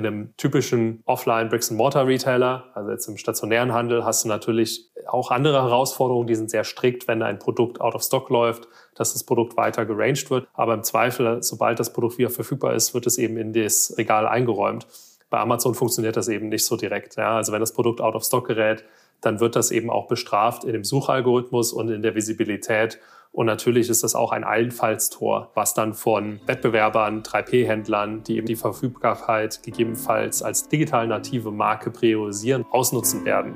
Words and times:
in 0.00 0.06
einem 0.06 0.36
typischen 0.36 1.02
Offline 1.06 1.48
Bricks 1.48 1.70
and 1.70 1.78
Mortar 1.78 2.06
Retailer, 2.06 2.64
also 2.74 2.90
jetzt 2.90 3.06
im 3.06 3.16
stationären 3.16 3.72
Handel, 3.72 4.04
hast 4.04 4.24
du 4.24 4.28
natürlich 4.28 4.90
auch 5.06 5.30
andere 5.30 5.62
Herausforderungen, 5.62 6.26
die 6.26 6.34
sind 6.34 6.50
sehr 6.50 6.64
strikt, 6.64 7.06
wenn 7.08 7.22
ein 7.22 7.38
Produkt 7.38 7.80
out 7.80 7.94
of 7.94 8.02
stock 8.02 8.30
läuft, 8.30 8.68
dass 8.94 9.12
das 9.12 9.24
Produkt 9.24 9.56
weiter 9.56 9.86
geranged 9.86 10.30
wird. 10.30 10.48
Aber 10.54 10.74
im 10.74 10.82
Zweifel, 10.82 11.42
sobald 11.42 11.78
das 11.78 11.92
Produkt 11.92 12.18
wieder 12.18 12.30
verfügbar 12.30 12.74
ist, 12.74 12.94
wird 12.94 13.06
es 13.06 13.18
eben 13.18 13.36
in 13.36 13.52
das 13.52 13.94
Regal 13.96 14.26
eingeräumt. 14.26 14.86
Bei 15.28 15.38
Amazon 15.38 15.74
funktioniert 15.74 16.16
das 16.16 16.28
eben 16.28 16.48
nicht 16.48 16.64
so 16.64 16.76
direkt. 16.76 17.16
Ja? 17.16 17.36
Also 17.36 17.52
wenn 17.52 17.60
das 17.60 17.72
Produkt 17.72 18.00
out 18.00 18.14
of 18.14 18.24
stock 18.24 18.46
gerät, 18.48 18.84
dann 19.20 19.40
wird 19.40 19.54
das 19.54 19.70
eben 19.70 19.90
auch 19.90 20.08
bestraft 20.08 20.64
in 20.64 20.72
dem 20.72 20.84
Suchalgorithmus 20.84 21.72
und 21.72 21.90
in 21.90 22.02
der 22.02 22.14
Visibilität. 22.14 22.98
Und 23.32 23.46
natürlich 23.46 23.88
ist 23.88 24.02
das 24.02 24.14
auch 24.14 24.32
ein 24.32 24.42
Allenfallstor, 24.42 25.52
was 25.54 25.74
dann 25.74 25.94
von 25.94 26.40
Wettbewerbern, 26.46 27.22
3P-Händlern, 27.22 28.24
die 28.24 28.36
eben 28.36 28.46
die 28.46 28.56
Verfügbarkeit 28.56 29.62
gegebenenfalls 29.62 30.42
als 30.42 30.68
digital 30.68 31.06
native 31.06 31.52
Marke 31.52 31.90
priorisieren, 31.90 32.64
ausnutzen 32.70 33.24
werden. 33.24 33.54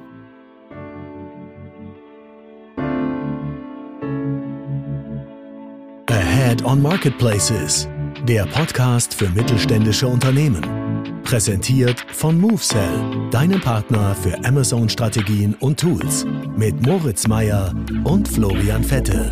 Ahead 6.06 6.64
on 6.64 6.80
Marketplaces, 6.80 7.88
der 8.28 8.46
Podcast 8.46 9.14
für 9.14 9.28
mittelständische 9.30 10.06
Unternehmen. 10.06 10.83
Präsentiert 11.24 12.04
von 12.12 12.38
MoveSell, 12.38 13.30
deinem 13.30 13.60
Partner 13.60 14.14
für 14.14 14.36
Amazon-Strategien 14.44 15.54
und 15.54 15.80
Tools. 15.80 16.26
Mit 16.56 16.86
Moritz 16.86 17.26
Meyer 17.26 17.74
und 18.04 18.28
Florian 18.28 18.84
Vettel. 18.84 19.30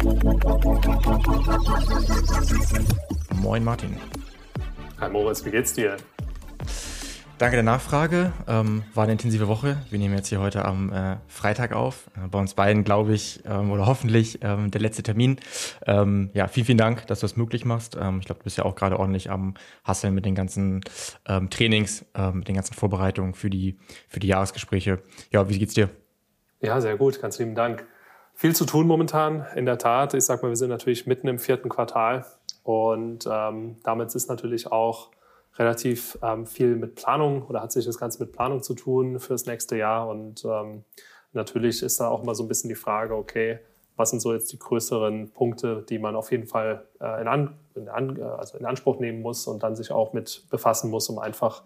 Moin 3.43 3.63
Martin. 3.63 3.97
Hi 5.01 5.11
Moritz, 5.11 5.45
wie 5.45 5.51
geht's 5.51 5.75
dir? 5.75 5.97
Danke 7.43 7.57
der 7.57 7.65
Nachfrage. 7.65 8.33
Ähm, 8.47 8.85
war 8.95 9.03
eine 9.03 9.15
intensive 9.15 9.49
Woche. 9.49 9.77
Wir 9.91 9.99
nehmen 9.99 10.15
jetzt 10.15 10.29
hier 10.29 10.39
heute 10.39 10.65
am 10.65 10.93
äh, 10.93 11.17
Freitag 11.27 11.73
auf. 11.73 12.09
Äh, 12.15 12.29
bei 12.29 12.39
uns 12.39 12.55
beiden, 12.55 12.85
glaube 12.85 13.15
ich, 13.15 13.41
ähm, 13.45 13.73
oder 13.73 13.87
hoffentlich 13.87 14.39
ähm, 14.43 14.71
der 14.71 14.81
letzte 14.81 15.03
Termin. 15.03 15.41
Ähm, 15.85 16.31
ja, 16.35 16.47
vielen, 16.47 16.67
vielen 16.67 16.79
Dank, 16.79 17.05
dass 17.09 17.19
du 17.19 17.25
das 17.25 17.37
möglich 17.37 17.65
machst. 17.65 17.99
Ähm, 18.01 18.21
ich 18.21 18.27
glaube, 18.27 18.39
du 18.39 18.45
bist 18.45 18.59
ja 18.59 18.65
auch 18.65 18.77
gerade 18.77 18.97
ordentlich 18.97 19.29
am 19.29 19.55
Hasseln 19.83 20.15
mit 20.15 20.25
den 20.25 20.37
ganzen 20.37 20.83
ähm, 21.27 21.51
Trainings, 21.51 22.05
mit 22.33 22.47
den 22.47 22.55
ganzen 22.55 22.75
Vorbereitungen 22.75 23.35
für 23.35 23.51
die, 23.51 23.77
für 24.07 24.21
die 24.21 24.29
Jahresgespräche. 24.29 25.03
Ja, 25.33 25.49
wie 25.49 25.59
geht's 25.59 25.75
dir? 25.75 25.89
Ja, 26.61 26.81
sehr 26.81 26.97
gut. 26.97 27.21
Ganz 27.21 27.41
lieben 27.41 27.57
Dank. 27.57 27.89
Viel 28.35 28.55
zu 28.55 28.67
tun 28.67 28.87
momentan, 28.87 29.47
in 29.57 29.67
der 29.67 29.79
Tat. 29.79 30.15
Ich 30.15 30.27
sag 30.27 30.45
mal, 30.45 30.51
wir 30.51 30.57
sind 30.57 30.71
natürlich 30.71 31.09
mitten 31.09 31.27
im 31.27 31.41
vierten 31.41 31.69
Quartal 31.69 32.25
und 32.63 33.27
damit 33.27 34.15
ist 34.15 34.29
natürlich 34.29 34.71
auch 34.71 35.11
relativ 35.57 36.19
ähm, 36.23 36.47
viel 36.47 36.77
mit 36.77 36.95
Planung 36.95 37.43
oder 37.43 37.61
hat 37.63 37.73
sich 37.73 37.85
das 37.85 37.99
Ganze 37.99 38.23
mit 38.23 38.33
Planung 38.33 38.63
zu 38.63 38.75
tun 38.75 39.21
fürs 39.21 39.47
nächste 39.47 39.77
Jahr. 39.77 40.09
Und 40.09 40.45
ähm, 40.45 40.85
natürlich 41.33 41.83
ist 41.83 42.01
da 42.01 42.09
auch 42.09 42.23
immer 42.23 42.35
so 42.35 42.45
ein 42.45 42.49
bisschen 42.49 42.69
die 42.69 42.75
Frage, 42.75 43.15
okay, 43.15 43.59
was 43.97 44.11
sind 44.11 44.21
so 44.21 44.33
jetzt 44.33 44.51
die 44.53 44.59
größeren 44.59 45.31
Punkte, 45.33 45.85
die 45.89 45.99
man 45.99 46.17
auf 46.17 46.31
jeden 46.31 46.47
Fall 46.47 46.87
äh, 47.01 47.21
in, 47.21 47.29
an, 47.29 47.59
in, 47.75 47.89
an, 47.89 48.19
äh, 48.19 48.23
also 48.23 48.57
in 48.57 48.65
Anspruch 48.65 48.99
nehmen 48.99 49.21
muss 49.21 49.47
und 49.47 49.63
dann 49.63 49.77
sich 49.77 49.93
auch 49.93 50.13
mit 50.13 50.47
befassen 50.51 50.91
muss, 50.91 51.09
um 51.09 51.19
einfach 51.19 51.63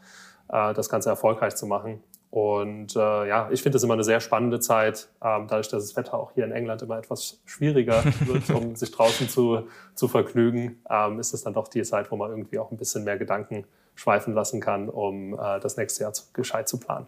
äh, 0.48 0.75
das 0.75 0.89
Ganze 0.89 1.09
erfolgreich 1.09 1.55
zu 1.55 1.67
machen. 1.67 2.03
Und 2.31 2.97
äh, 2.97 3.29
ja, 3.29 3.49
ich 3.51 3.63
finde 3.63 3.79
es 3.79 3.85
immer 3.85 3.95
eine 3.95 4.05
sehr 4.05 4.21
spannende 4.21 4.61
Zeit, 4.61 5.09
ähm, 5.23 5.47
dadurch, 5.49 5.69
dass 5.69 5.85
das 5.85 5.97
Wetter 5.97 6.15
auch 6.15 6.33
hier 6.33 6.45
in 6.45 6.53
England 6.53 6.83
immer 6.83 6.99
etwas 6.99 7.41
schwieriger 7.47 8.05
wird, 8.27 8.51
um 8.51 8.77
sich 8.77 8.91
draußen 8.91 9.29
zu, 9.29 9.63
zu 9.95 10.09
vergnügen, 10.09 10.83
ähm, 10.91 11.19
ist 11.19 11.33
es 11.33 11.45
dann 11.45 11.55
doch 11.55 11.69
die 11.69 11.83
Zeit, 11.83 12.11
wo 12.11 12.17
man 12.17 12.31
irgendwie 12.31 12.59
auch 12.59 12.71
ein 12.71 12.77
bisschen 12.77 13.05
mehr 13.05 13.17
Gedanken 13.17 13.65
schweifen 13.95 14.35
lassen 14.35 14.61
kann, 14.61 14.89
um 14.89 15.35
äh, 15.35 15.61
das 15.61 15.77
nächste 15.77 16.03
Jahr 16.03 16.13
zu, 16.13 16.25
gescheit 16.33 16.69
zu 16.69 16.79
planen. 16.79 17.07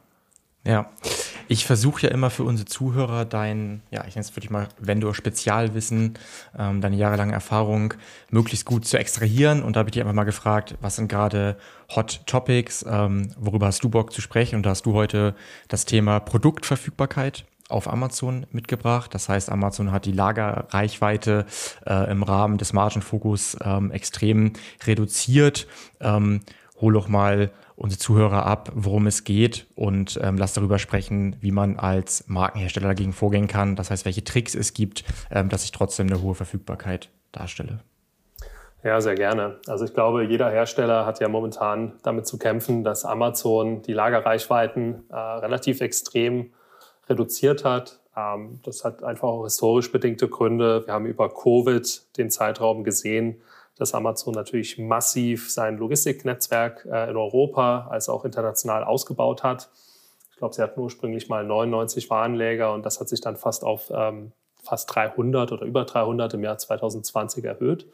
Ja, 0.64 0.91
ich 1.51 1.64
versuche 1.64 2.06
ja 2.06 2.12
immer 2.12 2.28
für 2.28 2.45
unsere 2.45 2.67
Zuhörer 2.67 3.25
dein, 3.25 3.83
ja, 3.91 4.05
ich 4.06 4.14
nenne 4.17 4.25
es 4.25 4.37
wirklich 4.37 4.51
mal 4.51 4.69
Vendor-Spezialwissen, 4.78 6.15
ähm, 6.59 6.81
deine 6.83 6.97
jahrelange 6.97 7.33
Erfahrung 7.33 7.94
möglichst 8.31 8.66
gut 8.66 8.84
zu 8.84 8.99
extrahieren. 8.99 9.62
Und 9.62 9.77
da 9.77 9.81
habe 9.81 9.88
ich 9.88 9.93
dich 9.93 10.03
einfach 10.03 10.15
mal 10.15 10.25
gefragt, 10.25 10.77
was 10.83 10.97
sind 10.97 11.09
gerade 11.09 11.56
Hot 11.97 12.21
Topics, 12.27 12.84
ähm, 12.87 13.31
worüber 13.38 13.66
hast 13.66 13.83
du 13.83 13.88
Bock 13.88 14.12
zu 14.12 14.21
sprechen? 14.21 14.56
Und 14.56 14.66
da 14.66 14.71
hast 14.71 14.84
du 14.84 14.93
heute 14.93 15.34
das 15.69 15.87
Thema 15.87 16.21
Produktverfügbarkeit 16.21 17.47
auf 17.69 17.88
Amazon 17.88 18.47
mitgebracht. 18.50 19.15
Das 19.15 19.28
heißt, 19.28 19.50
Amazon 19.50 19.93
hat 19.93 20.06
die 20.06 20.12
Lagerreichweite 20.12 21.47
äh, 21.87 22.10
im 22.10 22.22
Rahmen 22.22 22.59
des 22.59 22.72
Margenfokus 22.72 23.56
ähm, 23.62 23.91
extrem 23.91 24.53
reduziert. 24.87 25.66
Ähm, 26.00 26.41
hol 26.81 26.93
doch 26.93 27.09
mal 27.09 27.50
unsere 27.77 27.99
Zuhörer 27.99 28.44
ab, 28.44 28.71
worum 28.75 29.06
es 29.06 29.25
geht 29.25 29.66
und 29.75 30.19
ähm, 30.22 30.37
lass 30.37 30.53
darüber 30.53 30.78
sprechen, 30.78 31.37
wie 31.41 31.53
man 31.53 31.78
als 31.78 32.25
Markenhersteller 32.28 32.89
dagegen 32.89 33.12
vorgehen 33.12 33.47
kann. 33.47 33.77
Das 33.77 33.91
heißt, 33.91 34.05
welche 34.05 34.25
Tricks 34.25 34.55
es 34.55 34.75
gibt, 34.75 35.05
ähm, 35.31 35.49
dass 35.49 35.65
ich 35.65 35.72
trotzdem 35.72 36.09
eine 36.09 36.21
hohe 36.21 36.34
Verfügbarkeit 36.34 37.11
darstelle. 37.33 37.81
Ja, 38.84 39.00
sehr 39.00 39.16
gerne. 39.16 39.59
Also 39.66 39.84
ich 39.84 39.93
glaube, 39.93 40.25
jeder 40.25 40.50
Hersteller 40.50 41.05
hat 41.05 41.21
ja 41.21 41.28
momentan 41.28 41.94
damit 42.03 42.27
zu 42.27 42.39
kämpfen, 42.39 42.84
dass 42.84 43.05
Amazon 43.05 43.83
die 43.83 43.93
Lagerreichweiten 43.93 45.05
äh, 45.10 45.16
relativ 45.16 45.81
extrem 45.81 46.53
reduziert 47.09 47.65
hat. 47.65 48.00
Ähm, 48.16 48.60
das 48.65 48.84
hat 48.84 49.03
einfach 49.03 49.28
auch 49.28 49.45
historisch 49.45 49.91
bedingte 49.91 50.28
Gründe. 50.28 50.87
Wir 50.87 50.95
haben 50.95 51.06
über 51.06 51.28
Covid 51.28 52.16
den 52.16 52.31
Zeitraum 52.31 52.84
gesehen, 52.84 53.41
dass 53.78 53.94
Amazon 53.94 54.34
natürlich 54.34 54.78
massiv 54.78 55.50
sein 55.50 55.78
Logistiknetzwerk 55.78 56.87
äh, 56.91 57.11
in 57.11 57.16
Europa 57.16 57.87
als 57.91 58.09
auch 58.09 58.25
international 58.25 58.84
ausgebaut 58.84 59.43
hat. 59.43 59.71
Ich 60.31 60.37
glaube, 60.37 60.55
sie 60.55 60.62
hatten 60.62 60.81
ursprünglich 60.81 61.28
mal 61.28 61.44
99 61.44 62.11
Warenläger 62.11 62.72
und 62.72 62.84
das 62.84 63.00
hat 63.00 63.09
sich 63.09 63.21
dann 63.21 63.37
fast 63.37 63.65
auf 63.65 63.91
ähm, 63.94 64.33
fast 64.62 64.94
300 64.94 65.53
oder 65.53 65.65
über 65.65 65.84
300 65.84 66.34
im 66.34 66.43
Jahr 66.43 66.59
2020 66.59 67.44
erhöht. 67.44 67.91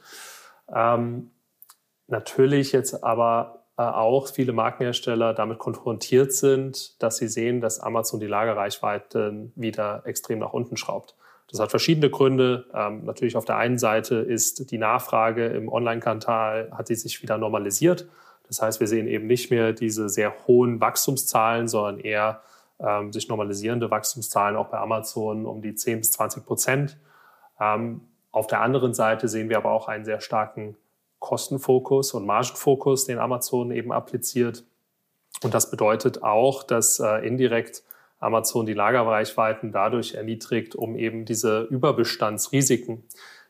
Ähm, 0.74 1.30
natürlich 2.06 2.72
jetzt 2.72 3.04
aber 3.04 3.64
äh, 3.76 3.82
auch 3.82 4.28
viele 4.28 4.52
Markenhersteller 4.52 5.34
damit 5.34 5.58
konfrontiert 5.58 6.32
sind, 6.32 7.02
dass 7.02 7.16
sie 7.18 7.28
sehen, 7.28 7.60
dass 7.60 7.80
Amazon 7.80 8.20
die 8.20 8.26
Lagerreichweiten 8.26 9.52
wieder 9.56 10.02
extrem 10.06 10.38
nach 10.38 10.52
unten 10.52 10.76
schraubt. 10.76 11.16
Das 11.54 11.60
hat 11.60 11.70
verschiedene 11.70 12.10
Gründe. 12.10 12.66
Ähm, 12.74 13.04
natürlich 13.04 13.36
auf 13.36 13.44
der 13.44 13.58
einen 13.58 13.78
Seite 13.78 14.16
ist 14.16 14.72
die 14.72 14.78
Nachfrage 14.78 15.46
im 15.46 15.68
Online-Kanal, 15.68 16.72
hat 16.72 16.88
sie 16.88 16.96
sich 16.96 17.22
wieder 17.22 17.38
normalisiert. 17.38 18.08
Das 18.48 18.60
heißt, 18.60 18.80
wir 18.80 18.88
sehen 18.88 19.06
eben 19.06 19.28
nicht 19.28 19.52
mehr 19.52 19.72
diese 19.72 20.08
sehr 20.08 20.34
hohen 20.48 20.80
Wachstumszahlen, 20.80 21.68
sondern 21.68 22.00
eher 22.00 22.40
ähm, 22.80 23.12
sich 23.12 23.28
normalisierende 23.28 23.88
Wachstumszahlen 23.88 24.56
auch 24.56 24.66
bei 24.66 24.78
Amazon 24.78 25.46
um 25.46 25.62
die 25.62 25.76
10 25.76 26.00
bis 26.00 26.10
20 26.10 26.44
Prozent. 26.44 26.96
Ähm, 27.60 28.00
auf 28.32 28.48
der 28.48 28.60
anderen 28.60 28.92
Seite 28.92 29.28
sehen 29.28 29.48
wir 29.48 29.58
aber 29.58 29.70
auch 29.70 29.86
einen 29.86 30.04
sehr 30.04 30.20
starken 30.20 30.76
Kostenfokus 31.20 32.14
und 32.14 32.26
Margenfokus, 32.26 33.04
den 33.04 33.20
Amazon 33.20 33.70
eben 33.70 33.92
appliziert. 33.92 34.64
Und 35.44 35.54
das 35.54 35.70
bedeutet 35.70 36.24
auch, 36.24 36.64
dass 36.64 36.98
äh, 36.98 37.24
indirekt 37.24 37.84
Amazon 38.24 38.66
die 38.66 38.74
Lagerreichweiten 38.74 39.72
dadurch 39.72 40.14
erniedrigt, 40.14 40.74
um 40.74 40.96
eben 40.96 41.24
diese 41.24 41.62
Überbestandsrisiken, 41.62 43.04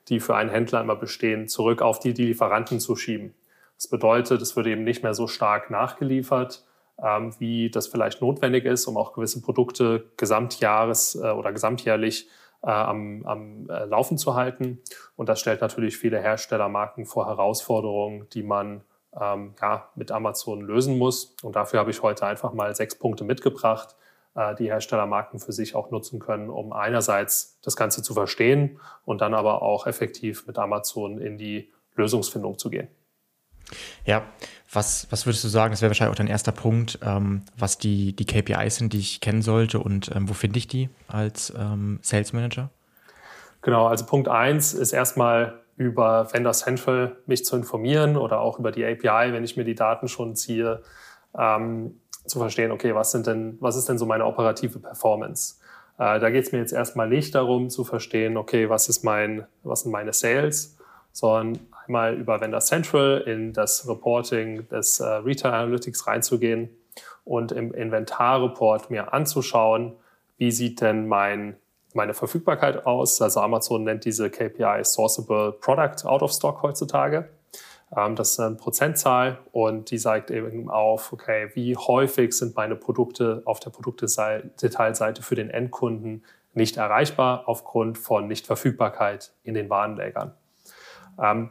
die 0.08 0.20
für 0.20 0.36
einen 0.36 0.50
Händler 0.50 0.80
immer 0.80 0.96
bestehen, 0.96 1.48
zurück 1.48 1.80
auf 1.80 1.98
die, 1.98 2.12
die 2.12 2.26
Lieferanten 2.26 2.80
zu 2.80 2.96
schieben. 2.96 3.34
Das 3.76 3.88
bedeutet, 3.88 4.42
es 4.42 4.56
wird 4.56 4.66
eben 4.66 4.84
nicht 4.84 5.02
mehr 5.02 5.14
so 5.14 5.26
stark 5.26 5.70
nachgeliefert, 5.70 6.64
ähm, 7.02 7.34
wie 7.38 7.70
das 7.70 7.86
vielleicht 7.86 8.20
notwendig 8.20 8.64
ist, 8.64 8.86
um 8.86 8.96
auch 8.96 9.12
gewisse 9.12 9.40
Produkte 9.40 10.10
gesamtjahres 10.16 11.16
äh, 11.16 11.30
oder 11.30 11.52
gesamtjährlich 11.52 12.28
äh, 12.62 12.70
am, 12.70 13.24
am 13.26 13.68
äh, 13.68 13.84
Laufen 13.84 14.18
zu 14.18 14.34
halten. 14.34 14.80
Und 15.16 15.28
das 15.28 15.40
stellt 15.40 15.60
natürlich 15.60 15.96
viele 15.96 16.20
Herstellermarken 16.20 17.06
vor 17.06 17.26
Herausforderungen, 17.26 18.28
die 18.32 18.42
man 18.42 18.82
ähm, 19.20 19.54
ja, 19.60 19.88
mit 19.94 20.12
Amazon 20.12 20.60
lösen 20.60 20.98
muss. 20.98 21.36
Und 21.42 21.56
dafür 21.56 21.80
habe 21.80 21.90
ich 21.90 22.02
heute 22.02 22.26
einfach 22.26 22.52
mal 22.52 22.74
sechs 22.74 22.94
Punkte 22.96 23.24
mitgebracht, 23.24 23.96
die 24.58 24.66
Herstellermarken 24.66 25.38
für 25.38 25.52
sich 25.52 25.76
auch 25.76 25.92
nutzen 25.92 26.18
können, 26.18 26.50
um 26.50 26.72
einerseits 26.72 27.60
das 27.62 27.76
Ganze 27.76 28.02
zu 28.02 28.14
verstehen 28.14 28.80
und 29.04 29.20
dann 29.20 29.32
aber 29.32 29.62
auch 29.62 29.86
effektiv 29.86 30.46
mit 30.48 30.58
Amazon 30.58 31.18
in 31.18 31.38
die 31.38 31.72
Lösungsfindung 31.94 32.58
zu 32.58 32.70
gehen. 32.70 32.88
Ja, 34.04 34.22
was, 34.72 35.06
was 35.10 35.26
würdest 35.26 35.44
du 35.44 35.48
sagen, 35.48 35.72
das 35.72 35.80
wäre 35.80 35.90
wahrscheinlich 35.90 36.12
auch 36.12 36.18
dein 36.18 36.26
erster 36.26 36.52
Punkt, 36.52 36.98
ähm, 37.02 37.42
was 37.56 37.78
die, 37.78 38.14
die 38.14 38.26
KPIs 38.26 38.76
sind, 38.76 38.92
die 38.92 38.98
ich 38.98 39.20
kennen 39.20 39.42
sollte 39.42 39.78
und 39.78 40.10
ähm, 40.14 40.28
wo 40.28 40.34
finde 40.34 40.58
ich 40.58 40.68
die 40.68 40.90
als 41.08 41.52
ähm, 41.56 41.98
Sales 42.02 42.32
Manager? 42.32 42.70
Genau, 43.62 43.86
also 43.86 44.04
Punkt 44.04 44.28
eins 44.28 44.74
ist 44.74 44.92
erstmal 44.92 45.60
über 45.76 46.32
Vendor 46.32 46.52
Central 46.52 47.16
mich 47.26 47.44
zu 47.44 47.56
informieren 47.56 48.16
oder 48.16 48.40
auch 48.40 48.58
über 48.58 48.70
die 48.70 48.84
API, 48.84 49.32
wenn 49.32 49.44
ich 49.44 49.56
mir 49.56 49.64
die 49.64 49.74
Daten 49.74 50.08
schon 50.08 50.36
ziehe, 50.36 50.82
ähm, 51.36 52.00
zu 52.26 52.38
verstehen, 52.38 52.70
okay, 52.72 52.94
was 52.94 53.12
sind 53.12 53.26
denn, 53.26 53.56
was 53.60 53.76
ist 53.76 53.88
denn 53.88 53.98
so 53.98 54.06
meine 54.06 54.24
operative 54.26 54.78
Performance? 54.78 55.56
Äh, 55.98 56.20
da 56.20 56.30
geht 56.30 56.46
es 56.46 56.52
mir 56.52 56.58
jetzt 56.58 56.72
erstmal 56.72 57.08
nicht 57.08 57.34
darum 57.34 57.70
zu 57.70 57.84
verstehen, 57.84 58.36
okay, 58.36 58.68
was 58.68 58.88
ist 58.88 59.04
mein, 59.04 59.46
was 59.62 59.82
sind 59.82 59.92
meine 59.92 60.12
Sales, 60.12 60.76
sondern 61.12 61.60
einmal 61.86 62.14
über 62.14 62.40
Vendor 62.40 62.60
Central 62.60 63.22
in 63.26 63.52
das 63.52 63.88
Reporting 63.88 64.68
des 64.68 65.00
äh, 65.00 65.04
Retail 65.06 65.52
Analytics 65.52 66.06
reinzugehen 66.06 66.70
und 67.24 67.52
im 67.52 67.72
Inventarreport 67.72 68.90
mir 68.90 69.12
anzuschauen, 69.12 69.92
wie 70.36 70.50
sieht 70.50 70.80
denn 70.80 71.06
mein, 71.06 71.56
meine 71.94 72.14
Verfügbarkeit 72.14 72.86
aus. 72.86 73.20
Also 73.22 73.40
Amazon 73.40 73.84
nennt 73.84 74.04
diese 74.04 74.30
KPI 74.30 74.84
Sourceable 74.84 75.52
Product 75.52 76.04
Out 76.04 76.22
of 76.22 76.32
Stock 76.32 76.62
heutzutage. 76.62 77.28
Ähm, 77.96 78.16
das 78.16 78.32
ist 78.32 78.40
eine 78.40 78.56
Prozentzahl 78.56 79.38
und 79.52 79.90
die 79.90 79.98
zeigt 79.98 80.30
eben 80.30 80.70
auf, 80.70 81.12
okay, 81.12 81.50
wie 81.54 81.76
häufig 81.76 82.32
sind 82.32 82.56
meine 82.56 82.76
Produkte 82.76 83.42
auf 83.44 83.60
der 83.60 83.70
Produktdetailseite 83.70 85.22
für 85.22 85.34
den 85.34 85.50
Endkunden 85.50 86.24
nicht 86.54 86.76
erreichbar 86.76 87.44
aufgrund 87.46 87.98
von 87.98 88.28
Nichtverfügbarkeit 88.28 89.32
in 89.42 89.54
den 89.54 89.68
Warenlägern. 89.70 90.32
Ähm, 91.20 91.50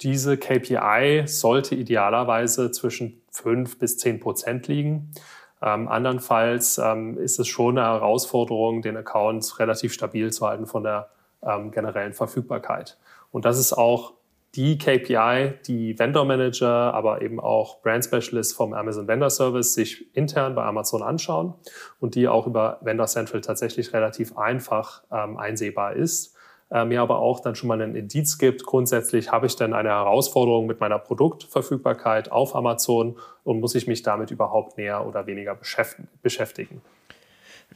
diese 0.00 0.36
KPI 0.36 1.22
sollte 1.26 1.74
idealerweise 1.74 2.70
zwischen 2.70 3.22
5 3.30 3.78
bis 3.78 3.98
10 3.98 4.20
Prozent 4.20 4.68
liegen. 4.68 5.12
Ähm, 5.62 5.88
andernfalls 5.88 6.78
ähm, 6.78 7.16
ist 7.16 7.38
es 7.38 7.48
schon 7.48 7.78
eine 7.78 7.86
Herausforderung, 7.86 8.82
den 8.82 8.96
Account 8.96 9.58
relativ 9.58 9.94
stabil 9.94 10.30
zu 10.30 10.46
halten 10.46 10.66
von 10.66 10.82
der 10.82 11.08
ähm, 11.42 11.70
generellen 11.70 12.12
Verfügbarkeit. 12.12 12.98
Und 13.30 13.44
das 13.44 13.58
ist 13.58 13.72
auch 13.72 14.12
die 14.56 14.78
KPI, 14.78 15.54
die 15.66 15.98
Vendor 15.98 16.24
Manager, 16.24 16.94
aber 16.94 17.22
eben 17.22 17.40
auch 17.40 17.82
Brand 17.82 18.04
Specialists 18.04 18.52
vom 18.52 18.72
Amazon 18.72 19.08
Vendor 19.08 19.30
Service 19.30 19.74
sich 19.74 20.14
intern 20.14 20.54
bei 20.54 20.62
Amazon 20.62 21.02
anschauen 21.02 21.54
und 22.00 22.14
die 22.14 22.28
auch 22.28 22.46
über 22.46 22.78
Vendor 22.82 23.06
Central 23.06 23.40
tatsächlich 23.40 23.92
relativ 23.92 24.36
einfach 24.36 25.02
ähm, 25.10 25.36
einsehbar 25.36 25.94
ist. 25.94 26.34
Äh, 26.70 26.84
mir 26.84 27.02
aber 27.02 27.18
auch 27.18 27.40
dann 27.40 27.54
schon 27.54 27.68
mal 27.68 27.80
einen 27.80 27.94
Indiz 27.94 28.38
gibt. 28.38 28.64
Grundsätzlich 28.64 29.30
habe 29.30 29.46
ich 29.46 29.56
dann 29.56 29.74
eine 29.74 29.90
Herausforderung 29.90 30.66
mit 30.66 30.80
meiner 30.80 30.98
Produktverfügbarkeit 30.98 32.32
auf 32.32 32.56
Amazon 32.56 33.18
und 33.42 33.60
muss 33.60 33.74
ich 33.74 33.86
mich 33.86 34.02
damit 34.02 34.30
überhaupt 34.30 34.78
näher 34.78 35.06
oder 35.06 35.26
weniger 35.26 35.58
beschäftigen. 36.22 36.80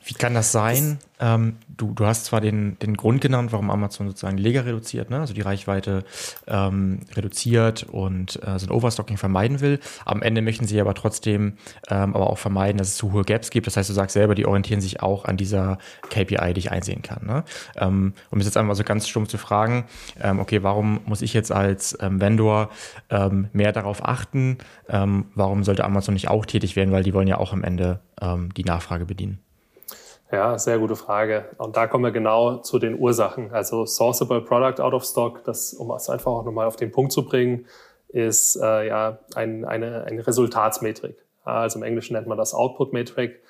Wie 0.09 0.15
kann 0.15 0.33
das 0.33 0.53
sein? 0.53 1.01
Ähm, 1.21 1.57
du, 1.77 1.93
du 1.93 2.07
hast 2.07 2.25
zwar 2.25 2.41
den, 2.41 2.79
den 2.79 2.97
Grund 2.97 3.21
genannt, 3.21 3.53
warum 3.53 3.71
Amazon 3.71 4.09
sozusagen 4.09 4.39
die 4.39 4.43
Leger 4.43 4.65
reduziert, 4.65 5.11
ne? 5.11 5.21
also 5.21 5.35
die 5.35 5.41
Reichweite 5.43 6.05
ähm, 6.47 7.01
reduziert 7.15 7.83
und 7.83 8.43
äh, 8.43 8.59
so 8.59 8.67
ein 8.67 8.71
Overstocking 8.71 9.19
vermeiden 9.19 9.61
will. 9.61 9.81
Am 10.07 10.23
Ende 10.23 10.41
möchten 10.41 10.67
sie 10.67 10.81
aber 10.81 10.95
trotzdem 10.95 11.59
ähm, 11.91 12.15
aber 12.15 12.31
auch 12.31 12.39
vermeiden, 12.39 12.79
dass 12.79 12.89
es 12.89 12.97
zu 12.97 13.13
hohe 13.13 13.25
Gaps 13.25 13.51
gibt. 13.51 13.67
Das 13.67 13.77
heißt, 13.77 13.91
du 13.91 13.95
sagst 13.95 14.15
selber, 14.15 14.35
die 14.35 14.47
orientieren 14.47 14.81
sich 14.81 15.03
auch 15.03 15.27
an 15.27 15.37
dieser 15.37 15.77
KPI, 16.09 16.55
die 16.55 16.61
ich 16.61 16.71
einsehen 16.71 17.03
kann. 17.03 17.27
Ne? 17.27 17.45
Ähm, 17.77 18.15
um 18.31 18.39
es 18.39 18.47
jetzt 18.47 18.57
einmal 18.57 18.77
so 18.77 18.85
ganz 18.85 19.09
stumm 19.09 19.29
zu 19.29 19.37
fragen, 19.37 19.85
ähm, 20.23 20.39
okay, 20.39 20.63
warum 20.63 21.01
muss 21.05 21.21
ich 21.21 21.35
jetzt 21.35 21.53
als 21.53 21.99
ähm, 22.01 22.21
Vendor 22.21 22.71
mehr 23.53 23.73
darauf 23.73 24.05
achten? 24.05 24.59
Warum 24.87 25.65
sollte 25.65 25.85
Amazon 25.85 26.15
nicht 26.15 26.29
auch 26.29 26.47
tätig 26.47 26.77
werden? 26.77 26.93
Weil 26.93 27.03
die 27.03 27.15
wollen 27.15 27.29
ja 27.29 27.39
auch 27.39 27.53
am 27.53 27.65
Ende 27.65 28.01
die 28.57 28.65
Nachfrage 28.65 29.07
bedienen. 29.07 29.39
Ja, 30.31 30.59
sehr 30.59 30.79
gute 30.79 30.95
Frage. 30.95 31.47
Und 31.57 31.77
da 31.77 31.87
kommen 31.87 32.05
wir 32.05 32.11
genau 32.11 32.59
zu 32.59 32.79
den 32.79 32.99
Ursachen. 32.99 33.51
Also 33.51 33.87
Sourceable 33.87 34.43
Product 34.43 34.83
Out 34.83 34.93
of 34.93 35.05
Stock, 35.05 35.43
das, 35.45 35.73
um 35.73 35.91
es 35.93 36.11
einfach 36.11 36.31
auch 36.31 36.45
nochmal 36.45 36.67
auf 36.67 36.77
den 36.77 36.93
Punkt 36.93 37.13
zu 37.13 37.25
bringen, 37.25 37.67
ist 38.09 38.57
äh, 38.57 38.89
ja 38.89 39.19
ein, 39.35 39.65
eine, 39.65 40.05
eine 40.05 40.27
Resultatsmetrik. 40.27 41.17
Also 41.45 41.79
im 41.79 41.83
Englischen 41.83 42.13
nennt 42.13 42.27
man 42.27 42.37
das 42.37 42.53
Output-Metrik. 42.53 43.41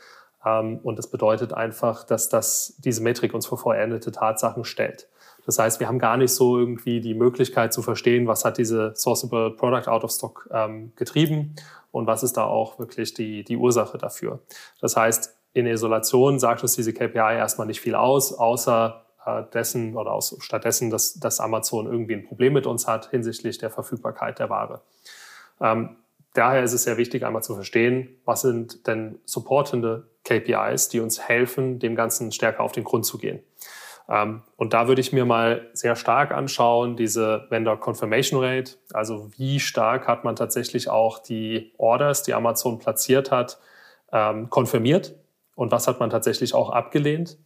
Ähm, 0.44 0.78
und 0.84 0.98
das 0.98 1.10
bedeutet 1.10 1.52
einfach, 1.52 2.04
dass 2.04 2.28
das, 2.28 2.76
diese 2.78 3.02
Metrik 3.02 3.34
uns 3.34 3.46
vor 3.46 3.58
vollendete 3.58 4.12
Tatsachen 4.12 4.64
stellt. 4.64 5.08
Das 5.46 5.58
heißt, 5.58 5.80
wir 5.80 5.88
haben 5.88 5.98
gar 5.98 6.16
nicht 6.16 6.32
so 6.32 6.58
irgendwie 6.58 7.00
die 7.00 7.14
Möglichkeit 7.14 7.72
zu 7.72 7.82
verstehen, 7.82 8.26
was 8.28 8.44
hat 8.44 8.58
diese 8.58 8.92
Sourceable 8.94 9.50
Product 9.52 9.88
Out 9.88 10.04
of 10.04 10.12
Stock 10.12 10.48
ähm, 10.52 10.92
getrieben 10.94 11.56
und 11.90 12.06
was 12.06 12.22
ist 12.22 12.36
da 12.36 12.44
auch 12.44 12.78
wirklich 12.78 13.14
die, 13.14 13.44
die 13.44 13.56
Ursache 13.56 13.98
dafür. 13.98 14.40
Das 14.80 14.96
heißt, 14.96 15.37
in 15.58 15.66
Isolation 15.66 16.38
sagt 16.38 16.62
uns 16.62 16.74
diese 16.74 16.92
KPI 16.92 17.36
erstmal 17.36 17.66
nicht 17.66 17.80
viel 17.80 17.94
aus, 17.94 18.32
außer 18.32 19.04
äh, 19.26 19.42
dessen 19.52 19.96
oder 19.96 20.12
aus, 20.12 20.36
stattdessen, 20.40 20.90
dass, 20.90 21.14
dass 21.14 21.40
Amazon 21.40 21.86
irgendwie 21.86 22.14
ein 22.14 22.24
Problem 22.24 22.52
mit 22.52 22.66
uns 22.66 22.86
hat 22.86 23.10
hinsichtlich 23.10 23.58
der 23.58 23.70
Verfügbarkeit 23.70 24.38
der 24.38 24.50
Ware. 24.50 24.82
Ähm, 25.60 25.96
daher 26.34 26.62
ist 26.62 26.72
es 26.72 26.84
sehr 26.84 26.96
wichtig, 26.96 27.24
einmal 27.24 27.42
zu 27.42 27.54
verstehen, 27.54 28.08
was 28.24 28.42
sind 28.42 28.86
denn 28.86 29.18
supportende 29.24 30.08
KPIs, 30.24 30.88
die 30.88 31.00
uns 31.00 31.20
helfen, 31.20 31.78
dem 31.78 31.94
Ganzen 31.94 32.32
stärker 32.32 32.62
auf 32.62 32.72
den 32.72 32.84
Grund 32.84 33.04
zu 33.04 33.18
gehen. 33.18 33.40
Ähm, 34.08 34.42
und 34.56 34.72
da 34.72 34.88
würde 34.88 35.00
ich 35.00 35.12
mir 35.12 35.24
mal 35.24 35.68
sehr 35.72 35.96
stark 35.96 36.32
anschauen, 36.32 36.96
diese 36.96 37.46
Vendor 37.50 37.78
Confirmation 37.78 38.42
Rate, 38.42 38.72
also 38.92 39.30
wie 39.36 39.60
stark 39.60 40.06
hat 40.06 40.24
man 40.24 40.36
tatsächlich 40.36 40.88
auch 40.88 41.18
die 41.18 41.72
Orders, 41.76 42.22
die 42.22 42.34
Amazon 42.34 42.78
platziert 42.78 43.30
hat, 43.30 43.58
ähm, 44.12 44.48
konfirmiert 44.48 45.14
und 45.58 45.72
was 45.72 45.88
hat 45.88 45.98
man 45.98 46.08
tatsächlich 46.08 46.54
auch 46.54 46.70
abgelehnt. 46.70 47.36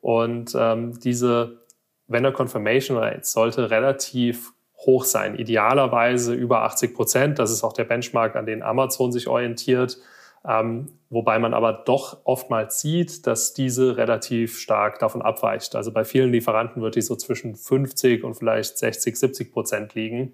Und 0.00 0.54
ähm, 0.56 0.96
diese 1.00 1.58
Vendor 2.06 2.32
Confirmation 2.32 2.96
Rate 2.96 3.24
sollte 3.24 3.68
relativ 3.68 4.52
hoch 4.76 5.02
sein, 5.02 5.34
idealerweise 5.34 6.34
über 6.34 6.62
80 6.62 6.94
Prozent. 6.94 7.38
Das 7.40 7.50
ist 7.50 7.64
auch 7.64 7.72
der 7.72 7.82
Benchmark, 7.82 8.36
an 8.36 8.46
den 8.46 8.62
Amazon 8.62 9.10
sich 9.10 9.26
orientiert. 9.26 9.98
Ähm, 10.46 10.86
wobei 11.10 11.40
man 11.40 11.52
aber 11.52 11.72
doch 11.72 12.18
oftmals 12.22 12.80
sieht, 12.80 13.26
dass 13.26 13.54
diese 13.54 13.96
relativ 13.96 14.56
stark 14.60 15.00
davon 15.00 15.20
abweicht. 15.20 15.74
Also 15.74 15.90
bei 15.90 16.04
vielen 16.04 16.30
Lieferanten 16.30 16.80
wird 16.80 16.94
die 16.94 17.02
so 17.02 17.16
zwischen 17.16 17.56
50 17.56 18.22
und 18.22 18.34
vielleicht 18.34 18.78
60, 18.78 19.18
70 19.18 19.52
Prozent 19.52 19.96
liegen. 19.96 20.32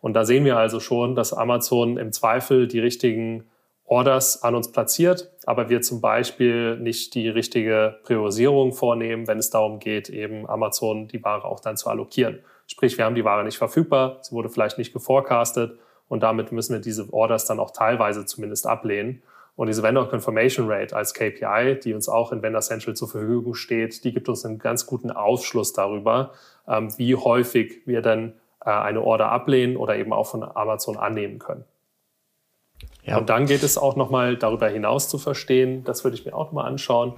Und 0.00 0.14
da 0.14 0.24
sehen 0.24 0.46
wir 0.46 0.56
also 0.56 0.80
schon, 0.80 1.16
dass 1.16 1.34
Amazon 1.34 1.98
im 1.98 2.12
Zweifel 2.12 2.66
die 2.66 2.80
richtigen 2.80 3.44
Orders 3.92 4.42
an 4.42 4.54
uns 4.54 4.72
platziert, 4.72 5.30
aber 5.44 5.68
wir 5.68 5.82
zum 5.82 6.00
Beispiel 6.00 6.78
nicht 6.78 7.14
die 7.14 7.28
richtige 7.28 7.98
Priorisierung 8.04 8.72
vornehmen, 8.72 9.28
wenn 9.28 9.36
es 9.36 9.50
darum 9.50 9.80
geht, 9.80 10.08
eben 10.08 10.48
Amazon 10.48 11.08
die 11.08 11.22
Ware 11.22 11.44
auch 11.44 11.60
dann 11.60 11.76
zu 11.76 11.90
allokieren. 11.90 12.38
Sprich, 12.66 12.96
wir 12.96 13.04
haben 13.04 13.14
die 13.14 13.26
Ware 13.26 13.44
nicht 13.44 13.58
verfügbar, 13.58 14.16
sie 14.22 14.34
wurde 14.34 14.48
vielleicht 14.48 14.78
nicht 14.78 14.94
geforecastet 14.94 15.78
und 16.08 16.22
damit 16.22 16.52
müssen 16.52 16.72
wir 16.72 16.80
diese 16.80 17.12
Orders 17.12 17.44
dann 17.44 17.60
auch 17.60 17.70
teilweise 17.70 18.24
zumindest 18.24 18.66
ablehnen. 18.66 19.22
Und 19.56 19.66
diese 19.66 19.82
Vendor 19.82 20.08
Confirmation 20.08 20.70
Rate 20.70 20.96
als 20.96 21.12
KPI, 21.12 21.78
die 21.84 21.92
uns 21.92 22.08
auch 22.08 22.32
in 22.32 22.42
Vendor 22.42 22.62
Central 22.62 22.96
zur 22.96 23.08
Verfügung 23.08 23.52
steht, 23.52 24.04
die 24.04 24.14
gibt 24.14 24.30
uns 24.30 24.46
einen 24.46 24.58
ganz 24.58 24.86
guten 24.86 25.10
Aufschluss 25.10 25.74
darüber, 25.74 26.32
ähm, 26.66 26.88
wie 26.96 27.14
häufig 27.14 27.82
wir 27.84 28.00
dann 28.00 28.32
äh, 28.64 28.70
eine 28.70 29.02
Order 29.02 29.30
ablehnen 29.30 29.76
oder 29.76 29.96
eben 29.96 30.14
auch 30.14 30.28
von 30.28 30.42
Amazon 30.42 30.96
annehmen 30.96 31.38
können. 31.38 31.66
Ja. 33.02 33.18
Und 33.18 33.28
dann 33.28 33.46
geht 33.46 33.62
es 33.62 33.78
auch 33.78 33.96
nochmal 33.96 34.36
darüber 34.36 34.68
hinaus 34.68 35.08
zu 35.08 35.18
verstehen, 35.18 35.84
das 35.84 36.04
würde 36.04 36.16
ich 36.16 36.24
mir 36.24 36.34
auch 36.34 36.46
nochmal 36.46 36.66
anschauen, 36.66 37.14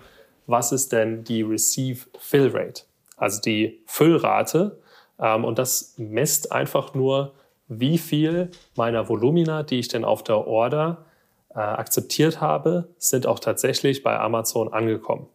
was 0.46 0.72
ist 0.72 0.92
denn 0.92 1.24
die 1.24 1.42
Receive 1.42 2.06
Fill 2.18 2.50
Rate, 2.54 2.82
also 3.16 3.40
die 3.40 3.80
Füllrate. 3.86 4.78
Ähm, 5.18 5.44
und 5.44 5.58
das 5.58 5.94
misst 5.96 6.52
einfach 6.52 6.94
nur, 6.94 7.34
wie 7.68 7.98
viel 7.98 8.50
meiner 8.76 9.08
Volumina, 9.08 9.62
die 9.62 9.78
ich 9.78 9.88
denn 9.88 10.04
auf 10.04 10.22
der 10.22 10.46
Order 10.46 11.04
äh, 11.50 11.58
akzeptiert 11.60 12.40
habe, 12.40 12.88
sind 12.98 13.26
auch 13.26 13.38
tatsächlich 13.38 14.02
bei 14.02 14.18
Amazon 14.18 14.72
angekommen. 14.72 15.26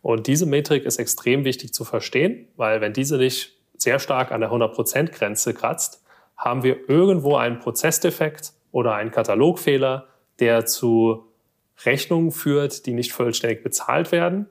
Und 0.00 0.26
diese 0.26 0.46
Metrik 0.46 0.84
ist 0.84 0.98
extrem 0.98 1.44
wichtig 1.44 1.74
zu 1.74 1.84
verstehen, 1.84 2.48
weil 2.56 2.80
wenn 2.80 2.92
diese 2.92 3.18
nicht 3.18 3.54
sehr 3.76 3.98
stark 3.98 4.32
an 4.32 4.40
der 4.40 4.50
100%-Grenze 4.50 5.54
kratzt, 5.54 6.02
haben 6.36 6.62
wir 6.62 6.88
irgendwo 6.88 7.36
einen 7.36 7.58
Prozessdefekt 7.58 8.52
oder 8.72 8.94
ein 8.94 9.10
Katalogfehler, 9.10 10.06
der 10.40 10.66
zu 10.66 11.24
Rechnungen 11.84 12.32
führt, 12.32 12.86
die 12.86 12.92
nicht 12.92 13.12
vollständig 13.12 13.62
bezahlt 13.62 14.12
werden 14.12 14.46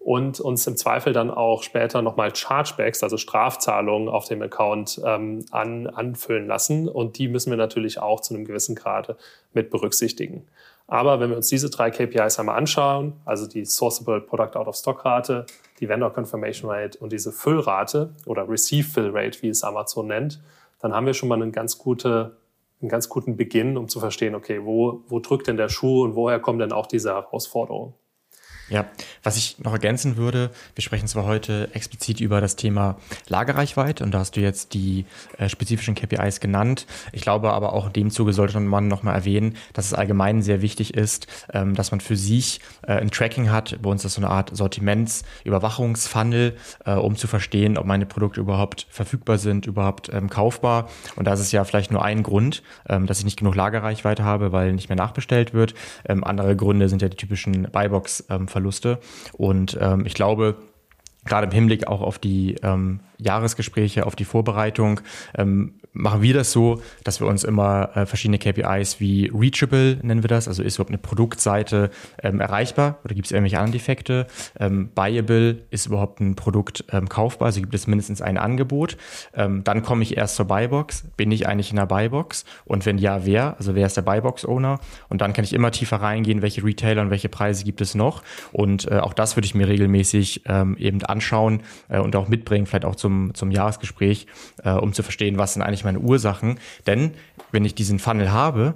und 0.00 0.40
uns 0.40 0.66
im 0.66 0.76
Zweifel 0.78 1.12
dann 1.12 1.30
auch 1.30 1.62
später 1.62 2.00
nochmal 2.00 2.34
Chargebacks, 2.34 3.02
also 3.02 3.18
Strafzahlungen 3.18 4.08
auf 4.08 4.26
dem 4.26 4.40
Account 4.40 5.00
ähm, 5.04 5.44
an, 5.50 5.86
anfüllen 5.88 6.46
lassen. 6.46 6.88
Und 6.88 7.18
die 7.18 7.28
müssen 7.28 7.50
wir 7.50 7.58
natürlich 7.58 7.98
auch 7.98 8.20
zu 8.20 8.34
einem 8.34 8.46
gewissen 8.46 8.74
Grade 8.74 9.16
mit 9.52 9.70
berücksichtigen. 9.70 10.46
Aber 10.86 11.20
wenn 11.20 11.28
wir 11.28 11.36
uns 11.36 11.48
diese 11.48 11.68
drei 11.68 11.90
KPIs 11.90 12.38
einmal 12.38 12.56
anschauen, 12.56 13.12
also 13.26 13.46
die 13.46 13.66
Sourceable 13.66 14.22
Product 14.22 14.56
Out 14.56 14.68
of 14.68 14.74
Stock 14.74 15.04
Rate, 15.04 15.44
die 15.78 15.88
Vendor 15.88 16.12
Confirmation 16.12 16.70
Rate 16.70 16.98
und 16.98 17.12
diese 17.12 17.30
Füllrate 17.30 18.10
oder 18.24 18.48
Receive 18.48 18.88
Fill 18.88 19.10
Rate, 19.12 19.42
wie 19.42 19.50
es 19.50 19.62
Amazon 19.62 20.06
nennt, 20.06 20.40
dann 20.80 20.94
haben 20.94 21.04
wir 21.04 21.14
schon 21.14 21.28
mal 21.28 21.40
eine 21.40 21.50
ganz 21.52 21.76
gute 21.76 22.38
einen 22.80 22.88
ganz 22.88 23.08
guten 23.08 23.36
Beginn, 23.36 23.76
um 23.76 23.88
zu 23.88 24.00
verstehen, 24.00 24.34
okay, 24.34 24.64
wo, 24.64 25.02
wo 25.08 25.20
drückt 25.20 25.46
denn 25.46 25.56
der 25.56 25.68
Schuh 25.68 26.02
und 26.02 26.14
woher 26.14 26.40
kommen 26.40 26.58
denn 26.58 26.72
auch 26.72 26.86
diese 26.86 27.10
Herausforderungen? 27.10 27.94
Ja, 28.70 28.86
was 29.24 29.36
ich 29.36 29.58
noch 29.58 29.72
ergänzen 29.72 30.16
würde, 30.16 30.50
wir 30.76 30.82
sprechen 30.82 31.08
zwar 31.08 31.24
heute 31.24 31.74
explizit 31.74 32.20
über 32.20 32.40
das 32.40 32.54
Thema 32.54 32.98
Lagerreichweite 33.26 34.04
und 34.04 34.12
da 34.12 34.20
hast 34.20 34.36
du 34.36 34.40
jetzt 34.40 34.74
die 34.74 35.06
äh, 35.38 35.48
spezifischen 35.48 35.96
KPIs 35.96 36.38
genannt. 36.38 36.86
Ich 37.10 37.22
glaube 37.22 37.52
aber 37.52 37.72
auch 37.72 37.88
in 37.88 37.94
dem 37.94 38.10
Zuge 38.12 38.32
sollte 38.32 38.60
man 38.60 38.86
nochmal 38.86 39.16
erwähnen, 39.16 39.56
dass 39.72 39.86
es 39.86 39.94
allgemein 39.94 40.40
sehr 40.42 40.62
wichtig 40.62 40.94
ist, 40.94 41.26
ähm, 41.52 41.74
dass 41.74 41.90
man 41.90 42.00
für 42.00 42.14
sich 42.14 42.60
äh, 42.82 42.92
ein 42.92 43.10
Tracking 43.10 43.50
hat. 43.50 43.76
Bei 43.82 43.90
uns 43.90 44.04
ist 44.04 44.14
so 44.14 44.20
eine 44.20 44.30
Art 44.30 44.56
Sortimentsüberwachungsfunnel, 44.56 46.56
äh, 46.86 46.92
um 46.92 47.16
zu 47.16 47.26
verstehen, 47.26 47.76
ob 47.76 47.86
meine 47.86 48.06
Produkte 48.06 48.40
überhaupt 48.40 48.86
verfügbar 48.88 49.38
sind, 49.38 49.66
überhaupt 49.66 50.10
ähm, 50.12 50.30
kaufbar. 50.30 50.88
Und 51.16 51.26
da 51.26 51.32
ist 51.32 51.40
es 51.40 51.50
ja 51.50 51.64
vielleicht 51.64 51.90
nur 51.90 52.04
ein 52.04 52.22
Grund, 52.22 52.62
ähm, 52.88 53.08
dass 53.08 53.18
ich 53.18 53.24
nicht 53.24 53.40
genug 53.40 53.56
Lagerreichweite 53.56 54.22
habe, 54.22 54.52
weil 54.52 54.74
nicht 54.74 54.88
mehr 54.88 54.96
nachbestellt 54.96 55.54
wird. 55.54 55.74
Ähm, 56.08 56.22
andere 56.22 56.54
Gründe 56.54 56.88
sind 56.88 57.02
ja 57.02 57.08
die 57.08 57.16
typischen 57.16 57.66
Buybox-Verluste. 57.72 58.59
Verluste. 58.60 58.98
Und 59.32 59.76
ähm, 59.80 60.06
ich 60.06 60.14
glaube, 60.14 60.56
gerade 61.24 61.46
im 61.46 61.52
Hinblick 61.52 61.86
auch 61.88 62.02
auf 62.02 62.18
die 62.18 62.56
ähm, 62.62 63.00
Jahresgespräche, 63.22 64.06
auf 64.06 64.16
die 64.16 64.24
Vorbereitung, 64.24 65.00
ähm, 65.36 65.74
machen 65.92 66.22
wir 66.22 66.34
das 66.34 66.52
so, 66.52 66.82
dass 67.04 67.20
wir 67.20 67.26
uns 67.26 67.44
immer 67.44 67.90
äh, 67.96 68.06
verschiedene 68.06 68.38
KPIs 68.38 69.00
wie 69.00 69.30
Reachable 69.34 69.98
nennen 70.02 70.22
wir 70.22 70.28
das, 70.28 70.46
also 70.46 70.62
ist 70.62 70.76
überhaupt 70.76 70.90
eine 70.90 70.98
Produktseite 70.98 71.90
ähm, 72.22 72.40
erreichbar 72.40 72.98
oder 73.04 73.14
gibt 73.14 73.26
es 73.26 73.32
irgendwelche 73.32 73.58
anderen 73.58 73.72
Defekte? 73.72 74.26
Ähm, 74.58 74.90
buyable 74.94 75.62
ist 75.70 75.86
überhaupt 75.86 76.20
ein 76.20 76.36
Produkt 76.36 76.84
ähm, 76.92 77.08
kaufbar, 77.08 77.46
also 77.46 77.60
gibt 77.60 77.74
es 77.74 77.86
mindestens 77.86 78.22
ein 78.22 78.38
Angebot. 78.38 78.96
Ähm, 79.34 79.64
dann 79.64 79.82
komme 79.82 80.02
ich 80.02 80.16
erst 80.16 80.36
zur 80.36 80.46
Buybox, 80.46 81.04
bin 81.16 81.32
ich 81.32 81.46
eigentlich 81.48 81.70
in 81.70 81.76
der 81.76 81.86
Buybox 81.86 82.44
und 82.64 82.86
wenn 82.86 82.98
ja, 82.98 83.24
wer? 83.26 83.56
Also 83.58 83.74
wer 83.74 83.86
ist 83.86 83.96
der 83.96 84.02
Buybox-Owner? 84.02 84.80
Und 85.08 85.20
dann 85.20 85.32
kann 85.32 85.44
ich 85.44 85.52
immer 85.52 85.70
tiefer 85.70 85.96
reingehen, 85.96 86.42
welche 86.42 86.64
Retailer 86.64 87.02
und 87.02 87.10
welche 87.10 87.28
Preise 87.28 87.64
gibt 87.64 87.80
es 87.80 87.94
noch. 87.94 88.22
Und 88.52 88.90
äh, 88.90 88.98
auch 88.98 89.12
das 89.12 89.36
würde 89.36 89.46
ich 89.46 89.54
mir 89.54 89.68
regelmäßig 89.68 90.42
ähm, 90.46 90.76
eben 90.78 91.02
anschauen 91.04 91.62
äh, 91.88 91.98
und 91.98 92.14
auch 92.16 92.28
mitbringen, 92.28 92.66
vielleicht 92.66 92.84
auch 92.84 92.96
zum, 92.96 93.09
zum 93.34 93.50
Jahresgespräch, 93.50 94.26
äh, 94.64 94.70
um 94.70 94.92
zu 94.92 95.02
verstehen, 95.02 95.38
was 95.38 95.54
sind 95.54 95.62
eigentlich 95.62 95.84
meine 95.84 96.00
Ursachen. 96.00 96.58
Denn 96.86 97.12
wenn 97.52 97.64
ich 97.64 97.74
diesen 97.74 97.98
Funnel 97.98 98.32
habe, 98.32 98.74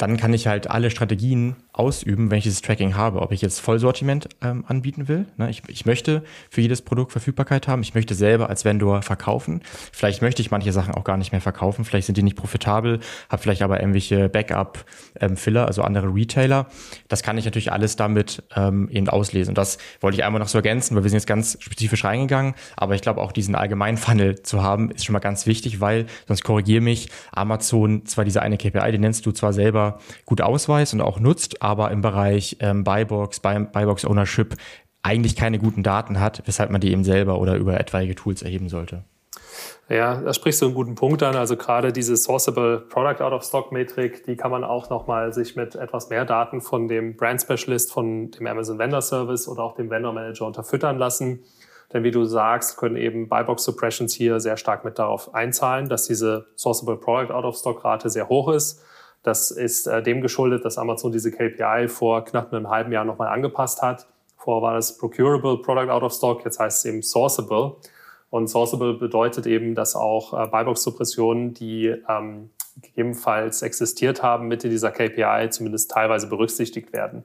dann 0.00 0.16
kann 0.16 0.32
ich 0.32 0.46
halt 0.46 0.70
alle 0.70 0.90
Strategien 0.90 1.56
ausüben, 1.72 2.30
wenn 2.30 2.38
ich 2.38 2.44
dieses 2.44 2.62
Tracking 2.62 2.96
habe. 2.96 3.20
Ob 3.20 3.32
ich 3.32 3.42
jetzt 3.42 3.60
Vollsortiment 3.60 4.28
ähm, 4.40 4.64
anbieten 4.66 5.08
will. 5.08 5.26
Ne? 5.36 5.50
Ich, 5.50 5.62
ich 5.68 5.84
möchte 5.84 6.24
für 6.48 6.62
jedes 6.62 6.80
Produkt 6.80 7.12
Verfügbarkeit 7.12 7.68
haben. 7.68 7.82
Ich 7.82 7.94
möchte 7.94 8.14
selber 8.14 8.48
als 8.48 8.64
Vendor 8.64 9.02
verkaufen. 9.02 9.60
Vielleicht 9.92 10.22
möchte 10.22 10.40
ich 10.40 10.50
manche 10.50 10.72
Sachen 10.72 10.94
auch 10.94 11.04
gar 11.04 11.18
nicht 11.18 11.32
mehr 11.32 11.42
verkaufen. 11.42 11.84
Vielleicht 11.84 12.06
sind 12.06 12.16
die 12.16 12.22
nicht 12.22 12.36
profitabel, 12.36 13.00
habe 13.28 13.42
vielleicht 13.42 13.60
aber 13.60 13.80
irgendwelche 13.80 14.30
Backup-Filler, 14.30 15.60
ähm, 15.60 15.66
also 15.66 15.82
andere 15.82 16.14
Retailer. 16.14 16.66
Das 17.08 17.22
kann 17.22 17.36
ich 17.36 17.44
natürlich 17.44 17.70
alles 17.70 17.96
damit 17.96 18.42
ähm, 18.56 18.88
eben 18.90 19.08
auslesen. 19.08 19.50
Und 19.50 19.58
das 19.58 19.76
wollte 20.00 20.16
ich 20.16 20.24
einmal 20.24 20.40
noch 20.40 20.48
so 20.48 20.58
ergänzen, 20.58 20.96
weil 20.96 21.02
wir 21.02 21.10
sind 21.10 21.18
jetzt 21.18 21.26
ganz 21.26 21.58
spezifisch 21.60 22.04
reingegangen. 22.04 22.54
Aber 22.74 22.94
ich 22.94 23.02
glaube 23.02 23.20
auch 23.20 23.32
diesen 23.32 23.54
allgemeinen 23.54 23.98
Funnel 23.98 24.42
zu 24.42 24.62
haben, 24.62 24.90
ist 24.90 25.04
schon 25.04 25.12
mal 25.12 25.18
ganz 25.18 25.46
wichtig, 25.46 25.80
weil 25.80 26.06
sonst 26.26 26.42
korrigiere 26.42 26.80
mich 26.80 27.10
Amazon 27.32 28.06
zwar 28.06 28.24
diese 28.24 28.40
eine 28.40 28.56
KPI, 28.56 28.92
die 28.92 28.98
nennst 28.98 29.26
du 29.26 29.32
zwar 29.32 29.52
selber 29.52 29.89
gut 30.24 30.40
ausweist 30.40 30.94
und 30.94 31.00
auch 31.00 31.20
nutzt, 31.20 31.62
aber 31.62 31.90
im 31.90 32.00
Bereich 32.00 32.56
ähm, 32.60 32.84
Buybox, 32.84 33.40
Buy, 33.40 33.60
Buybox 33.60 34.04
Ownership 34.04 34.56
eigentlich 35.02 35.36
keine 35.36 35.58
guten 35.58 35.82
Daten 35.82 36.20
hat, 36.20 36.42
weshalb 36.46 36.70
man 36.70 36.80
die 36.80 36.92
eben 36.92 37.04
selber 37.04 37.38
oder 37.38 37.56
über 37.56 37.78
etwaige 37.78 38.14
Tools 38.14 38.42
erheben 38.42 38.68
sollte. 38.68 39.04
Ja, 39.88 40.20
da 40.20 40.32
sprichst 40.32 40.62
du 40.62 40.66
einen 40.66 40.74
guten 40.74 40.94
Punkt 40.94 41.22
an. 41.22 41.34
Also 41.34 41.56
gerade 41.56 41.92
diese 41.92 42.16
Sourceable 42.16 42.78
Product 42.78 43.22
Out 43.24 43.32
of 43.32 43.42
Stock 43.42 43.72
Metrik, 43.72 44.24
die 44.24 44.36
kann 44.36 44.52
man 44.52 44.62
auch 44.62 44.88
nochmal 44.88 45.32
sich 45.32 45.56
mit 45.56 45.74
etwas 45.74 46.10
mehr 46.10 46.24
Daten 46.24 46.60
von 46.60 46.86
dem 46.86 47.16
Brand 47.16 47.42
Specialist, 47.42 47.92
von 47.92 48.30
dem 48.30 48.46
Amazon 48.46 48.78
Vendor 48.78 49.02
Service 49.02 49.48
oder 49.48 49.64
auch 49.64 49.74
dem 49.74 49.90
Vendor 49.90 50.12
Manager 50.12 50.46
unterfüttern 50.46 50.98
lassen. 50.98 51.42
Denn 51.92 52.04
wie 52.04 52.12
du 52.12 52.24
sagst, 52.24 52.76
können 52.76 52.94
eben 52.94 53.28
Buybox 53.28 53.64
Suppressions 53.64 54.14
hier 54.14 54.38
sehr 54.38 54.56
stark 54.56 54.84
mit 54.84 54.98
darauf 54.98 55.34
einzahlen, 55.34 55.88
dass 55.88 56.06
diese 56.06 56.46
Sourceable 56.56 56.96
Product 56.96 57.32
Out 57.34 57.44
of 57.44 57.56
Stock 57.56 57.84
Rate 57.84 58.08
sehr 58.10 58.28
hoch 58.28 58.48
ist. 58.52 58.84
Das 59.22 59.50
ist 59.50 59.86
äh, 59.86 60.02
dem 60.02 60.22
geschuldet, 60.22 60.64
dass 60.64 60.78
Amazon 60.78 61.12
diese 61.12 61.30
KPI 61.30 61.88
vor 61.88 62.24
knapp 62.24 62.52
einem 62.52 62.70
halben 62.70 62.92
Jahr 62.92 63.04
nochmal 63.04 63.28
angepasst 63.28 63.82
hat. 63.82 64.06
Vorher 64.36 64.62
war 64.62 64.74
das 64.74 64.96
Procurable 64.96 65.58
Product 65.58 65.90
Out 65.90 66.02
of 66.02 66.12
Stock, 66.12 66.44
jetzt 66.44 66.58
heißt 66.58 66.78
es 66.78 66.90
eben 66.90 67.02
Sourceable. 67.02 67.76
Und 68.30 68.48
Sourceable 68.48 68.94
bedeutet 68.94 69.46
eben, 69.46 69.74
dass 69.74 69.94
auch 69.94 70.32
äh, 70.32 70.46
Buybox-Suppressionen, 70.46 71.52
die 71.52 71.94
ähm, 72.08 72.50
gegebenenfalls 72.80 73.62
existiert 73.62 74.22
haben, 74.22 74.48
mit 74.48 74.64
in 74.64 74.70
dieser 74.70 74.90
KPI 74.90 75.50
zumindest 75.50 75.90
teilweise 75.90 76.28
berücksichtigt 76.28 76.92
werden. 76.92 77.24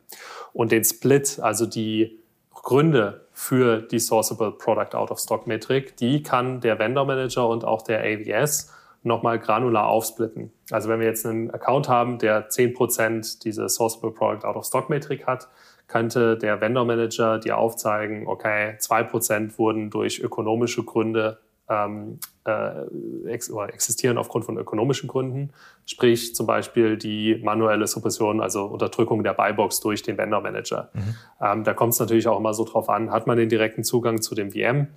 Und 0.51 0.71
den 0.71 0.83
Split, 0.83 1.39
also 1.41 1.65
die 1.65 2.19
Gründe 2.53 3.27
für 3.31 3.81
die 3.81 3.99
Sourceable 3.99 4.51
Product 4.51 4.95
Out 4.95 5.11
of 5.11 5.19
Stock 5.19 5.45
Metrik, 5.47 5.95
die 5.97 6.23
kann 6.23 6.59
der 6.61 6.79
Vendor 6.79 7.05
Manager 7.05 7.47
und 7.47 7.63
auch 7.63 7.83
der 7.83 8.01
AVS 8.01 8.73
nochmal 9.05 9.39
granular 9.39 9.87
aufsplitten. 9.87 10.51
Also 10.71 10.89
wenn 10.89 10.99
wir 10.99 11.07
jetzt 11.07 11.25
einen 11.25 11.51
Account 11.51 11.87
haben, 11.87 12.17
der 12.17 12.49
10% 12.49 13.43
diese 13.43 13.69
Sourceable 13.69 14.11
Product 14.11 14.45
Out 14.45 14.55
of 14.55 14.65
Stock 14.65 14.89
Metrik 14.89 15.27
hat, 15.27 15.47
könnte 15.87 16.37
der 16.37 16.61
Vendor 16.61 16.85
Manager 16.85 17.39
dir 17.39 17.57
aufzeigen, 17.57 18.27
okay, 18.27 18.75
2% 18.79 19.57
wurden 19.57 19.89
durch 19.91 20.19
ökonomische 20.19 20.83
Gründe 20.83 21.39
ähm, 21.69 22.19
äh, 22.45 23.27
ex 23.27 23.49
oder 23.49 23.73
existieren 23.73 24.17
aufgrund 24.17 24.45
von 24.45 24.57
ökonomischen 24.57 25.07
Gründen, 25.07 25.51
sprich 25.85 26.35
zum 26.35 26.45
Beispiel 26.45 26.97
die 26.97 27.39
manuelle 27.43 27.87
Suppression, 27.87 28.41
also 28.41 28.65
Unterdrückung 28.65 29.23
der 29.23 29.33
Buybox 29.33 29.79
durch 29.79 30.03
den 30.03 30.17
Vendor 30.17 30.41
Manager. 30.41 30.89
Mhm. 30.93 31.15
Ähm, 31.41 31.63
da 31.63 31.73
kommt 31.73 31.93
es 31.93 31.99
natürlich 31.99 32.27
auch 32.27 32.39
immer 32.39 32.53
so 32.53 32.65
drauf 32.65 32.89
an, 32.89 33.11
hat 33.11 33.25
man 33.27 33.37
den 33.37 33.49
direkten 33.49 33.83
Zugang 33.83 34.21
zu 34.21 34.35
dem 34.35 34.51
VM 34.51 34.87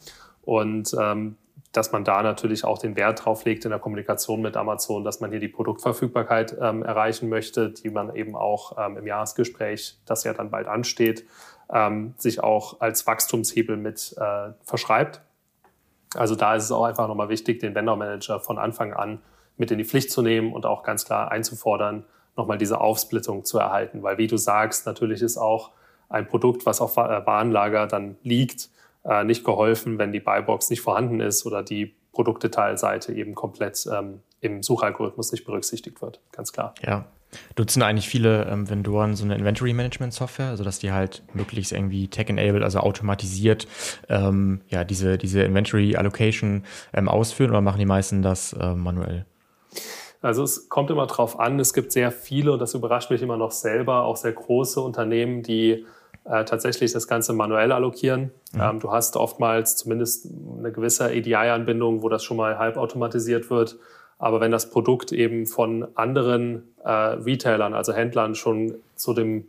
und 0.42 0.94
ähm, 0.98 1.36
dass 1.72 1.92
man 1.92 2.04
da 2.04 2.22
natürlich 2.22 2.64
auch 2.64 2.78
den 2.78 2.96
Wert 2.96 3.24
drauf 3.24 3.44
legt 3.44 3.64
in 3.64 3.70
der 3.70 3.78
Kommunikation 3.78 4.40
mit 4.40 4.56
Amazon, 4.56 5.04
dass 5.04 5.20
man 5.20 5.30
hier 5.30 5.40
die 5.40 5.48
Produktverfügbarkeit 5.48 6.56
ähm, 6.60 6.82
erreichen 6.82 7.28
möchte, 7.28 7.70
die 7.70 7.90
man 7.90 8.14
eben 8.14 8.34
auch 8.36 8.76
ähm, 8.78 8.96
im 8.96 9.06
Jahresgespräch, 9.06 9.98
das 10.06 10.24
ja 10.24 10.32
dann 10.32 10.50
bald 10.50 10.66
ansteht, 10.66 11.26
ähm, 11.70 12.14
sich 12.16 12.42
auch 12.42 12.80
als 12.80 13.06
Wachstumshebel 13.06 13.76
mit 13.76 14.14
äh, 14.18 14.52
verschreibt. 14.62 15.20
Also 16.14 16.34
da 16.34 16.54
ist 16.54 16.64
es 16.64 16.72
auch 16.72 16.84
einfach 16.84 17.06
nochmal 17.06 17.28
wichtig, 17.28 17.60
den 17.60 17.74
Vendor 17.74 17.96
Manager 17.96 18.40
von 18.40 18.58
Anfang 18.58 18.94
an 18.94 19.20
mit 19.58 19.70
in 19.70 19.78
die 19.78 19.84
Pflicht 19.84 20.10
zu 20.10 20.22
nehmen 20.22 20.52
und 20.52 20.64
auch 20.64 20.82
ganz 20.82 21.04
klar 21.04 21.30
einzufordern, 21.30 22.04
nochmal 22.36 22.56
diese 22.56 22.80
Aufsplittung 22.80 23.44
zu 23.44 23.58
erhalten. 23.58 24.02
Weil 24.02 24.16
wie 24.16 24.26
du 24.26 24.38
sagst, 24.38 24.86
natürlich 24.86 25.20
ist 25.20 25.36
auch 25.36 25.72
ein 26.08 26.26
Produkt, 26.26 26.64
was 26.64 26.80
auf 26.80 26.96
äh, 26.96 27.26
Warenlager 27.26 27.86
dann 27.86 28.16
liegt, 28.22 28.70
äh, 29.08 29.24
nicht 29.24 29.44
geholfen, 29.44 29.98
wenn 29.98 30.12
die 30.12 30.20
Buybox 30.20 30.70
nicht 30.70 30.82
vorhanden 30.82 31.20
ist 31.20 31.46
oder 31.46 31.62
die 31.62 31.94
Produktdetailseite 32.12 33.12
eben 33.12 33.34
komplett 33.34 33.88
ähm, 33.92 34.20
im 34.40 34.62
Suchalgorithmus 34.62 35.32
nicht 35.32 35.44
berücksichtigt 35.44 36.02
wird. 36.02 36.20
Ganz 36.32 36.52
klar. 36.52 36.74
Ja. 36.82 37.06
Nutzen 37.58 37.82
eigentlich 37.82 38.08
viele 38.08 38.46
ähm, 38.46 38.70
Vendoren 38.70 39.14
so 39.14 39.24
eine 39.24 39.34
Inventory 39.34 39.74
Management 39.74 40.14
Software, 40.14 40.56
sodass 40.56 40.78
die 40.78 40.92
halt 40.92 41.22
möglichst 41.34 41.72
irgendwie 41.72 42.08
tech-enabled, 42.08 42.62
also 42.62 42.80
automatisiert, 42.80 43.68
ähm, 44.08 44.62
ja, 44.68 44.84
diese, 44.84 45.18
diese 45.18 45.42
Inventory 45.42 45.94
Allocation 45.94 46.64
ähm, 46.94 47.08
ausführen 47.08 47.50
oder 47.50 47.60
machen 47.60 47.78
die 47.78 47.86
meisten 47.86 48.22
das 48.22 48.54
äh, 48.54 48.74
manuell? 48.74 49.26
Also 50.22 50.42
es 50.42 50.68
kommt 50.68 50.90
immer 50.90 51.06
drauf 51.06 51.38
an. 51.38 51.60
Es 51.60 51.74
gibt 51.74 51.92
sehr 51.92 52.10
viele, 52.10 52.52
und 52.52 52.58
das 52.60 52.74
überrascht 52.74 53.10
mich 53.10 53.22
immer 53.22 53.36
noch 53.36 53.52
selber, 53.52 54.04
auch 54.04 54.16
sehr 54.16 54.32
große 54.32 54.80
Unternehmen, 54.80 55.42
die 55.42 55.84
äh, 56.28 56.44
tatsächlich 56.44 56.92
das 56.92 57.08
Ganze 57.08 57.32
manuell 57.32 57.72
allokieren. 57.72 58.30
Mhm. 58.52 58.60
Ähm, 58.60 58.80
du 58.80 58.90
hast 58.90 59.16
oftmals 59.16 59.76
zumindest 59.76 60.28
eine 60.58 60.72
gewisse 60.72 61.06
ADI-Anbindung, 61.06 62.02
wo 62.02 62.08
das 62.08 62.22
schon 62.22 62.36
mal 62.36 62.58
halbautomatisiert 62.58 63.50
wird. 63.50 63.76
Aber 64.18 64.40
wenn 64.40 64.50
das 64.50 64.70
Produkt 64.70 65.12
eben 65.12 65.46
von 65.46 65.86
anderen 65.94 66.74
äh, 66.84 66.90
Retailern, 66.90 67.72
also 67.72 67.92
Händlern 67.92 68.34
schon 68.34 68.74
zu 68.96 69.14
dem 69.14 69.46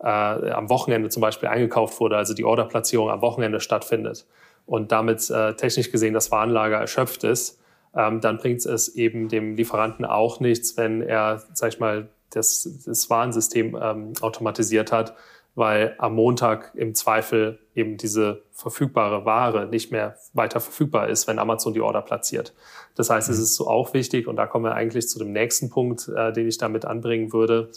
äh, 0.00 0.06
am 0.06 0.68
Wochenende 0.68 1.10
zum 1.10 1.20
Beispiel 1.20 1.48
eingekauft 1.48 2.00
wurde, 2.00 2.16
also 2.16 2.34
die 2.34 2.44
Orderplatzierung 2.44 3.10
am 3.10 3.20
Wochenende 3.20 3.60
stattfindet 3.60 4.26
und 4.66 4.90
damit 4.92 5.30
äh, 5.30 5.54
technisch 5.54 5.92
gesehen 5.92 6.14
das 6.14 6.30
Warenlager 6.30 6.78
erschöpft 6.78 7.24
ist, 7.24 7.60
ähm, 7.94 8.20
dann 8.20 8.38
bringt 8.38 8.64
es 8.64 8.88
eben 8.96 9.28
dem 9.28 9.54
Lieferanten 9.56 10.04
auch 10.04 10.40
nichts, 10.40 10.76
wenn 10.76 11.02
er, 11.02 11.42
sag 11.52 11.68
ich 11.68 11.78
mal, 11.78 12.08
das, 12.30 12.68
das 12.84 13.08
Warensystem 13.08 13.78
ähm, 13.80 14.12
automatisiert 14.20 14.92
hat, 14.92 15.14
weil 15.56 15.94
am 15.98 16.14
Montag 16.14 16.72
im 16.74 16.94
Zweifel 16.94 17.58
eben 17.74 17.96
diese 17.96 18.42
verfügbare 18.52 19.24
Ware 19.24 19.66
nicht 19.66 19.90
mehr 19.90 20.16
weiter 20.34 20.60
verfügbar 20.60 21.08
ist, 21.08 21.26
wenn 21.26 21.38
Amazon 21.38 21.72
die 21.72 21.80
Order 21.80 22.02
platziert. 22.02 22.54
Das 22.94 23.10
heißt, 23.10 23.28
es 23.30 23.38
mhm. 23.38 23.42
ist 23.42 23.54
so 23.56 23.66
auch 23.66 23.94
wichtig, 23.94 24.28
und 24.28 24.36
da 24.36 24.46
kommen 24.46 24.66
wir 24.66 24.74
eigentlich 24.74 25.08
zu 25.08 25.18
dem 25.18 25.32
nächsten 25.32 25.70
Punkt, 25.70 26.08
äh, 26.08 26.32
den 26.32 26.46
ich 26.46 26.58
damit 26.58 26.84
anbringen 26.84 27.32
würde. 27.32 27.70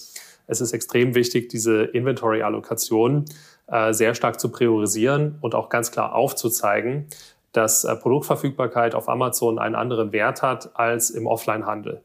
Es 0.45 0.59
ist 0.61 0.73
extrem 0.73 1.15
wichtig, 1.15 1.47
diese 1.49 1.83
Inventory-Allokation 1.83 3.25
äh, 3.67 3.93
sehr 3.93 4.13
stark 4.13 4.41
zu 4.41 4.49
priorisieren 4.51 5.37
und 5.39 5.55
auch 5.55 5.69
ganz 5.69 5.91
klar 5.91 6.13
aufzuzeigen, 6.15 7.07
dass 7.53 7.85
äh, 7.85 7.95
Produktverfügbarkeit 7.95 8.93
auf 8.93 9.07
Amazon 9.07 9.57
einen 9.57 9.75
anderen 9.75 10.11
Wert 10.11 10.41
hat 10.41 10.71
als 10.75 11.11
im 11.11 11.27
Offline-Handel. 11.27 12.01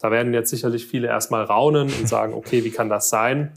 Da 0.00 0.10
werden 0.10 0.34
jetzt 0.34 0.50
sicherlich 0.50 0.86
viele 0.86 1.06
erstmal 1.06 1.44
raunen 1.44 1.92
und 1.96 2.08
sagen, 2.08 2.34
okay, 2.36 2.64
wie 2.64 2.72
kann 2.72 2.88
das 2.88 3.08
sein? 3.08 3.52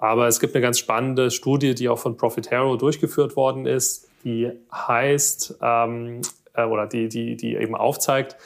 Aber 0.00 0.26
es 0.26 0.40
gibt 0.40 0.54
eine 0.54 0.62
ganz 0.62 0.78
spannende 0.78 1.30
Studie, 1.30 1.74
die 1.74 1.88
auch 1.90 1.98
von 1.98 2.16
Profitero 2.16 2.76
durchgeführt 2.76 3.36
worden 3.36 3.66
ist, 3.66 4.08
die 4.24 4.50
heißt 4.72 5.58
ähm, 5.60 6.22
äh, 6.54 6.64
oder 6.64 6.86
die, 6.86 7.08
die, 7.08 7.36
die 7.36 7.54
eben 7.54 7.76
aufzeigt, 7.76 8.36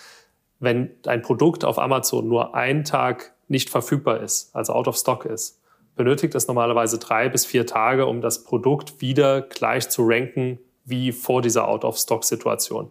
wenn 0.59 0.91
ein 1.07 1.23
Produkt 1.23 1.65
auf 1.65 1.79
Amazon 1.79 2.29
nur 2.29 2.55
einen 2.55 2.85
Tag 2.85 3.33
nicht 3.47 3.71
verfügbar 3.71 4.21
ist, 4.21 4.55
also 4.55 4.73
out 4.73 4.89
of 4.89 4.97
stock 4.97 5.25
ist, 5.27 5.61
benötigt 5.95 6.35
es 6.35 6.49
normalerweise 6.49 6.99
drei 6.99 7.29
bis 7.29 7.47
vier 7.47 7.67
Tage, 7.67 8.07
um 8.07 8.21
das 8.21 8.43
Produkt 8.43 9.01
wieder 9.01 9.43
gleich 9.43 9.89
zu 9.89 10.03
ranken 10.05 10.59
wie 10.85 11.13
vor 11.13 11.41
dieser 11.41 11.69
Out-of-Stock-Situation. 11.69 12.91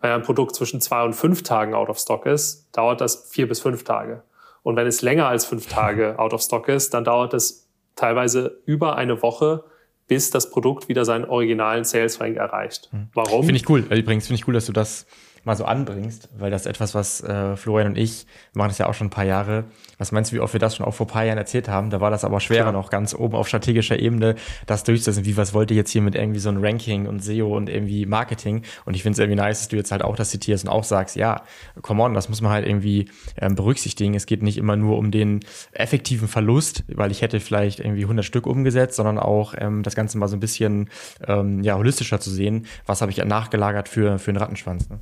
Wenn 0.00 0.10
ein 0.10 0.22
Produkt 0.22 0.56
zwischen 0.56 0.80
zwei 0.80 1.04
und 1.04 1.14
fünf 1.14 1.44
Tagen 1.44 1.74
out 1.74 1.88
of 1.88 1.98
stock 1.98 2.26
ist, 2.26 2.68
dauert 2.72 3.00
das 3.00 3.30
vier 3.30 3.48
bis 3.48 3.60
fünf 3.60 3.84
Tage. 3.84 4.22
Und 4.64 4.76
wenn 4.76 4.86
es 4.86 5.02
länger 5.02 5.28
als 5.28 5.44
fünf 5.44 5.66
Tage 5.66 6.18
out 6.18 6.34
of 6.34 6.42
stock 6.42 6.68
ist, 6.68 6.92
dann 6.94 7.04
dauert 7.04 7.32
es 7.34 7.68
teilweise 7.96 8.60
über 8.64 8.96
eine 8.96 9.22
Woche, 9.22 9.64
bis 10.08 10.30
das 10.30 10.50
Produkt 10.50 10.88
wieder 10.88 11.04
seinen 11.04 11.24
originalen 11.24 11.84
Sales 11.84 12.20
Rank 12.20 12.36
erreicht. 12.36 12.88
Hm. 12.92 13.08
Warum? 13.14 13.44
Finde 13.44 13.60
ich 13.60 13.68
cool. 13.68 13.80
Übrigens 13.80 14.26
finde 14.26 14.40
ich 14.40 14.48
cool, 14.48 14.54
dass 14.54 14.66
du 14.66 14.72
das 14.72 15.06
mal 15.44 15.56
so 15.56 15.64
anbringst, 15.64 16.28
weil 16.38 16.50
das 16.50 16.62
ist 16.62 16.66
etwas, 16.66 16.94
was 16.94 17.20
äh, 17.22 17.56
Florian 17.56 17.88
und 17.88 17.98
ich, 17.98 18.26
machen 18.54 18.68
das 18.68 18.78
ja 18.78 18.86
auch 18.88 18.94
schon 18.94 19.08
ein 19.08 19.10
paar 19.10 19.24
Jahre. 19.24 19.64
Was 19.98 20.12
meinst 20.12 20.30
du, 20.30 20.36
wie 20.36 20.40
oft 20.40 20.52
wir 20.52 20.60
das 20.60 20.76
schon 20.76 20.86
auch 20.86 20.94
vor 20.94 21.06
ein 21.06 21.10
paar 21.10 21.24
Jahren 21.24 21.38
erzählt 21.38 21.68
haben? 21.68 21.90
Da 21.90 22.00
war 22.00 22.10
das 22.10 22.24
aber 22.24 22.38
schwerer 22.40 22.70
Klar. 22.70 22.72
noch 22.72 22.90
ganz 22.90 23.14
oben 23.14 23.34
auf 23.34 23.48
strategischer 23.48 23.98
Ebene, 23.98 24.36
das 24.66 24.84
durchzusetzen. 24.84 25.24
Wie, 25.24 25.36
was 25.36 25.52
wollt 25.52 25.70
ihr 25.70 25.76
jetzt 25.76 25.90
hier 25.90 26.02
mit 26.02 26.14
irgendwie 26.14 26.38
so 26.38 26.48
einem 26.48 26.62
Ranking 26.62 27.06
und 27.06 27.24
SEO 27.24 27.56
und 27.56 27.68
irgendwie 27.68 28.06
Marketing? 28.06 28.62
Und 28.84 28.94
ich 28.94 29.02
finde 29.02 29.14
es 29.14 29.18
irgendwie 29.18 29.36
nice, 29.36 29.60
dass 29.60 29.68
du 29.68 29.76
jetzt 29.76 29.90
halt 29.90 30.02
auch 30.02 30.14
das 30.14 30.30
zitierst 30.30 30.64
und 30.64 30.70
auch 30.70 30.84
sagst, 30.84 31.16
ja, 31.16 31.42
come 31.82 32.02
on, 32.02 32.14
das 32.14 32.28
muss 32.28 32.40
man 32.40 32.52
halt 32.52 32.66
irgendwie 32.66 33.10
ähm, 33.36 33.56
berücksichtigen. 33.56 34.14
Es 34.14 34.26
geht 34.26 34.42
nicht 34.42 34.58
immer 34.58 34.76
nur 34.76 34.96
um 34.96 35.10
den 35.10 35.40
effektiven 35.72 36.28
Verlust, 36.28 36.84
weil 36.88 37.10
ich 37.10 37.22
hätte 37.22 37.40
vielleicht 37.40 37.80
irgendwie 37.80 38.02
100 38.02 38.24
Stück 38.24 38.46
umgesetzt, 38.46 38.96
sondern 38.96 39.18
auch 39.18 39.54
ähm, 39.58 39.82
das 39.82 39.96
Ganze 39.96 40.18
mal 40.18 40.28
so 40.28 40.36
ein 40.36 40.40
bisschen 40.40 40.88
ähm, 41.26 41.62
ja, 41.62 41.76
holistischer 41.76 42.20
zu 42.20 42.30
sehen. 42.30 42.66
Was 42.86 43.00
habe 43.00 43.10
ich 43.10 43.22
nachgelagert 43.24 43.88
für, 43.88 44.18
für 44.18 44.30
einen 44.30 44.38
Rattenschwanz? 44.38 44.88
Ne? 44.88 44.98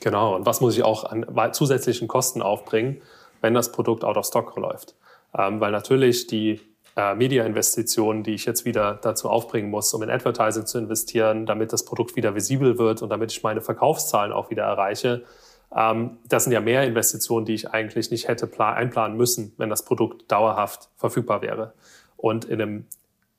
Genau, 0.00 0.34
und 0.36 0.46
was 0.46 0.60
muss 0.60 0.76
ich 0.76 0.82
auch 0.82 1.04
an 1.04 1.52
zusätzlichen 1.52 2.08
Kosten 2.08 2.42
aufbringen, 2.42 3.02
wenn 3.40 3.54
das 3.54 3.70
Produkt 3.72 4.04
out 4.04 4.16
of 4.16 4.26
stock 4.26 4.56
läuft? 4.56 4.94
Ähm, 5.36 5.60
weil 5.60 5.72
natürlich 5.72 6.26
die 6.26 6.60
äh, 6.96 7.14
Media-Investitionen, 7.14 8.22
die 8.22 8.34
ich 8.34 8.46
jetzt 8.46 8.64
wieder 8.64 8.98
dazu 9.00 9.28
aufbringen 9.28 9.70
muss, 9.70 9.92
um 9.94 10.02
in 10.02 10.10
Advertising 10.10 10.66
zu 10.66 10.78
investieren, 10.78 11.46
damit 11.46 11.72
das 11.72 11.84
Produkt 11.84 12.16
wieder 12.16 12.34
visibel 12.34 12.78
wird 12.78 13.02
und 13.02 13.10
damit 13.10 13.30
ich 13.30 13.42
meine 13.42 13.60
Verkaufszahlen 13.60 14.32
auch 14.32 14.50
wieder 14.50 14.64
erreiche, 14.64 15.22
ähm, 15.74 16.18
das 16.28 16.44
sind 16.44 16.52
ja 16.52 16.60
mehr 16.60 16.84
Investitionen, 16.84 17.46
die 17.46 17.54
ich 17.54 17.70
eigentlich 17.70 18.10
nicht 18.10 18.26
hätte 18.26 18.48
einplanen 18.58 19.16
müssen, 19.16 19.52
wenn 19.56 19.70
das 19.70 19.84
Produkt 19.84 20.30
dauerhaft 20.30 20.88
verfügbar 20.96 21.42
wäre. 21.42 21.74
Und 22.16 22.44
in 22.44 22.60
einem 22.60 22.86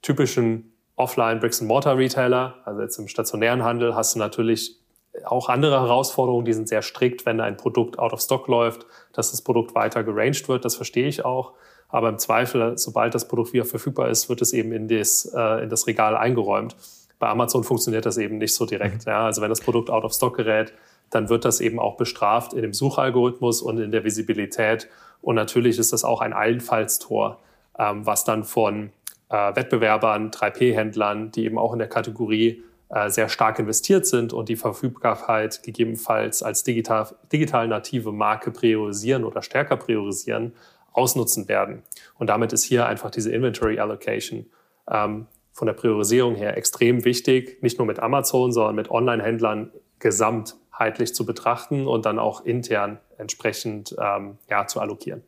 typischen 0.01 0.73
Offline 0.95 1.39
Bricks-and-Mortar-Retailer, 1.39 2.55
also 2.65 2.81
jetzt 2.81 2.97
im 2.97 3.07
stationären 3.07 3.63
Handel, 3.63 3.95
hast 3.95 4.15
du 4.15 4.19
natürlich 4.19 4.80
auch 5.25 5.49
andere 5.49 5.81
Herausforderungen, 5.81 6.45
die 6.45 6.53
sind 6.53 6.67
sehr 6.67 6.81
strikt, 6.81 7.25
wenn 7.25 7.41
ein 7.41 7.57
Produkt 7.57 7.99
out 7.99 8.13
of 8.13 8.21
stock 8.21 8.47
läuft, 8.47 8.85
dass 9.13 9.31
das 9.31 9.41
Produkt 9.41 9.75
weiter 9.75 10.03
geranged 10.03 10.47
wird, 10.47 10.65
das 10.65 10.75
verstehe 10.75 11.07
ich 11.07 11.25
auch. 11.25 11.53
Aber 11.89 12.09
im 12.09 12.17
Zweifel, 12.17 12.77
sobald 12.77 13.13
das 13.13 13.27
Produkt 13.27 13.51
wieder 13.53 13.65
verfügbar 13.65 14.09
ist, 14.09 14.29
wird 14.29 14.41
es 14.41 14.53
eben 14.53 14.71
in 14.71 14.87
das, 14.87 15.25
äh, 15.35 15.63
in 15.63 15.69
das 15.69 15.87
Regal 15.87 16.15
eingeräumt. 16.15 16.75
Bei 17.19 17.27
Amazon 17.27 17.63
funktioniert 17.63 18.05
das 18.05 18.17
eben 18.17 18.37
nicht 18.37 18.55
so 18.55 18.65
direkt. 18.65 19.05
Mhm. 19.05 19.11
Ja, 19.11 19.25
also 19.25 19.41
wenn 19.41 19.49
das 19.49 19.61
Produkt 19.61 19.89
out 19.89 20.03
of 20.05 20.13
stock 20.13 20.37
gerät, 20.37 20.73
dann 21.09 21.27
wird 21.27 21.43
das 21.43 21.59
eben 21.59 21.79
auch 21.79 21.97
bestraft 21.97 22.53
in 22.53 22.61
dem 22.61 22.73
Suchalgorithmus 22.73 23.61
und 23.61 23.77
in 23.77 23.91
der 23.91 24.05
Visibilität. 24.05 24.87
Und 25.21 25.35
natürlich 25.35 25.77
ist 25.77 25.91
das 25.91 26.05
auch 26.05 26.21
ein 26.21 26.31
Allenfallstor, 26.31 27.39
ähm, 27.77 28.05
was 28.05 28.23
dann 28.23 28.45
von 28.45 28.91
äh, 29.29 29.55
Wettbewerbern, 29.55 30.31
3P-Händlern, 30.31 31.31
die 31.31 31.45
eben 31.45 31.59
auch 31.59 31.73
in 31.73 31.79
der 31.79 31.89
Kategorie 31.89 32.63
sehr 33.07 33.29
stark 33.29 33.57
investiert 33.57 34.05
sind 34.05 34.33
und 34.33 34.50
die 34.50 34.57
Verfügbarkeit 34.57 35.63
gegebenenfalls 35.63 36.43
als 36.43 36.63
digital, 36.63 37.07
digital 37.31 37.67
native 37.67 38.12
Marke 38.12 38.51
priorisieren 38.51 39.24
oder 39.24 39.41
stärker 39.41 39.77
priorisieren, 39.77 40.53
ausnutzen 40.91 41.48
werden. 41.48 41.83
Und 42.17 42.27
damit 42.27 42.51
ist 42.53 42.63
hier 42.63 42.86
einfach 42.86 43.10
diese 43.10 43.31
Inventory 43.31 43.79
Allocation 43.79 44.45
ähm, 44.89 45.27
von 45.53 45.67
der 45.67 45.74
Priorisierung 45.74 46.36
her 46.36 46.57
extrem 46.57 47.05
wichtig, 47.05 47.62
nicht 47.62 47.77
nur 47.77 47.88
mit 47.88 48.00
Amazon, 48.00 48.51
sondern 48.51 48.75
mit 48.75 48.89
Online-Händlern 48.89 49.71
gesamtheitlich 50.00 51.13
zu 51.13 51.25
betrachten 51.25 51.88
und 51.88 52.05
dann 52.05 52.19
auch 52.19 52.43
intern 52.45 53.00
entsprechend 53.17 53.95
ähm, 54.00 54.38
ja, 54.50 54.67
zu 54.67 54.79
allokieren. 54.79 55.24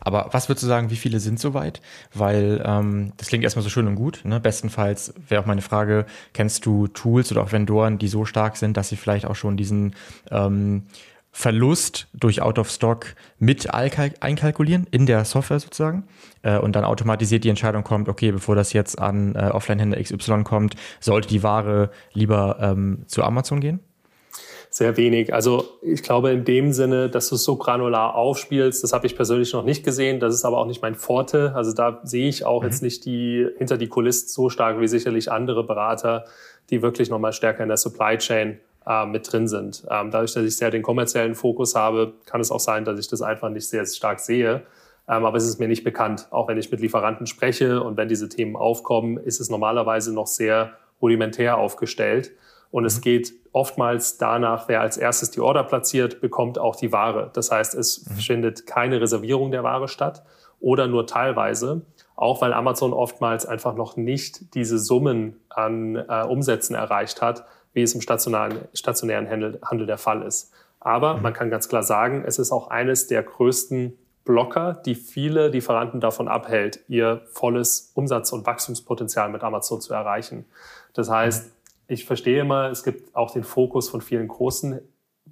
Aber 0.00 0.28
was 0.32 0.48
würdest 0.48 0.64
du 0.64 0.68
sagen, 0.68 0.90
wie 0.90 0.96
viele 0.96 1.20
sind 1.20 1.38
soweit? 1.38 1.80
Weil 2.14 2.62
ähm, 2.64 3.12
das 3.16 3.28
klingt 3.28 3.44
erstmal 3.44 3.62
so 3.62 3.70
schön 3.70 3.86
und 3.86 3.94
gut. 3.94 4.20
Ne? 4.24 4.40
Bestenfalls 4.40 5.14
wäre 5.28 5.42
auch 5.42 5.46
meine 5.46 5.62
Frage, 5.62 6.06
kennst 6.32 6.66
du 6.66 6.86
Tools 6.88 7.30
oder 7.32 7.42
auch 7.42 7.52
Vendoren, 7.52 7.98
die 7.98 8.08
so 8.08 8.24
stark 8.24 8.56
sind, 8.56 8.76
dass 8.76 8.88
sie 8.88 8.96
vielleicht 8.96 9.26
auch 9.26 9.36
schon 9.36 9.56
diesen 9.56 9.94
ähm, 10.30 10.84
Verlust 11.36 12.08
durch 12.14 12.40
Out 12.40 12.58
of 12.58 12.70
Stock 12.70 13.14
mit 13.38 13.74
einkalkulieren 13.74 14.86
in 14.90 15.04
der 15.04 15.26
Software 15.26 15.60
sozusagen 15.60 16.04
äh, 16.40 16.56
und 16.56 16.74
dann 16.74 16.84
automatisiert 16.84 17.44
die 17.44 17.50
Entscheidung 17.50 17.84
kommt, 17.84 18.08
okay, 18.08 18.32
bevor 18.32 18.56
das 18.56 18.72
jetzt 18.72 18.98
an 18.98 19.34
äh, 19.34 19.50
Offline-Händler 19.50 20.02
XY 20.02 20.44
kommt, 20.44 20.76
sollte 20.98 21.28
die 21.28 21.42
Ware 21.42 21.90
lieber 22.14 22.56
ähm, 22.62 23.04
zu 23.06 23.22
Amazon 23.22 23.60
gehen? 23.60 23.80
Sehr 24.76 24.98
wenig. 24.98 25.32
Also 25.32 25.64
ich 25.80 26.02
glaube 26.02 26.30
in 26.32 26.44
dem 26.44 26.70
Sinne, 26.74 27.08
dass 27.08 27.30
du 27.30 27.36
es 27.36 27.44
so 27.44 27.56
granular 27.56 28.14
aufspielst, 28.14 28.84
das 28.84 28.92
habe 28.92 29.06
ich 29.06 29.16
persönlich 29.16 29.54
noch 29.54 29.64
nicht 29.64 29.84
gesehen. 29.84 30.20
Das 30.20 30.34
ist 30.34 30.44
aber 30.44 30.58
auch 30.58 30.66
nicht 30.66 30.82
mein 30.82 30.94
Forte. 30.94 31.54
Also 31.54 31.72
da 31.72 32.00
sehe 32.04 32.28
ich 32.28 32.44
auch 32.44 32.60
mhm. 32.60 32.68
jetzt 32.68 32.82
nicht 32.82 33.06
die 33.06 33.48
hinter 33.56 33.78
die 33.78 33.88
Kulissen 33.88 34.28
so 34.28 34.50
stark 34.50 34.78
wie 34.78 34.86
sicherlich 34.86 35.32
andere 35.32 35.64
Berater, 35.64 36.26
die 36.68 36.82
wirklich 36.82 37.08
nochmal 37.08 37.32
stärker 37.32 37.62
in 37.62 37.68
der 37.68 37.78
Supply 37.78 38.18
Chain 38.18 38.58
äh, 38.86 39.06
mit 39.06 39.32
drin 39.32 39.48
sind. 39.48 39.86
Ähm, 39.90 40.10
dadurch, 40.10 40.34
dass 40.34 40.44
ich 40.44 40.58
sehr 40.58 40.70
den 40.70 40.82
kommerziellen 40.82 41.34
Fokus 41.34 41.74
habe, 41.74 42.12
kann 42.26 42.42
es 42.42 42.50
auch 42.50 42.60
sein, 42.60 42.84
dass 42.84 43.00
ich 43.00 43.08
das 43.08 43.22
einfach 43.22 43.48
nicht 43.48 43.66
sehr 43.66 43.86
stark 43.86 44.20
sehe. 44.20 44.56
Ähm, 45.08 45.24
aber 45.24 45.38
es 45.38 45.46
ist 45.46 45.58
mir 45.58 45.68
nicht 45.68 45.84
bekannt. 45.84 46.28
Auch 46.30 46.48
wenn 46.48 46.58
ich 46.58 46.70
mit 46.70 46.80
Lieferanten 46.82 47.26
spreche 47.26 47.82
und 47.82 47.96
wenn 47.96 48.08
diese 48.08 48.28
Themen 48.28 48.56
aufkommen, 48.56 49.16
ist 49.16 49.40
es 49.40 49.48
normalerweise 49.48 50.12
noch 50.12 50.26
sehr 50.26 50.72
rudimentär 51.00 51.56
aufgestellt. 51.56 52.32
Und 52.70 52.82
mhm. 52.82 52.88
es 52.88 53.00
geht 53.00 53.32
oftmals 53.52 54.18
danach, 54.18 54.68
wer 54.68 54.80
als 54.80 54.96
erstes 54.96 55.30
die 55.30 55.40
Order 55.40 55.64
platziert, 55.64 56.20
bekommt 56.20 56.58
auch 56.58 56.76
die 56.76 56.92
Ware. 56.92 57.30
Das 57.32 57.50
heißt, 57.50 57.74
es 57.74 58.06
mhm. 58.06 58.14
findet 58.16 58.66
keine 58.66 59.00
Reservierung 59.00 59.50
der 59.50 59.62
Ware 59.62 59.88
statt 59.88 60.22
oder 60.60 60.86
nur 60.86 61.06
teilweise, 61.06 61.82
auch 62.16 62.40
weil 62.40 62.52
Amazon 62.52 62.92
oftmals 62.92 63.46
einfach 63.46 63.74
noch 63.74 63.96
nicht 63.96 64.54
diese 64.54 64.78
Summen 64.78 65.40
an 65.48 65.96
äh, 65.96 66.24
Umsätzen 66.24 66.74
erreicht 66.74 67.22
hat, 67.22 67.44
wie 67.72 67.82
es 67.82 67.94
im 67.94 68.00
stationären, 68.00 68.60
stationären 68.74 69.28
Handel, 69.28 69.58
Handel 69.62 69.86
der 69.86 69.98
Fall 69.98 70.22
ist. 70.22 70.52
Aber 70.80 71.16
mhm. 71.16 71.22
man 71.22 71.32
kann 71.32 71.50
ganz 71.50 71.68
klar 71.68 71.82
sagen, 71.82 72.24
es 72.26 72.38
ist 72.38 72.52
auch 72.52 72.68
eines 72.68 73.06
der 73.06 73.22
größten 73.22 73.98
Blocker, 74.24 74.74
die 74.84 74.94
viele 74.94 75.48
Lieferanten 75.48 76.00
davon 76.00 76.28
abhält, 76.28 76.80
ihr 76.88 77.22
volles 77.32 77.92
Umsatz- 77.94 78.32
und 78.32 78.44
Wachstumspotenzial 78.44 79.30
mit 79.30 79.42
Amazon 79.42 79.80
zu 79.80 79.94
erreichen. 79.94 80.44
Das 80.92 81.08
heißt, 81.08 81.52
ich 81.88 82.04
verstehe 82.04 82.40
immer, 82.40 82.70
es 82.70 82.82
gibt 82.82 83.14
auch 83.14 83.30
den 83.32 83.44
Fokus 83.44 83.88
von 83.88 84.00
vielen 84.00 84.28
großen 84.28 84.80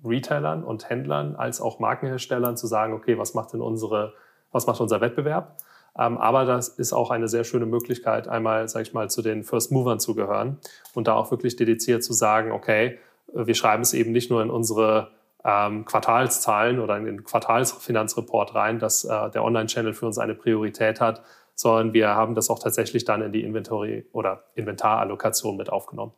Retailern 0.05 0.65
und 0.65 0.89
Händlern 0.89 1.37
als 1.37 1.61
auch 1.61 1.79
Markenherstellern 1.79 2.57
zu 2.57 2.67
sagen, 2.67 2.93
okay, 2.93 3.19
was 3.19 3.35
macht 3.35 3.53
denn 3.53 3.61
unsere, 3.61 4.15
was 4.53 4.67
macht 4.67 4.81
unser 4.81 5.01
Wettbewerb? 5.01 5.57
Ähm, 5.97 6.19
aber 6.19 6.45
das 6.45 6.69
ist 6.69 6.93
auch 6.93 7.11
eine 7.11 7.29
sehr 7.29 7.45
schöne 7.45 7.67
Möglichkeit, 7.67 8.27
einmal, 8.29 8.69
sage 8.69 8.85
ich 8.85 8.93
mal, 8.93 9.09
zu 9.11 9.23
den 9.23 9.45
First 9.45 9.71
Movern 9.71 10.01
zu 10.01 10.15
gehören 10.15 10.59
und 10.95 11.07
da 11.07 11.15
auch 11.15 11.31
wirklich 11.31 11.57
dediziert 11.57 12.03
zu 12.03 12.13
sagen, 12.13 12.51
okay, 12.53 12.99
wir 13.33 13.55
schreiben 13.55 13.83
es 13.83 13.95
eben 13.95 14.13
nicht 14.13 14.31
nur 14.31 14.43
in 14.43 14.51
unsere 14.51 15.13
ähm, 15.45 15.85
Quartalszahlen 15.85 16.81
oder 16.81 16.97
in 16.97 17.05
den 17.05 17.25
Quartalsfinanzreport 17.25 18.55
rein, 18.55 18.79
dass 18.79 19.05
äh, 19.05 19.31
der 19.31 19.45
Online-Channel 19.45 19.93
für 19.93 20.07
uns 20.07 20.19
eine 20.19 20.35
Priorität 20.35 21.01
hat, 21.01 21.23
sondern 21.55 21.93
wir 21.93 22.09
haben 22.09 22.35
das 22.35 22.51
auch 22.51 22.59
tatsächlich 22.59 23.05
dann 23.05 23.23
in 23.23 23.33
die 23.33 23.45
Inventory- 23.45 24.07
oder 24.13 24.45
Inventarallokation 24.55 25.57
mit 25.57 25.71
aufgenommen. 25.71 26.13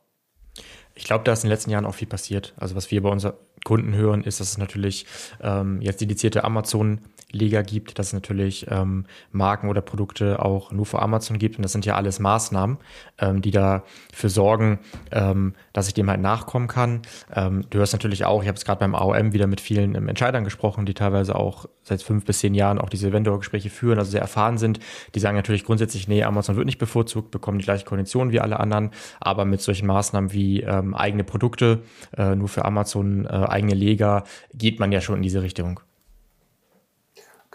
Ich 0.96 1.04
glaube, 1.04 1.24
da 1.24 1.32
ist 1.32 1.44
in 1.44 1.48
den 1.48 1.52
letzten 1.52 1.70
Jahren 1.70 1.84
auch 1.84 1.94
viel 1.94 2.08
passiert. 2.08 2.54
Also 2.56 2.74
was 2.74 2.90
wir 2.90 3.02
bei 3.02 3.10
unseren 3.10 3.34
Kunden 3.64 3.94
hören, 3.94 4.24
ist, 4.24 4.40
dass 4.40 4.50
es 4.50 4.58
natürlich 4.58 5.06
ähm, 5.42 5.80
jetzt 5.82 6.00
dedizierte 6.00 6.42
Amazon 6.42 7.00
Liga 7.32 7.62
gibt, 7.62 7.98
dass 7.98 8.08
es 8.08 8.12
natürlich 8.12 8.66
ähm, 8.70 9.04
Marken 9.32 9.68
oder 9.68 9.80
Produkte 9.80 10.44
auch 10.44 10.70
nur 10.70 10.86
für 10.86 11.02
Amazon 11.02 11.38
gibt. 11.38 11.56
Und 11.56 11.62
das 11.62 11.72
sind 11.72 11.84
ja 11.84 11.96
alles 11.96 12.18
Maßnahmen, 12.20 12.78
ähm, 13.18 13.42
die 13.42 13.50
dafür 13.50 14.30
sorgen, 14.30 14.78
ähm, 15.10 15.54
dass 15.72 15.88
ich 15.88 15.94
dem 15.94 16.08
halt 16.08 16.20
nachkommen 16.20 16.68
kann. 16.68 17.02
Ähm, 17.34 17.64
du 17.70 17.78
hörst 17.78 17.92
natürlich 17.92 18.24
auch, 18.24 18.42
ich 18.42 18.48
habe 18.48 18.56
es 18.56 18.64
gerade 18.64 18.78
beim 18.78 18.94
AOM 18.94 19.32
wieder 19.32 19.46
mit 19.46 19.60
vielen 19.60 19.94
ähm, 19.94 20.08
Entscheidern 20.08 20.44
gesprochen, 20.44 20.86
die 20.86 20.94
teilweise 20.94 21.34
auch 21.34 21.66
seit 21.82 22.02
fünf 22.02 22.24
bis 22.24 22.38
zehn 22.40 22.54
Jahren 22.54 22.78
auch 22.78 22.88
diese 22.88 23.12
Vendor-Gespräche 23.12 23.70
führen, 23.70 23.98
also 23.98 24.10
sehr 24.10 24.20
erfahren 24.20 24.56
sind. 24.58 24.78
Die 25.14 25.20
sagen 25.20 25.36
natürlich 25.36 25.64
grundsätzlich, 25.64 26.08
nee, 26.08 26.22
Amazon 26.22 26.56
wird 26.56 26.66
nicht 26.66 26.78
bevorzugt, 26.78 27.30
bekommen 27.30 27.58
die 27.58 27.64
gleiche 27.64 27.84
Konditionen 27.84 28.32
wie 28.32 28.40
alle 28.40 28.60
anderen, 28.60 28.90
aber 29.20 29.44
mit 29.44 29.60
solchen 29.60 29.86
Maßnahmen 29.86 30.32
wie 30.32 30.62
ähm, 30.62 30.94
eigene 30.94 31.24
Produkte, 31.24 31.82
äh, 32.16 32.36
nur 32.36 32.48
für 32.48 32.64
Amazon, 32.64 33.26
äh, 33.26 33.28
eigene 33.28 33.74
Leger, 33.74 34.24
geht 34.54 34.80
man 34.80 34.92
ja 34.92 35.00
schon 35.00 35.16
in 35.16 35.22
diese 35.22 35.42
Richtung. 35.42 35.80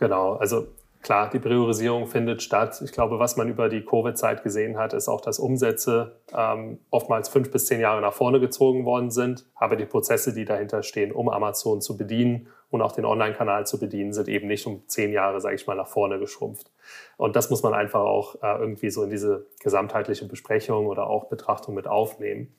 Genau, 0.02 0.34
also 0.34 0.66
klar, 1.04 1.30
die 1.30 1.38
Priorisierung 1.38 2.08
findet 2.08 2.42
statt. 2.42 2.82
Ich 2.84 2.92
glaube, 2.92 3.20
was 3.20 3.38
man 3.38 3.48
über 3.50 3.70
die 3.70 3.86
Covid-Zeit 3.86 4.42
gesehen 4.42 4.76
hat, 4.80 4.94
ist 4.94 5.08
auch, 5.08 5.22
dass 5.22 5.38
Umsätze 5.38 6.20
ähm, 6.36 6.80
oftmals 6.90 7.30
fünf 7.30 7.52
bis 7.52 7.68
zehn 7.68 7.80
Jahre 7.80 8.02
nach 8.02 8.14
vorne 8.14 8.40
gezogen 8.40 8.84
worden 8.84 9.12
sind. 9.12 9.46
Aber 9.54 9.76
die 9.76 9.86
Prozesse, 9.86 10.34
die 10.34 10.44
dahinter 10.44 10.82
stehen, 10.82 11.12
um 11.12 11.30
Amazon 11.30 11.82
zu 11.82 11.98
bedienen 11.98 12.48
und 12.72 12.82
auch 12.82 12.94
den 12.94 13.06
Online-Kanal 13.06 13.68
zu 13.68 13.80
bedienen, 13.80 14.12
sind 14.12 14.28
eben 14.28 14.48
nicht 14.48 14.66
um 14.66 14.82
zehn 14.88 15.12
Jahre, 15.12 15.40
sage 15.40 15.54
ich 15.54 15.68
mal, 15.68 15.76
nach 15.76 15.88
vorne 15.88 16.18
geschrumpft. 16.18 16.72
Und 17.18 17.36
das 17.36 17.52
muss 17.52 17.62
man 17.62 17.76
einfach 17.76 18.02
auch 18.02 18.42
äh, 18.42 18.58
irgendwie 18.58 18.90
so 18.90 19.04
in 19.04 19.12
diese 19.12 19.46
gesamtheitliche 19.60 20.26
Besprechung 20.26 20.88
oder 20.88 21.06
auch 21.06 21.26
Betrachtung 21.26 21.76
mit 21.76 21.86
aufnehmen. 21.86 22.56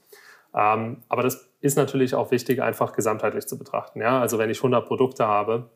Ähm, 0.55 0.99
aber 1.09 1.25
das 1.25 1.51
ist 1.61 1.77
natürlich 1.77 2.15
auch 2.15 2.31
wichtig, 2.31 2.63
einfach 2.63 2.93
gesamtheitlich 2.93 3.49
zu 3.49 3.59
betrachten. 3.59 4.01
Ja? 4.01 4.21
Also 4.21 4.39
wenn 4.39 4.49
ich 4.49 4.59
100 4.59 4.87
Produkte 4.87 5.27
habe 5.27 5.71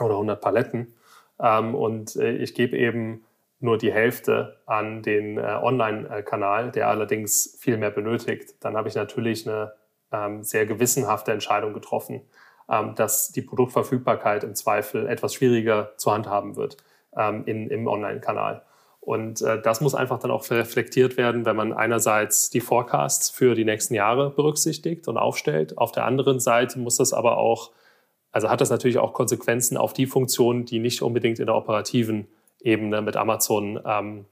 oder 0.00 0.14
100 0.14 0.40
Paletten, 0.40 0.94
ähm, 1.40 1.74
und 1.74 2.16
äh, 2.16 2.36
ich 2.36 2.54
gebe 2.54 2.76
eben 2.76 3.24
nur 3.58 3.78
die 3.78 3.92
Hälfte 3.92 4.60
an 4.66 5.02
den 5.02 5.38
äh, 5.38 5.58
Online-Kanal, 5.62 6.70
der 6.72 6.88
allerdings 6.88 7.56
viel 7.58 7.76
mehr 7.76 7.90
benötigt, 7.90 8.54
dann 8.60 8.76
habe 8.76 8.88
ich 8.88 8.94
natürlich 8.94 9.48
eine 9.48 9.72
ähm, 10.12 10.42
sehr 10.42 10.66
gewissenhafte 10.66 11.32
Entscheidung 11.32 11.72
getroffen, 11.72 12.22
ähm, 12.68 12.94
dass 12.94 13.32
die 13.32 13.42
Produktverfügbarkeit 13.42 14.44
im 14.44 14.54
Zweifel 14.54 15.06
etwas 15.06 15.34
schwieriger 15.34 15.92
zu 15.96 16.12
handhaben 16.12 16.56
wird 16.56 16.76
ähm, 17.16 17.44
in, 17.46 17.68
im 17.68 17.86
Online-Kanal. 17.86 18.62
Und 19.00 19.40
äh, 19.40 19.62
das 19.62 19.80
muss 19.80 19.94
einfach 19.94 20.18
dann 20.18 20.32
auch 20.32 20.50
reflektiert 20.50 21.16
werden, 21.16 21.46
wenn 21.46 21.56
man 21.56 21.72
einerseits 21.72 22.50
die 22.50 22.60
Forecasts 22.60 23.30
für 23.30 23.54
die 23.54 23.64
nächsten 23.64 23.94
Jahre 23.94 24.30
berücksichtigt 24.30 25.06
und 25.06 25.16
aufstellt. 25.16 25.78
Auf 25.78 25.92
der 25.92 26.04
anderen 26.04 26.40
Seite 26.40 26.78
muss 26.78 26.96
das 26.96 27.12
aber 27.12 27.38
auch 27.38 27.70
also 28.36 28.50
hat 28.50 28.60
das 28.60 28.68
natürlich 28.68 28.98
auch 28.98 29.14
Konsequenzen 29.14 29.78
auf 29.78 29.94
die 29.94 30.04
Funktionen, 30.04 30.66
die 30.66 30.78
nicht 30.78 31.00
unbedingt 31.00 31.38
in 31.38 31.46
der 31.46 31.54
operativen 31.54 32.28
Ebene 32.60 33.00
mit 33.00 33.16
Amazon 33.16 33.80
ähm, 33.82 34.26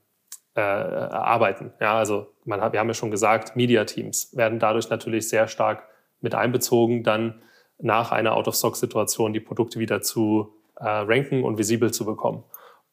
äh, 0.54 0.60
arbeiten. 0.60 1.72
Ja, 1.80 1.96
also 1.96 2.26
hat, 2.50 2.74
wir 2.74 2.80
haben 2.80 2.88
ja 2.88 2.92
schon 2.92 3.10
gesagt, 3.10 3.56
Media-Teams 3.56 4.36
werden 4.36 4.58
dadurch 4.58 4.90
natürlich 4.90 5.30
sehr 5.30 5.48
stark 5.48 5.84
mit 6.20 6.34
einbezogen, 6.34 7.02
dann 7.02 7.40
nach 7.78 8.12
einer 8.12 8.34
Out-of-Stock-Situation 8.36 9.32
die 9.32 9.40
Produkte 9.40 9.78
wieder 9.78 10.02
zu 10.02 10.52
äh, 10.76 10.84
ranken 10.86 11.42
und 11.42 11.56
visibel 11.56 11.90
zu 11.90 12.04
bekommen. 12.04 12.44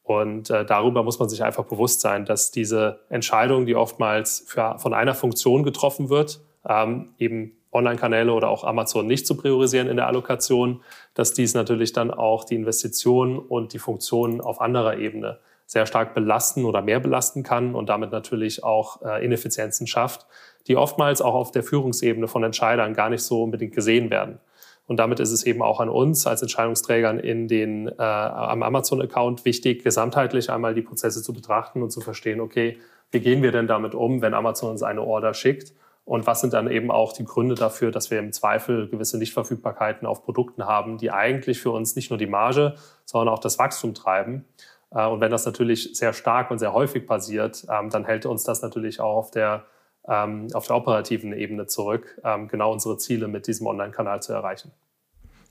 Und 0.02 0.48
äh, 0.48 0.64
darüber 0.64 1.02
muss 1.02 1.18
man 1.18 1.28
sich 1.28 1.42
einfach 1.44 1.64
bewusst 1.64 2.00
sein, 2.00 2.24
dass 2.24 2.52
diese 2.52 3.00
Entscheidung, 3.10 3.66
die 3.66 3.76
oftmals 3.76 4.46
für, 4.48 4.78
von 4.78 4.94
einer 4.94 5.14
Funktion 5.14 5.62
getroffen 5.62 6.08
wird, 6.08 6.40
ähm, 6.66 7.10
eben 7.18 7.58
Online-Kanäle 7.72 8.32
oder 8.32 8.48
auch 8.48 8.64
Amazon 8.64 9.06
nicht 9.06 9.26
zu 9.26 9.36
priorisieren 9.36 9.88
in 9.88 9.96
der 9.96 10.06
Allokation, 10.06 10.82
dass 11.14 11.32
dies 11.32 11.54
natürlich 11.54 11.92
dann 11.92 12.10
auch 12.10 12.44
die 12.44 12.54
Investitionen 12.54 13.38
und 13.38 13.72
die 13.72 13.78
Funktionen 13.78 14.40
auf 14.40 14.60
anderer 14.60 14.98
Ebene 14.98 15.38
sehr 15.66 15.86
stark 15.86 16.14
belasten 16.14 16.64
oder 16.64 16.82
mehr 16.82 17.00
belasten 17.00 17.42
kann 17.42 17.74
und 17.74 17.88
damit 17.88 18.12
natürlich 18.12 18.62
auch 18.62 19.00
äh, 19.02 19.24
Ineffizienzen 19.24 19.86
schafft, 19.86 20.26
die 20.66 20.76
oftmals 20.76 21.22
auch 21.22 21.34
auf 21.34 21.50
der 21.50 21.62
Führungsebene 21.62 22.28
von 22.28 22.44
Entscheidern 22.44 22.92
gar 22.94 23.08
nicht 23.08 23.22
so 23.22 23.42
unbedingt 23.42 23.74
gesehen 23.74 24.10
werden. 24.10 24.38
Und 24.86 24.98
damit 24.98 25.20
ist 25.20 25.30
es 25.30 25.44
eben 25.44 25.62
auch 25.62 25.80
an 25.80 25.88
uns 25.88 26.26
als 26.26 26.42
Entscheidungsträgern 26.42 27.18
in 27.18 27.48
den, 27.48 27.88
äh, 27.88 28.02
am 28.02 28.62
Amazon-Account 28.62 29.44
wichtig, 29.44 29.82
gesamtheitlich 29.82 30.50
einmal 30.50 30.74
die 30.74 30.82
Prozesse 30.82 31.22
zu 31.22 31.32
betrachten 31.32 31.82
und 31.82 31.90
zu 31.90 32.00
verstehen, 32.00 32.40
okay, 32.40 32.78
wie 33.10 33.20
gehen 33.20 33.42
wir 33.42 33.52
denn 33.52 33.66
damit 33.66 33.94
um, 33.94 34.20
wenn 34.20 34.34
Amazon 34.34 34.70
uns 34.70 34.82
eine 34.82 35.02
Order 35.02 35.34
schickt? 35.34 35.72
Und 36.04 36.26
was 36.26 36.40
sind 36.40 36.52
dann 36.52 36.68
eben 36.70 36.90
auch 36.90 37.12
die 37.12 37.24
Gründe 37.24 37.54
dafür, 37.54 37.90
dass 37.90 38.10
wir 38.10 38.18
im 38.18 38.32
Zweifel 38.32 38.88
gewisse 38.88 39.18
Nichtverfügbarkeiten 39.18 40.06
auf 40.06 40.24
Produkten 40.24 40.66
haben, 40.66 40.98
die 40.98 41.12
eigentlich 41.12 41.60
für 41.60 41.70
uns 41.70 41.94
nicht 41.94 42.10
nur 42.10 42.18
die 42.18 42.26
Marge, 42.26 42.74
sondern 43.04 43.32
auch 43.32 43.38
das 43.38 43.58
Wachstum 43.58 43.94
treiben. 43.94 44.44
Äh, 44.90 45.06
und 45.06 45.20
wenn 45.20 45.30
das 45.30 45.46
natürlich 45.46 45.96
sehr 45.96 46.12
stark 46.12 46.50
und 46.50 46.58
sehr 46.58 46.72
häufig 46.72 47.06
passiert, 47.06 47.64
ähm, 47.70 47.90
dann 47.90 48.04
hält 48.04 48.26
uns 48.26 48.44
das 48.44 48.62
natürlich 48.62 49.00
auch 49.00 49.16
auf 49.16 49.30
der, 49.30 49.64
ähm, 50.08 50.48
auf 50.54 50.66
der 50.66 50.76
operativen 50.76 51.32
Ebene 51.32 51.66
zurück, 51.66 52.20
ähm, 52.24 52.48
genau 52.48 52.72
unsere 52.72 52.96
Ziele 52.98 53.28
mit 53.28 53.46
diesem 53.46 53.66
Online-Kanal 53.66 54.22
zu 54.22 54.32
erreichen. 54.32 54.72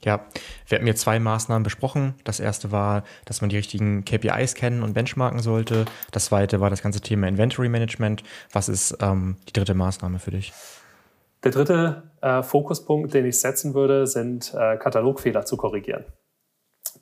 Ja, 0.03 0.25
wir 0.67 0.77
hatten 0.77 0.85
hier 0.85 0.95
zwei 0.95 1.19
Maßnahmen 1.19 1.63
besprochen. 1.63 2.15
Das 2.23 2.39
erste 2.39 2.71
war, 2.71 3.03
dass 3.25 3.41
man 3.41 3.49
die 3.49 3.57
richtigen 3.57 4.03
KPIs 4.03 4.55
kennen 4.55 4.81
und 4.81 4.93
benchmarken 4.93 5.39
sollte. 5.39 5.85
Das 6.11 6.25
zweite 6.25 6.59
war 6.59 6.69
das 6.69 6.81
ganze 6.81 7.01
Thema 7.01 7.27
Inventory 7.27 7.69
Management. 7.69 8.23
Was 8.51 8.67
ist 8.67 8.97
ähm, 9.01 9.37
die 9.47 9.53
dritte 9.53 9.75
Maßnahme 9.75 10.19
für 10.19 10.31
dich? 10.31 10.53
Der 11.43 11.51
dritte 11.51 12.03
äh, 12.21 12.43
Fokuspunkt, 12.43 13.13
den 13.13 13.25
ich 13.25 13.39
setzen 13.39 13.73
würde, 13.73 14.07
sind 14.07 14.53
äh, 14.53 14.77
Katalogfehler 14.77 15.45
zu 15.45 15.57
korrigieren. 15.57 16.05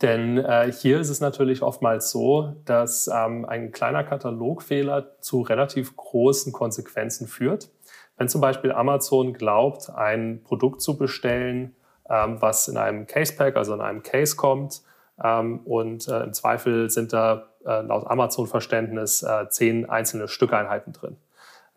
Denn 0.01 0.37
äh, 0.37 0.71
hier 0.71 0.99
ist 0.99 1.09
es 1.09 1.19
natürlich 1.19 1.61
oftmals 1.61 2.11
so, 2.11 2.55
dass 2.65 3.07
ähm, 3.07 3.45
ein 3.45 3.71
kleiner 3.71 4.03
Katalogfehler 4.03 5.19
zu 5.19 5.41
relativ 5.41 5.95
großen 5.95 6.53
Konsequenzen 6.53 7.27
führt. 7.27 7.69
Wenn 8.17 8.29
zum 8.29 8.39
Beispiel 8.39 8.71
Amazon 8.71 9.33
glaubt, 9.33 9.89
ein 9.89 10.41
Produkt 10.43 10.81
zu 10.81 10.97
bestellen, 10.97 11.75
was 12.09 12.67
in 12.67 12.77
einem 12.77 13.07
Case 13.07 13.33
Pack, 13.35 13.55
also 13.55 13.73
in 13.73 13.81
einem 13.81 14.03
Case 14.03 14.35
kommt. 14.35 14.81
Ähm, 15.23 15.59
und 15.65 16.07
äh, 16.07 16.23
im 16.23 16.33
Zweifel 16.33 16.89
sind 16.89 17.13
da 17.13 17.47
äh, 17.65 17.81
laut 17.81 18.07
Amazon-Verständnis 18.07 19.23
äh, 19.23 19.49
zehn 19.49 19.89
einzelne 19.89 20.27
Stückeinheiten 20.27 20.93
drin. 20.93 21.17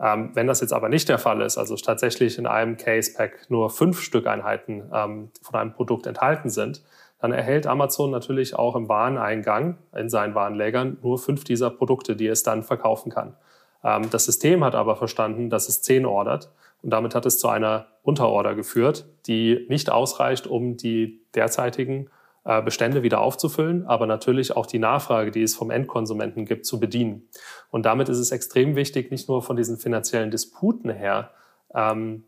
Ähm, 0.01 0.31
wenn 0.35 0.47
das 0.47 0.61
jetzt 0.61 0.73
aber 0.73 0.89
nicht 0.89 1.09
der 1.09 1.19
Fall 1.19 1.41
ist, 1.43 1.59
also 1.59 1.77
tatsächlich 1.77 2.39
in 2.39 2.47
einem 2.47 2.77
Case 2.77 3.13
Pack 3.15 3.51
nur 3.51 3.71
fünf 3.71 4.01
Stückeinheiten 4.01 4.91
ähm, 4.93 5.31
von 5.43 5.61
einem 5.61 5.73
Produkt 5.73 6.07
enthalten 6.07 6.51
sind, 6.51 6.83
dann 7.21 7.33
erhält 7.33 7.69
Amazon 7.69 8.11
natürlich 8.11 8.57
auch 8.57 8.75
im 8.75 8.89
Wareneingang 8.89 9.79
in 9.95 10.09
seinen 10.09 10.35
Warenlägern 10.35 10.99
nur 11.03 11.19
fünf 11.19 11.45
dieser 11.45 11.71
Produkte, 11.71 12.17
die 12.17 12.27
es 12.27 12.43
dann 12.43 12.65
verkaufen 12.65 13.13
kann. 13.13 13.37
Ähm, 13.85 14.11
das 14.11 14.25
System 14.25 14.65
hat 14.65 14.75
aber 14.75 14.97
verstanden, 14.97 15.51
dass 15.51 15.69
es 15.69 15.83
zehn 15.83 16.05
ordert 16.05 16.51
und 16.83 16.91
damit 16.91 17.15
hat 17.15 17.27
es 17.27 17.39
zu 17.39 17.49
einer 17.49 17.87
Unterorder 18.03 18.55
geführt, 18.55 19.07
die 19.27 19.67
nicht 19.69 19.91
ausreicht, 19.91 20.47
um 20.47 20.77
die 20.77 21.23
derzeitigen 21.35 22.11
äh, 22.45 22.61
Bestände 22.61 23.03
wieder 23.05 23.21
aufzufüllen, 23.21 23.87
aber 23.87 24.07
natürlich 24.07 24.57
auch 24.57 24.67
die 24.67 24.81
Nachfrage, 24.81 25.31
die 25.31 25.43
es 25.43 25.55
vom 25.55 25.71
Endkonsumenten 25.71 26.45
gibt, 26.45 26.67
zu 26.67 26.81
bedienen. 26.81 27.29
Und 27.71 27.87
damit 27.87 28.09
ist 28.09 28.19
es 28.19 28.33
extrem 28.33 28.75
wichtig, 28.75 29.11
nicht 29.13 29.29
nur 29.29 29.43
von 29.43 29.57
diesen 29.57 29.79
finanziellen 29.79 30.31
Disputen 30.31 30.91
her, 30.91 31.31
ähm, 31.75 32.25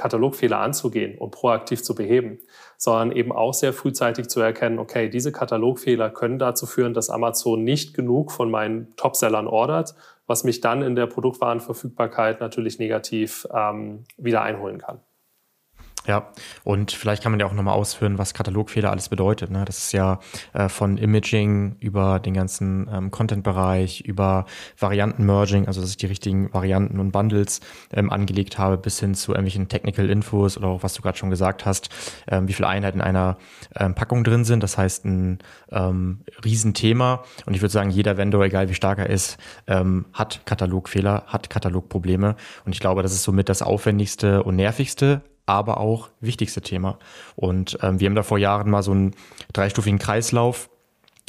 Katalogfehler 0.00 0.58
anzugehen 0.58 1.18
und 1.18 1.30
proaktiv 1.30 1.82
zu 1.82 1.94
beheben, 1.94 2.38
sondern 2.78 3.12
eben 3.12 3.32
auch 3.32 3.52
sehr 3.52 3.74
frühzeitig 3.74 4.28
zu 4.28 4.40
erkennen, 4.40 4.78
okay, 4.78 5.10
diese 5.10 5.30
Katalogfehler 5.30 6.08
können 6.08 6.38
dazu 6.38 6.64
führen, 6.64 6.94
dass 6.94 7.10
Amazon 7.10 7.62
nicht 7.64 7.92
genug 7.92 8.32
von 8.32 8.50
meinen 8.50 8.96
Topsellern 8.96 9.46
ordert, 9.46 9.94
was 10.26 10.42
mich 10.42 10.62
dann 10.62 10.80
in 10.82 10.94
der 10.94 11.06
Produktwarenverfügbarkeit 11.06 12.40
natürlich 12.40 12.78
negativ 12.78 13.46
ähm, 13.52 14.04
wieder 14.16 14.42
einholen 14.42 14.78
kann. 14.78 15.00
Ja, 16.06 16.30
und 16.64 16.92
vielleicht 16.92 17.22
kann 17.22 17.30
man 17.30 17.40
ja 17.40 17.46
auch 17.46 17.52
nochmal 17.52 17.74
ausführen, 17.74 18.16
was 18.16 18.32
Katalogfehler 18.32 18.90
alles 18.90 19.10
bedeutet. 19.10 19.50
Ne? 19.50 19.64
Das 19.66 19.78
ist 19.78 19.92
ja 19.92 20.18
äh, 20.54 20.70
von 20.70 20.96
Imaging 20.96 21.76
über 21.78 22.18
den 22.20 22.32
ganzen 22.32 22.88
ähm, 22.90 23.10
Content-Bereich, 23.10 24.00
über 24.00 24.46
Varianten-Merging, 24.78 25.66
also 25.66 25.82
dass 25.82 25.90
ich 25.90 25.98
die 25.98 26.06
richtigen 26.06 26.52
Varianten 26.54 27.00
und 27.00 27.12
Bundles 27.12 27.60
ähm, 27.92 28.10
angelegt 28.10 28.56
habe, 28.56 28.78
bis 28.78 28.98
hin 28.98 29.14
zu 29.14 29.32
irgendwelchen 29.32 29.68
Technical 29.68 30.08
Infos 30.08 30.56
oder 30.56 30.68
auch 30.68 30.82
was 30.82 30.94
du 30.94 31.02
gerade 31.02 31.18
schon 31.18 31.28
gesagt 31.28 31.66
hast, 31.66 31.90
ähm, 32.28 32.48
wie 32.48 32.54
viele 32.54 32.68
Einheiten 32.68 33.00
in 33.00 33.04
einer 33.04 33.36
ähm, 33.76 33.94
Packung 33.94 34.24
drin 34.24 34.44
sind. 34.44 34.62
Das 34.62 34.78
heißt, 34.78 35.04
ein 35.04 35.38
ähm, 35.70 36.20
Riesenthema. 36.42 37.24
Und 37.44 37.54
ich 37.54 37.60
würde 37.60 37.72
sagen, 37.72 37.90
jeder 37.90 38.16
Vendor, 38.16 38.42
egal 38.44 38.70
wie 38.70 38.74
stark 38.74 38.98
er 38.98 39.10
ist, 39.10 39.36
ähm, 39.66 40.06
hat 40.14 40.46
Katalogfehler, 40.46 41.24
hat 41.26 41.50
Katalogprobleme. 41.50 42.36
Und 42.64 42.72
ich 42.72 42.80
glaube, 42.80 43.02
das 43.02 43.12
ist 43.12 43.22
somit 43.22 43.50
das 43.50 43.60
aufwendigste 43.60 44.42
und 44.42 44.56
nervigste, 44.56 45.22
aber 45.50 45.78
auch 45.78 46.08
wichtigste 46.20 46.60
Thema. 46.60 46.98
Und 47.36 47.78
ähm, 47.82 48.00
wir 48.00 48.06
haben 48.06 48.14
da 48.14 48.22
vor 48.22 48.38
Jahren 48.38 48.70
mal 48.70 48.82
so 48.82 48.92
einen 48.92 49.14
dreistufigen 49.52 49.98
Kreislauf 49.98 50.70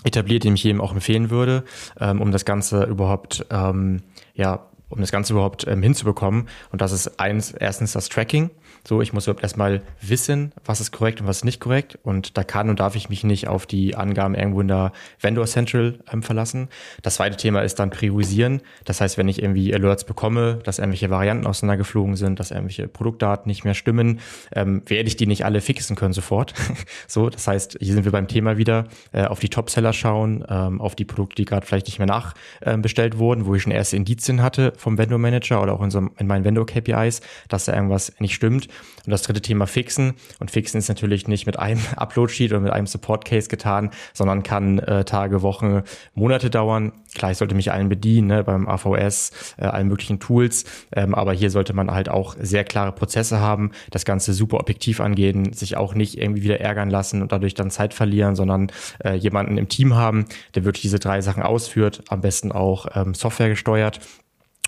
etabliert, 0.04 0.44
den 0.44 0.56
ich 0.56 0.64
jedem 0.64 0.82
auch 0.82 0.94
empfehlen 0.94 1.30
würde, 1.30 1.64
ähm, 2.00 2.22
um 2.22 2.32
das 2.32 2.46
Ganze 2.46 2.84
überhaupt 2.84 3.46
ähm, 3.52 4.02
ja 4.34 4.66
um 4.92 5.00
das 5.00 5.12
Ganze 5.12 5.34
überhaupt 5.34 5.66
ähm, 5.68 5.82
hinzubekommen. 5.82 6.48
Und 6.72 6.82
das 6.82 6.92
ist 6.92 7.20
eins, 7.20 7.52
erstens 7.52 7.94
das 7.94 8.10
Tracking. 8.10 8.52
So, 8.88 9.02
ich 9.02 9.14
muss 9.14 9.26
überhaupt 9.26 9.44
erstmal 9.44 9.82
wissen, 10.02 10.54
was 10.66 10.82
ist 10.82 10.92
korrekt 10.92 11.22
und 11.22 11.28
was 11.28 11.38
ist 11.38 11.46
nicht 11.46 11.60
korrekt. 11.60 12.00
Und 12.04 12.38
da 12.38 12.44
kann 12.44 12.70
und 12.70 12.80
darf 12.80 12.96
ich 12.96 13.10
mich 13.10 13.24
nicht 13.24 13.48
auf 13.48 13.66
die 13.66 13.96
Angaben 13.96 14.34
irgendwo 14.34 14.62
in 14.62 14.68
der 14.68 14.92
Vendor 15.20 15.46
Central 15.46 16.00
ähm, 16.12 16.24
verlassen. 16.24 16.68
Das 17.04 17.16
zweite 17.16 17.38
Thema 17.38 17.62
ist 17.62 17.76
dann 17.76 17.92
Priorisieren. 17.92 18.62
Das 18.86 19.00
heißt, 19.00 19.18
wenn 19.18 19.28
ich 19.28 19.42
irgendwie 19.42 19.74
Alerts 19.74 20.04
bekomme, 20.04 20.60
dass 20.64 20.80
irgendwelche 20.80 21.10
Varianten 21.10 21.46
auseinandergeflogen 21.46 22.16
sind, 22.16 22.40
dass 22.40 22.50
irgendwelche 22.50 22.88
Produktdaten 22.88 23.48
nicht 23.48 23.64
mehr 23.64 23.76
stimmen, 23.76 24.20
ähm, 24.54 24.82
werde 24.88 25.08
ich 25.08 25.16
die 25.16 25.28
nicht 25.28 25.46
alle 25.46 25.62
fixen 25.62 25.96
können 25.96 26.14
sofort. 26.14 26.54
so, 27.08 27.30
das 27.30 27.48
heißt, 27.48 27.78
hier 27.80 27.94
sind 27.94 28.06
wir 28.06 28.12
beim 28.12 28.28
Thema 28.28 28.58
wieder, 28.58 28.86
äh, 29.12 29.26
auf 29.26 29.40
die 29.40 29.50
Topseller 29.50 29.94
schauen, 29.94 30.44
ähm, 30.50 30.82
auf 30.82 30.96
die 30.96 31.06
Produkte, 31.06 31.36
die 31.36 31.46
gerade 31.46 31.68
vielleicht 31.68 31.86
nicht 31.86 32.00
mehr 32.00 32.08
nachbestellt 32.08 33.14
ähm, 33.14 33.20
wurden, 33.20 33.46
wo 33.46 33.54
ich 33.54 33.62
schon 33.62 33.72
erste 33.72 33.96
Indizien 33.96 34.42
hatte 34.42 34.74
vom 34.78 34.98
Vendor 34.98 35.20
Manager 35.20 35.62
oder 35.62 35.74
auch 35.74 35.82
in, 35.84 35.92
so, 35.92 36.10
in 36.18 36.28
meinen 36.28 36.46
Vendor 36.46 36.66
KPIs, 36.66 37.22
dass 37.48 37.66
da 37.66 37.76
irgendwas 37.76 38.14
nicht 38.20 38.34
stimmt. 38.34 38.68
Und 39.06 39.12
das 39.12 39.24
dritte 39.24 39.42
Thema 39.42 39.66
Fixen. 39.66 40.14
Und 40.40 40.52
Fixen 40.52 40.78
ist 40.78 40.90
natürlich 40.90 41.28
nicht 41.28 41.46
mit 41.46 41.58
einem 41.58 41.82
Upload-Sheet 41.96 42.52
oder 42.52 42.62
mit 42.62 42.74
einem 42.74 42.88
Support-Case 42.88 43.50
getan, 43.50 43.92
sondern 44.14 44.44
kann 44.44 44.80
äh, 44.80 45.06
Tage, 45.06 45.42
Wochen, 45.42 45.82
Monate 46.14 46.50
dauern. 46.50 46.92
Klar, 47.16 47.32
ich 47.32 47.38
sollte 47.38 47.56
mich 47.56 47.72
allen 47.72 47.90
bedienen, 47.90 48.28
ne, 48.28 48.44
beim 48.44 48.68
AVS, 48.68 49.32
äh, 49.58 49.66
allen 49.66 49.88
möglichen 49.88 50.20
Tools. 50.20 50.66
Ähm, 50.92 51.16
aber 51.16 51.34
hier 51.34 51.50
sollte 51.50 51.74
man 51.74 51.92
halt 51.92 52.10
auch 52.10 52.36
sehr 52.40 52.64
klare 52.64 52.92
Prozesse 52.92 53.40
haben, 53.40 53.72
das 53.90 54.06
Ganze 54.06 54.34
super 54.34 54.60
objektiv 54.60 55.02
angehen, 55.02 55.54
sich 55.54 55.78
auch 55.78 55.94
nicht 55.94 56.18
irgendwie 56.18 56.44
wieder 56.44 56.60
ärgern 56.62 56.90
lassen 56.90 57.22
und 57.22 57.32
dadurch 57.32 57.54
dann 57.54 57.72
Zeit 57.72 57.94
verlieren, 57.94 58.36
sondern 58.36 58.72
äh, 59.04 59.16
jemanden 59.16 59.58
im 59.58 59.68
Team 59.68 59.96
haben, 59.96 60.26
der 60.56 60.64
wirklich 60.64 60.84
diese 60.84 61.00
drei 61.00 61.22
Sachen 61.22 61.44
ausführt, 61.44 62.04
am 62.10 62.22
besten 62.22 62.52
auch 62.52 62.86
ähm, 62.96 63.14
Software 63.14 63.50
gesteuert. 63.50 64.00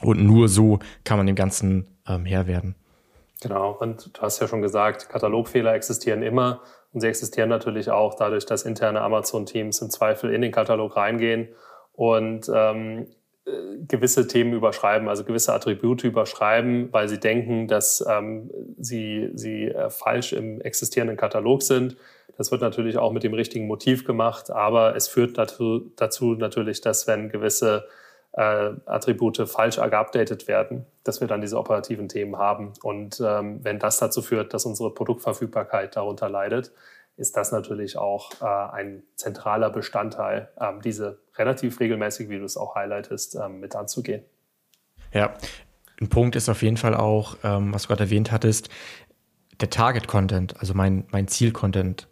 Und 0.02 0.22
nur 0.24 0.50
so 0.50 0.80
kann 1.04 1.18
man 1.18 1.28
dem 1.28 1.36
Ganzen 1.36 1.88
ähm, 2.08 2.26
Herr 2.26 2.48
werden. 2.48 2.76
Genau, 3.44 3.76
und 3.78 4.18
du 4.18 4.22
hast 4.22 4.40
ja 4.40 4.48
schon 4.48 4.62
gesagt, 4.62 5.10
Katalogfehler 5.10 5.74
existieren 5.74 6.24
immer. 6.24 6.62
Und 6.94 7.02
sie 7.02 7.08
existieren 7.08 7.50
natürlich 7.50 7.90
auch 7.90 8.14
dadurch, 8.16 8.46
dass 8.46 8.64
interne 8.64 9.02
Amazon-Teams 9.02 9.82
im 9.82 9.90
Zweifel 9.90 10.34
in 10.34 10.42
den 10.42 10.54
Katalog 10.54 10.96
reingehen 10.96 11.50
und 11.92 12.50
ähm, 12.54 13.08
äh, 13.46 13.52
gewisse 13.86 14.28
Themen 14.28 14.54
überschreiben, 14.54 15.10
also 15.10 15.26
gewisse 15.26 15.52
Attribute 15.52 16.06
überschreiben, 16.06 16.88
weil 16.94 17.10
sie 17.10 17.20
denken, 17.20 17.68
dass 17.68 18.02
ähm, 18.10 18.50
sie, 18.78 19.30
sie 19.34 19.66
äh, 19.66 19.90
falsch 19.90 20.32
im 20.32 20.62
existierenden 20.62 21.18
Katalog 21.18 21.64
sind. 21.64 21.98
Das 22.38 22.50
wird 22.50 22.62
natürlich 22.62 22.98
auch 22.98 23.12
mit 23.12 23.24
dem 23.24 23.34
richtigen 23.34 23.68
Motiv 23.68 24.06
gemacht, 24.06 24.52
aber 24.52 24.96
es 24.96 25.10
führt 25.10 25.38
dazu, 25.38 25.92
dazu 25.98 26.36
natürlich, 26.36 26.80
dass 26.80 27.08
wenn 27.08 27.28
gewisse 27.28 27.90
äh, 28.34 28.72
Attribute 28.86 29.48
falsch 29.48 29.78
geupdatet 29.78 30.48
werden, 30.48 30.86
dass 31.04 31.22
wir 31.22 31.28
dann 31.28 31.42
diese 31.42 31.58
operativen 31.58 32.10
Themen 32.10 32.38
haben. 32.38 32.74
Und 32.82 33.22
ähm, 33.26 33.60
wenn 33.64 33.80
das 33.80 34.00
dazu 34.00 34.22
führt, 34.22 34.54
dass 34.54 34.66
unsere 34.66 34.94
Produktverfügbarkeit 34.94 35.96
darunter 35.96 36.30
leidet, 36.30 36.72
ist 37.16 37.38
das 37.38 37.52
natürlich 37.52 37.98
auch 37.98 38.32
äh, 38.42 38.46
ein 38.46 39.04
zentraler 39.16 39.70
Bestandteil, 39.70 40.50
ähm, 40.60 40.82
diese 40.82 41.20
relativ 41.36 41.80
regelmäßig, 41.80 42.30
wie 42.30 42.40
du 42.40 42.46
es 42.46 42.58
auch 42.58 42.76
highlightest, 42.76 43.36
ähm, 43.36 43.60
mit 43.60 43.76
anzugehen. 43.76 44.24
Ja, 45.12 45.36
ein 46.02 46.10
Punkt 46.10 46.36
ist 46.36 46.50
auf 46.50 46.64
jeden 46.64 46.78
Fall 46.78 46.96
auch, 46.96 47.38
ähm, 47.44 47.74
was 47.74 47.84
du 47.84 47.90
gerade 47.90 48.06
erwähnt 48.06 48.32
hattest, 48.32 48.70
der 49.62 49.70
Target-Content, 49.70 50.60
also 50.60 50.74
mein, 50.74 51.06
mein 51.12 51.28
Ziel-Content, 51.28 52.08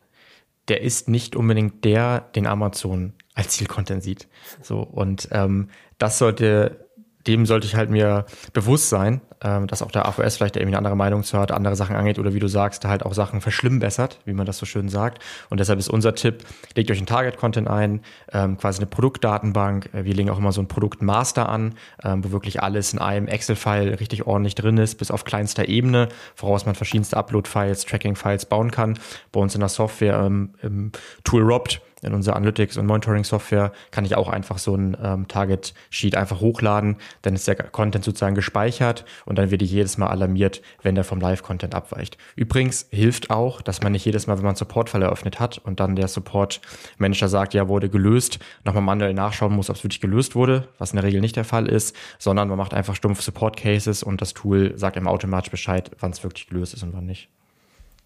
der 0.68 0.82
ist 0.82 1.10
nicht 1.10 1.36
unbedingt 1.36 1.84
der, 1.84 2.22
den 2.36 2.48
Amazon 2.48 3.14
als 3.34 3.50
Ziel-Content 3.50 4.04
sieht. 4.04 4.28
So, 4.62 4.82
und 4.82 5.30
ähm, 5.32 5.70
das 5.98 6.18
sollte 6.18 6.90
dem 7.28 7.46
sollte 7.46 7.68
ich 7.68 7.76
halt 7.76 7.90
mir 7.90 8.26
bewusst 8.54 8.90
sein, 8.90 9.22
ähm, 9.44 9.68
dass 9.68 9.82
auch 9.82 9.92
der 9.92 10.08
AVS 10.08 10.38
vielleicht 10.38 10.56
irgendwie 10.56 10.76
eine 10.76 10.78
andere 10.78 10.96
Meinung 10.96 11.24
zu 11.24 11.38
hat, 11.38 11.52
andere 11.52 11.76
Sachen 11.76 11.96
angeht 11.96 12.20
oder 12.20 12.34
wie 12.34 12.40
du 12.40 12.48
sagst, 12.48 12.86
halt 12.86 13.04
auch 13.06 13.14
Sachen 13.14 13.42
verschlimmbessert, 13.42 14.20
wie 14.26 14.34
man 14.34 14.46
das 14.46 14.58
so 14.58 14.66
schön 14.66 14.90
sagt. 14.90 15.22
Und 15.50 15.60
deshalb 15.60 15.80
ist 15.80 15.90
unser 15.90 16.16
Tipp, 16.16 16.44
legt 16.76 16.92
euch 16.92 16.98
einen 16.98 17.08
Target-Content 17.08 17.68
ein, 17.68 18.02
ähm, 18.32 18.58
quasi 18.58 18.80
eine 18.80 18.88
Produktdatenbank. 18.88 19.90
Äh, 19.94 20.06
wir 20.06 20.14
legen 20.14 20.30
auch 20.30 20.38
immer 20.38 20.52
so 20.52 20.62
ein 20.62 20.68
Produktmaster 20.68 21.50
an, 21.50 21.76
ähm, 22.04 22.24
wo 22.24 22.32
wirklich 22.32 22.62
alles 22.62 22.94
in 22.94 23.00
einem 23.00 23.28
Excel-File 23.28 24.00
richtig 24.00 24.28
ordentlich 24.28 24.56
drin 24.56 24.78
ist, 24.78 24.96
bis 24.96 25.12
auf 25.12 25.24
kleinster 25.24 25.68
Ebene, 25.68 26.10
woraus 26.38 26.66
man 26.66 26.76
verschiedenste 26.76 27.18
Upload-Files, 27.18 27.86
Tracking-Files 27.86 28.46
bauen 28.46 28.72
kann. 28.72 29.00
Bei 29.32 29.40
uns 29.40 29.56
in 29.56 29.60
der 29.60 29.70
Software 29.70 30.20
ähm, 30.20 30.52
im 30.62 30.92
Tool 31.24 31.44
Robt 31.44 31.82
in 32.02 32.14
unserer 32.14 32.36
Analytics- 32.36 32.78
und 32.78 32.86
Monitoring-Software 32.88 33.72
kann 33.92 34.06
ich 34.06 34.16
auch 34.16 34.30
einfach 34.30 34.58
so 34.58 34.76
ein 34.76 34.98
ähm, 35.02 35.28
Target-Sheet 35.28 36.16
einfach 36.16 36.42
hochladen. 36.42 36.98
Dann 37.22 37.36
ist 37.36 37.48
der 37.48 37.56
Content 37.56 38.04
sozusagen 38.04 38.36
gespeichert 38.36 39.06
und 39.26 39.38
dann 39.38 39.52
werde 39.52 39.66
ich 39.66 39.72
jedes 39.72 39.98
Mal 39.98 40.08
alarmiert, 40.08 40.62
wenn 40.82 40.96
der 40.96 41.04
vom 41.04 41.20
Live-Content 41.20 41.76
abweicht. 41.76 42.18
Übrigens 42.36 42.88
hilft 42.90 43.30
auch, 43.30 43.62
dass 43.62 43.82
man 43.82 43.92
nicht 43.92 44.06
jedes 44.06 44.28
Mal, 44.28 44.38
wenn 44.38 44.46
man 44.46 44.56
Support-Fall 44.56 45.02
eröffnet 45.02 45.40
hat 45.40 45.58
und 45.60 45.80
dann 45.80 45.96
der 45.96 46.08
Support-Manager 46.08 47.28
sagt, 47.28 47.54
ja, 47.54 47.68
wurde 47.68 47.90
gelöst, 47.90 48.40
nochmal 48.64 48.84
manuell 48.84 49.14
nachschauen 49.14 49.54
muss, 49.54 49.70
ob 49.70 49.76
es 49.76 49.84
wirklich 49.84 50.02
gelöst 50.02 50.36
wurde, 50.36 50.68
was 50.78 50.92
in 50.92 50.98
der 50.98 51.06
Regel 51.06 51.22
nicht 51.22 51.36
der 51.36 51.46
Fall 51.46 51.68
ist, 51.68 51.96
sondern 52.18 52.48
man 52.48 52.58
macht 52.58 52.74
einfach 52.74 52.96
stumpf 52.96 53.22
Support-Cases 53.22 54.04
und 54.04 54.22
das 54.22 54.34
Tool 54.34 54.78
sagt 54.78 54.96
ihm 54.96 55.08
automatisch 55.08 55.52
Bescheid, 55.52 55.92
wann 56.00 56.12
es 56.12 56.24
wirklich 56.24 56.48
gelöst 56.48 56.74
ist 56.74 56.84
und 56.84 56.94
wann 56.94 57.06
nicht. 57.06 57.30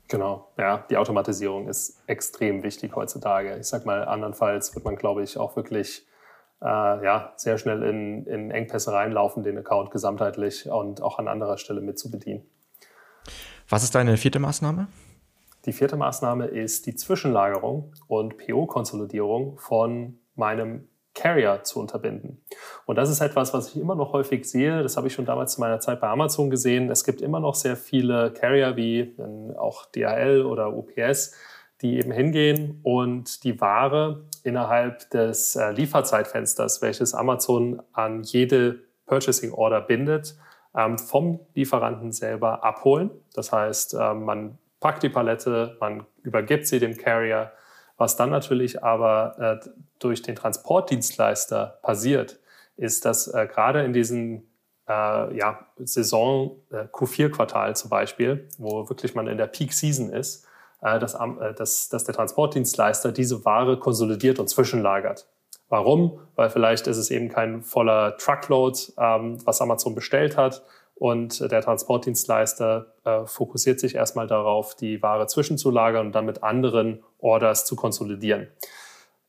Genau, 0.07 0.51
ja, 0.57 0.85
die 0.89 0.97
Automatisierung 0.97 1.67
ist 1.67 2.01
extrem 2.07 2.61
wichtig 2.63 2.95
heutzutage. 2.95 3.57
Ich 3.57 3.67
sag 3.67 3.85
mal, 3.85 4.05
andernfalls 4.05 4.75
wird 4.75 4.85
man, 4.85 4.95
glaube 4.95 5.23
ich, 5.23 5.37
auch 5.37 5.55
wirklich 5.55 6.05
äh, 6.61 6.65
ja, 7.03 7.33
sehr 7.37 7.57
schnell 7.57 7.81
in, 7.83 8.25
in 8.27 8.51
Engpässe 8.51 8.93
reinlaufen, 8.93 9.43
den 9.43 9.57
Account 9.57 9.91
gesamtheitlich 9.91 10.69
und 10.69 11.01
auch 11.01 11.17
an 11.17 11.27
anderer 11.27 11.57
Stelle 11.57 11.81
mit 11.81 11.97
zu 11.97 12.11
bedienen. 12.11 12.45
Was 13.67 13.83
ist 13.83 13.95
deine 13.95 14.17
vierte 14.17 14.39
Maßnahme? 14.39 14.87
Die 15.65 15.73
vierte 15.73 15.97
Maßnahme 15.97 16.45
ist 16.45 16.85
die 16.85 16.95
Zwischenlagerung 16.95 17.91
und 18.07 18.37
PO-Konsolidierung 18.37 19.57
von 19.57 20.19
meinem 20.35 20.87
Carrier 21.15 21.63
zu 21.63 21.79
unterbinden. 21.79 22.43
Und 22.85 22.97
das 22.97 23.09
ist 23.09 23.21
etwas, 23.21 23.53
was 23.53 23.69
ich 23.69 23.81
immer 23.81 23.95
noch 23.95 24.13
häufig 24.13 24.45
sehe. 24.45 24.83
Das 24.83 24.97
habe 24.97 25.07
ich 25.07 25.13
schon 25.13 25.25
damals 25.25 25.53
zu 25.53 25.61
meiner 25.61 25.79
Zeit 25.79 26.01
bei 26.01 26.07
Amazon 26.07 26.49
gesehen. 26.49 26.91
Es 26.91 27.03
gibt 27.03 27.21
immer 27.21 27.39
noch 27.39 27.55
sehr 27.55 27.77
viele 27.77 28.31
Carrier 28.31 28.75
wie 28.75 29.15
auch 29.57 29.85
DHL 29.85 30.45
oder 30.45 30.75
UPS, 30.75 31.33
die 31.81 31.97
eben 31.97 32.11
hingehen 32.11 32.79
und 32.83 33.43
die 33.43 33.59
Ware 33.59 34.25
innerhalb 34.43 35.09
des 35.09 35.55
äh, 35.55 35.71
Lieferzeitfensters, 35.71 36.81
welches 36.81 37.13
Amazon 37.13 37.81
an 37.93 38.23
jede 38.23 38.79
Purchasing 39.05 39.51
Order 39.51 39.81
bindet, 39.81 40.35
ähm, 40.75 40.97
vom 40.97 41.39
Lieferanten 41.53 42.11
selber 42.11 42.63
abholen. 42.63 43.11
Das 43.33 43.51
heißt, 43.51 43.93
äh, 43.93 44.13
man 44.13 44.57
packt 44.79 45.03
die 45.03 45.09
Palette, 45.09 45.77
man 45.79 46.05
übergibt 46.23 46.67
sie 46.67 46.79
dem 46.79 46.97
Carrier 46.97 47.51
was 47.97 48.15
dann 48.15 48.29
natürlich 48.29 48.83
aber 48.83 49.59
äh, 49.63 49.69
durch 49.99 50.21
den 50.21 50.35
Transportdienstleister 50.35 51.79
passiert, 51.81 52.39
ist, 52.77 53.05
dass 53.05 53.27
äh, 53.27 53.47
gerade 53.47 53.83
in 53.83 53.93
diesen 53.93 54.49
äh, 54.87 55.37
ja, 55.37 55.65
Saison 55.77 56.61
äh, 56.71 56.85
Q4-Quartal 56.91 57.75
zum 57.75 57.89
Beispiel, 57.89 58.49
wo 58.57 58.89
wirklich 58.89 59.15
man 59.15 59.27
in 59.27 59.37
der 59.37 59.47
Peak 59.47 59.73
Season 59.73 60.11
ist, 60.11 60.45
äh, 60.81 60.99
dass, 60.99 61.15
äh, 61.15 61.53
dass, 61.55 61.89
dass 61.89 62.03
der 62.03 62.15
Transportdienstleister 62.15 63.11
diese 63.11 63.45
Ware 63.45 63.79
konsolidiert 63.79 64.39
und 64.39 64.49
zwischenlagert. 64.49 65.27
Warum? 65.69 66.19
Weil 66.35 66.49
vielleicht 66.49 66.87
ist 66.87 66.97
es 66.97 67.09
eben 67.09 67.29
kein 67.29 67.63
voller 67.63 68.17
Truckload, 68.17 68.77
ähm, 68.97 69.39
was 69.45 69.61
Amazon 69.61 69.95
bestellt 69.95 70.37
hat, 70.37 70.63
und 70.95 71.51
der 71.51 71.61
Transportdienstleister 71.61 72.93
äh, 73.03 73.25
fokussiert 73.25 73.79
sich 73.79 73.95
erstmal 73.95 74.27
darauf, 74.27 74.75
die 74.75 75.01
Ware 75.01 75.27
zwischenzulagern 75.27 76.07
und 76.07 76.15
dann 76.15 76.25
mit 76.25 76.41
anderen 76.41 77.03
Orders 77.19 77.65
zu 77.65 77.75
konsolidieren. 77.75 78.47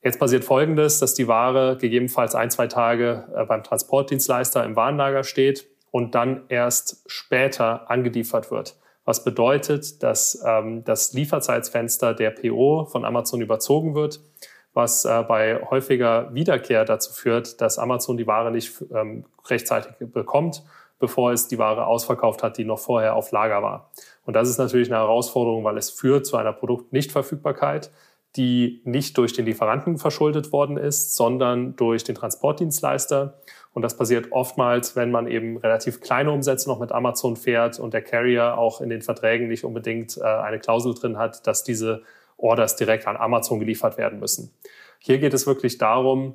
Jetzt 0.02 0.20
passiert 0.20 0.44
Folgendes, 0.44 1.00
dass 1.00 1.14
die 1.14 1.26
Ware 1.26 1.76
gegebenenfalls 1.76 2.36
ein, 2.36 2.50
zwei 2.50 2.68
Tage 2.68 3.26
äh, 3.34 3.44
beim 3.44 3.64
Transportdienstleister 3.64 4.64
im 4.64 4.76
Warenlager 4.76 5.24
steht 5.24 5.66
und 5.90 6.14
dann 6.14 6.44
erst 6.48 7.02
später 7.06 7.90
angeliefert 7.90 8.52
wird. 8.52 8.76
Was 9.04 9.24
bedeutet, 9.24 10.02
dass 10.04 10.40
ähm, 10.46 10.84
das 10.84 11.12
Lieferzeitsfenster 11.12 12.14
der 12.14 12.30
PO 12.30 12.84
von 12.84 13.04
Amazon 13.04 13.40
überzogen 13.40 13.96
wird, 13.96 14.20
was 14.74 15.04
äh, 15.04 15.24
bei 15.26 15.60
häufiger 15.70 16.32
Wiederkehr 16.32 16.84
dazu 16.84 17.12
führt, 17.12 17.60
dass 17.60 17.78
Amazon 17.78 18.16
die 18.16 18.26
Ware 18.28 18.52
nicht 18.52 18.84
ähm, 18.92 19.24
rechtzeitig 19.48 19.92
bekommt 19.98 20.62
bevor 20.98 21.32
es 21.32 21.48
die 21.48 21.58
Ware 21.58 21.86
ausverkauft 21.86 22.42
hat, 22.42 22.58
die 22.58 22.64
noch 22.64 22.78
vorher 22.78 23.16
auf 23.16 23.30
Lager 23.30 23.62
war. 23.62 23.90
Und 24.24 24.34
das 24.34 24.48
ist 24.48 24.58
natürlich 24.58 24.88
eine 24.88 25.00
Herausforderung, 25.00 25.64
weil 25.64 25.76
es 25.76 25.90
führt 25.90 26.26
zu 26.26 26.36
einer 26.36 26.52
Produktnichtverfügbarkeit, 26.52 27.90
die 28.36 28.82
nicht 28.84 29.16
durch 29.18 29.32
den 29.32 29.46
Lieferanten 29.46 29.98
verschuldet 29.98 30.52
worden 30.52 30.76
ist, 30.76 31.14
sondern 31.14 31.74
durch 31.76 32.04
den 32.04 32.14
Transportdienstleister. 32.14 33.38
Und 33.72 33.82
das 33.82 33.96
passiert 33.96 34.32
oftmals, 34.32 34.96
wenn 34.96 35.10
man 35.10 35.26
eben 35.26 35.56
relativ 35.58 36.00
kleine 36.00 36.32
Umsätze 36.32 36.68
noch 36.68 36.78
mit 36.78 36.92
Amazon 36.92 37.36
fährt 37.36 37.78
und 37.78 37.94
der 37.94 38.02
Carrier 38.02 38.58
auch 38.58 38.80
in 38.80 38.90
den 38.90 39.02
Verträgen 39.02 39.48
nicht 39.48 39.64
unbedingt 39.64 40.18
äh, 40.18 40.22
eine 40.22 40.58
Klausel 40.58 40.94
drin 40.94 41.18
hat, 41.18 41.46
dass 41.46 41.64
diese 41.64 42.02
Orders 42.36 42.76
direkt 42.76 43.06
an 43.06 43.16
Amazon 43.16 43.58
geliefert 43.58 43.96
werden 43.96 44.20
müssen. 44.20 44.52
Hier 44.98 45.18
geht 45.18 45.34
es 45.34 45.46
wirklich 45.46 45.78
darum, 45.78 46.34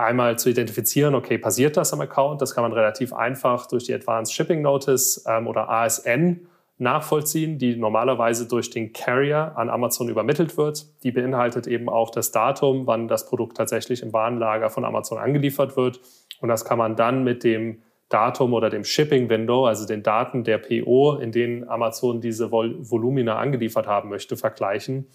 einmal 0.00 0.38
zu 0.38 0.50
identifizieren, 0.50 1.14
okay, 1.14 1.38
passiert 1.38 1.76
das 1.76 1.92
am 1.92 2.00
Account? 2.00 2.42
Das 2.42 2.54
kann 2.54 2.62
man 2.62 2.72
relativ 2.72 3.12
einfach 3.12 3.66
durch 3.66 3.84
die 3.84 3.94
Advanced 3.94 4.34
Shipping 4.34 4.62
Notice 4.62 5.24
ähm, 5.28 5.46
oder 5.46 5.68
ASN 5.68 6.46
nachvollziehen, 6.78 7.58
die 7.58 7.76
normalerweise 7.76 8.48
durch 8.48 8.70
den 8.70 8.92
Carrier 8.92 9.52
an 9.56 9.68
Amazon 9.68 10.08
übermittelt 10.08 10.56
wird. 10.56 10.86
Die 11.02 11.12
beinhaltet 11.12 11.66
eben 11.66 11.88
auch 11.88 12.10
das 12.10 12.32
Datum, 12.32 12.86
wann 12.86 13.06
das 13.06 13.26
Produkt 13.26 13.58
tatsächlich 13.58 14.02
im 14.02 14.12
Warenlager 14.12 14.70
von 14.70 14.84
Amazon 14.84 15.18
angeliefert 15.18 15.76
wird. 15.76 16.00
Und 16.40 16.48
das 16.48 16.64
kann 16.64 16.78
man 16.78 16.96
dann 16.96 17.22
mit 17.22 17.44
dem 17.44 17.82
Datum 18.08 18.54
oder 18.54 18.70
dem 18.70 18.82
Shipping 18.82 19.28
Window, 19.28 19.66
also 19.66 19.86
den 19.86 20.02
Daten 20.02 20.42
der 20.42 20.58
PO, 20.58 21.16
in 21.16 21.32
denen 21.32 21.68
Amazon 21.68 22.20
diese 22.20 22.50
Vol 22.50 22.76
Volumina 22.80 23.38
angeliefert 23.38 23.86
haben 23.86 24.08
möchte, 24.08 24.36
vergleichen. 24.36 25.06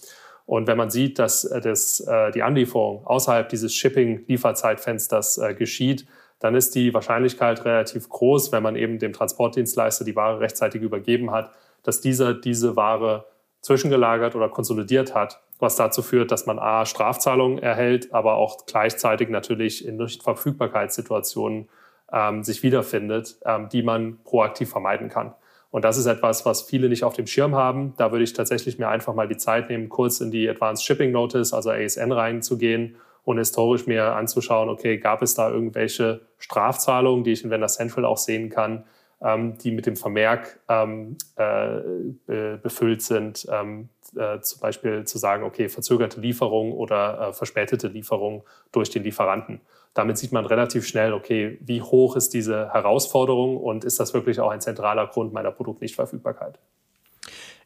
Und 0.45 0.67
wenn 0.67 0.77
man 0.77 0.89
sieht, 0.89 1.19
dass 1.19 1.43
äh, 1.43 1.61
das, 1.61 1.99
äh, 2.01 2.31
die 2.31 2.43
Anlieferung 2.43 3.05
außerhalb 3.05 3.49
dieses 3.49 3.73
Shipping-Lieferzeitfensters 3.73 5.37
äh, 5.39 5.53
geschieht, 5.53 6.05
dann 6.39 6.53
ist 6.55 6.75
die 6.75 6.93
Wahrscheinlichkeit 6.93 7.63
relativ 7.65 8.09
groß, 8.09 8.51
wenn 8.51 8.61
man 8.61 8.75
eben 8.75 8.99
dem 8.99 9.13
Transportdienstleister 9.13 10.05
die 10.05 10.15
Ware 10.15 10.39
rechtzeitig 10.39 10.81
übergeben 10.81 11.31
hat, 11.31 11.51
dass 11.83 12.01
dieser 12.01 12.33
diese 12.33 12.75
Ware 12.75 13.25
zwischengelagert 13.61 14.35
oder 14.35 14.49
konsolidiert 14.49 15.15
hat, 15.15 15.41
was 15.57 15.75
dazu 15.75 16.03
führt, 16.03 16.31
dass 16.31 16.45
man 16.45 16.59
A, 16.59 16.85
Strafzahlungen 16.85 17.57
erhält, 17.57 18.13
aber 18.13 18.35
auch 18.35 18.65
gleichzeitig 18.67 19.29
natürlich 19.29 19.87
in 19.87 19.97
Nichtverfügbarkeitssituationen 19.97 21.69
ähm, 22.11 22.43
sich 22.43 22.61
wiederfindet, 22.61 23.37
ähm, 23.45 23.69
die 23.69 23.81
man 23.81 24.19
proaktiv 24.23 24.69
vermeiden 24.69 25.09
kann. 25.09 25.33
Und 25.75 25.83
das 25.83 25.97
ist 25.97 26.05
etwas, 26.05 26.45
was 26.45 26.61
viele 26.61 26.87
nicht 26.87 27.03
auf 27.03 27.15
dem 27.15 27.27
Schirm 27.27 27.53
haben. 27.53 27.95
Da 27.97 28.13
würde 28.13 28.23
ich 28.23 28.31
tatsächlich 28.31 28.79
mir 28.79 28.87
einfach 28.87 29.13
mal 29.13 29.27
die 29.27 29.35
Zeit 29.35 29.69
nehmen, 29.69 29.89
kurz 29.89 30.21
in 30.21 30.31
die 30.31 30.47
Advanced 30.47 30.85
Shipping 30.85 31.11
Notice, 31.11 31.53
also 31.53 31.69
ASN, 31.69 32.13
reinzugehen 32.13 32.95
und 33.25 33.39
historisch 33.39 33.85
mir 33.85 34.15
anzuschauen, 34.15 34.69
okay, 34.69 34.99
gab 34.99 35.21
es 35.21 35.35
da 35.35 35.49
irgendwelche 35.49 36.21
Strafzahlungen, 36.37 37.25
die 37.25 37.33
ich 37.33 37.43
in 37.43 37.49
Vendor 37.49 37.67
Central 37.67 38.05
auch 38.05 38.15
sehen 38.15 38.49
kann, 38.49 38.85
ähm, 39.21 39.57
die 39.57 39.71
mit 39.71 39.85
dem 39.85 39.97
Vermerk 39.97 40.61
ähm, 40.69 41.17
äh, 41.35 42.55
befüllt 42.63 43.01
sind, 43.01 43.45
ähm, 43.51 43.89
äh, 44.15 44.39
zum 44.39 44.61
Beispiel 44.61 45.03
zu 45.03 45.17
sagen, 45.17 45.43
okay, 45.43 45.67
verzögerte 45.67 46.21
Lieferung 46.21 46.71
oder 46.71 47.19
äh, 47.19 47.33
verspätete 47.33 47.89
Lieferung 47.89 48.45
durch 48.71 48.91
den 48.91 49.03
Lieferanten. 49.03 49.59
Damit 49.95 50.17
sieht 50.17 50.33
man 50.33 50.45
relativ 50.45 50.85
schnell, 50.85 51.13
okay, 51.13 51.57
wie 51.61 51.81
hoch 51.81 52.17
ist 52.17 52.33
diese 52.33 52.71
Herausforderung 52.73 53.57
und 53.57 53.85
ist 53.85 53.99
das 53.99 54.13
wirklich 54.13 54.39
auch 54.41 54.51
ein 54.51 54.61
zentraler 54.61 55.07
Grund 55.07 55.33
meiner 55.33 55.51
Produktnichtverfügbarkeit. 55.51 56.59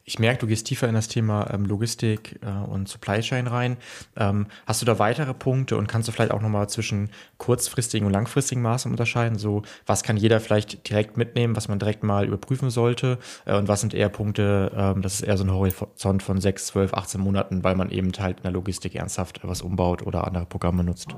Ich 0.04 0.18
merke, 0.18 0.40
du 0.40 0.46
gehst 0.46 0.66
tiefer 0.66 0.88
in 0.88 0.94
das 0.94 1.08
Thema 1.08 1.52
ähm, 1.52 1.66
Logistik 1.66 2.40
äh, 2.42 2.70
und 2.70 2.88
Supply 2.88 3.20
Chain 3.20 3.46
rein. 3.46 3.76
Ähm, 4.16 4.46
hast 4.66 4.80
du 4.80 4.86
da 4.86 4.98
weitere 4.98 5.34
Punkte 5.34 5.76
und 5.76 5.88
kannst 5.88 6.08
du 6.08 6.12
vielleicht 6.12 6.32
auch 6.32 6.40
nochmal 6.40 6.68
zwischen 6.68 7.10
kurzfristigen 7.38 8.06
und 8.06 8.12
langfristigen 8.12 8.62
Maßnahmen 8.62 8.94
unterscheiden? 8.94 9.38
So, 9.38 9.62
was 9.86 10.02
kann 10.02 10.16
jeder 10.16 10.40
vielleicht 10.40 10.88
direkt 10.88 11.16
mitnehmen, 11.16 11.54
was 11.54 11.68
man 11.68 11.78
direkt 11.78 12.02
mal 12.02 12.26
überprüfen 12.26 12.70
sollte? 12.70 13.18
Äh, 13.44 13.56
und 13.56 13.68
was 13.68 13.80
sind 13.80 13.92
eher 13.92 14.08
Punkte, 14.08 14.72
ähm, 14.74 15.02
das 15.02 15.14
ist 15.14 15.22
eher 15.22 15.36
so 15.36 15.44
ein 15.44 15.52
Horizont 15.52 16.22
von 16.22 16.40
6, 16.40 16.66
12, 16.66 16.94
18 16.94 17.20
Monaten, 17.20 17.62
weil 17.62 17.74
man 17.74 17.90
eben 17.90 18.10
halt 18.18 18.38
in 18.38 18.44
der 18.44 18.52
Logistik 18.52 18.94
ernsthaft 18.94 19.40
was 19.42 19.62
umbaut 19.62 20.06
oder 20.06 20.26
andere 20.26 20.46
Programme 20.46 20.82
nutzt? 20.82 21.14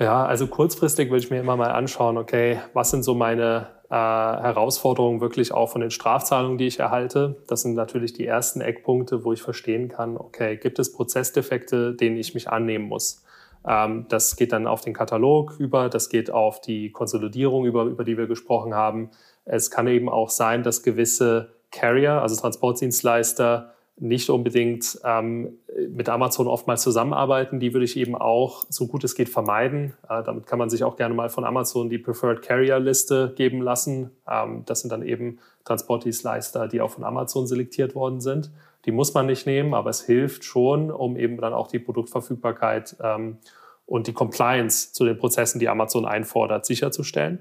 Ja, 0.00 0.24
also 0.24 0.46
kurzfristig 0.46 1.10
will 1.10 1.18
ich 1.18 1.30
mir 1.30 1.40
immer 1.40 1.56
mal 1.56 1.72
anschauen, 1.72 2.16
okay, 2.16 2.58
was 2.72 2.90
sind 2.90 3.02
so 3.02 3.14
meine 3.14 3.66
äh, 3.90 3.94
Herausforderungen 3.94 5.20
wirklich 5.20 5.52
auch 5.52 5.68
von 5.68 5.82
den 5.82 5.90
Strafzahlungen, 5.90 6.56
die 6.56 6.68
ich 6.68 6.78
erhalte. 6.78 7.42
Das 7.48 7.60
sind 7.60 7.74
natürlich 7.74 8.14
die 8.14 8.26
ersten 8.26 8.62
Eckpunkte, 8.62 9.24
wo 9.24 9.34
ich 9.34 9.42
verstehen 9.42 9.88
kann, 9.90 10.16
okay, 10.16 10.56
gibt 10.56 10.78
es 10.78 10.92
Prozessdefekte, 10.92 11.94
denen 11.94 12.16
ich 12.16 12.32
mich 12.32 12.48
annehmen 12.48 12.86
muss. 12.86 13.26
Ähm, 13.68 14.06
das 14.08 14.36
geht 14.36 14.52
dann 14.52 14.66
auf 14.66 14.80
den 14.80 14.94
Katalog 14.94 15.56
über, 15.58 15.90
das 15.90 16.08
geht 16.08 16.30
auf 16.30 16.62
die 16.62 16.92
Konsolidierung 16.92 17.66
über, 17.66 17.84
über 17.84 18.02
die 18.02 18.16
wir 18.16 18.26
gesprochen 18.26 18.72
haben. 18.72 19.10
Es 19.44 19.70
kann 19.70 19.86
eben 19.86 20.08
auch 20.08 20.30
sein, 20.30 20.62
dass 20.62 20.82
gewisse 20.82 21.52
Carrier, 21.70 22.22
also 22.22 22.40
Transportdienstleister, 22.40 23.74
nicht 24.00 24.30
unbedingt 24.30 24.98
ähm, 25.04 25.58
mit 25.90 26.08
Amazon 26.08 26.48
oftmals 26.48 26.82
zusammenarbeiten. 26.82 27.60
Die 27.60 27.74
würde 27.74 27.84
ich 27.84 27.96
eben 27.96 28.16
auch, 28.16 28.64
so 28.68 28.86
gut 28.86 29.04
es 29.04 29.14
geht, 29.14 29.28
vermeiden. 29.28 29.94
Äh, 30.08 30.22
damit 30.22 30.46
kann 30.46 30.58
man 30.58 30.70
sich 30.70 30.82
auch 30.84 30.96
gerne 30.96 31.14
mal 31.14 31.28
von 31.28 31.44
Amazon 31.44 31.90
die 31.90 31.98
Preferred 31.98 32.40
Carrier 32.42 32.80
Liste 32.80 33.34
geben 33.36 33.60
lassen. 33.60 34.10
Ähm, 34.28 34.64
das 34.64 34.80
sind 34.80 34.90
dann 34.90 35.02
eben 35.02 35.38
Transportdienstleister, 35.64 36.66
die 36.66 36.80
auch 36.80 36.90
von 36.90 37.04
Amazon 37.04 37.46
selektiert 37.46 37.94
worden 37.94 38.20
sind. 38.20 38.50
Die 38.86 38.92
muss 38.92 39.12
man 39.12 39.26
nicht 39.26 39.46
nehmen, 39.46 39.74
aber 39.74 39.90
es 39.90 40.02
hilft 40.02 40.44
schon, 40.44 40.90
um 40.90 41.16
eben 41.16 41.36
dann 41.36 41.52
auch 41.52 41.68
die 41.68 41.78
Produktverfügbarkeit 41.78 42.96
ähm, 43.02 43.36
und 43.84 44.06
die 44.06 44.14
Compliance 44.14 44.92
zu 44.94 45.04
den 45.04 45.18
Prozessen, 45.18 45.58
die 45.58 45.68
Amazon 45.68 46.06
einfordert, 46.06 46.64
sicherzustellen. 46.64 47.40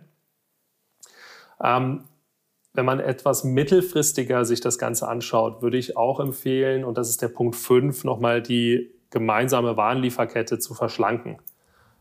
Ähm, 1.63 2.03
wenn 2.73 2.85
man 2.85 2.99
etwas 2.99 3.43
mittelfristiger 3.43 4.45
sich 4.45 4.61
das 4.61 4.77
Ganze 4.77 5.07
anschaut, 5.07 5.61
würde 5.61 5.77
ich 5.77 5.97
auch 5.97 6.19
empfehlen, 6.19 6.83
und 6.83 6.97
das 6.97 7.09
ist 7.09 7.21
der 7.21 7.29
Punkt 7.29 7.55
5, 7.55 8.03
nochmal 8.03 8.41
die 8.41 8.91
gemeinsame 9.09 9.75
Warenlieferkette 9.75 10.59
zu 10.59 10.73
verschlanken. 10.73 11.37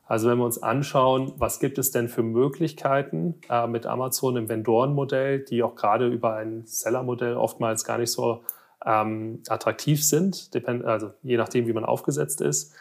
Also 0.04 0.30
wenn 0.30 0.38
wir 0.38 0.44
uns 0.44 0.62
anschauen, 0.62 1.32
was 1.36 1.60
gibt 1.60 1.78
es 1.78 1.90
denn 1.90 2.08
für 2.08 2.22
Möglichkeiten 2.22 3.34
äh, 3.50 3.66
mit 3.66 3.84
Amazon 3.86 4.36
im 4.36 4.48
Vendorenmodell, 4.48 5.40
die 5.40 5.62
auch 5.62 5.74
gerade 5.74 6.08
über 6.08 6.36
ein 6.36 6.62
Sellermodell 6.64 7.36
oftmals 7.36 7.84
gar 7.84 7.98
nicht 7.98 8.10
so 8.10 8.42
ähm, 8.86 9.42
attraktiv 9.48 10.02
sind, 10.02 10.50
also 10.66 11.10
je 11.22 11.36
nachdem, 11.36 11.66
wie 11.66 11.74
man 11.74 11.84
aufgesetzt 11.84 12.40
ist, 12.40 12.74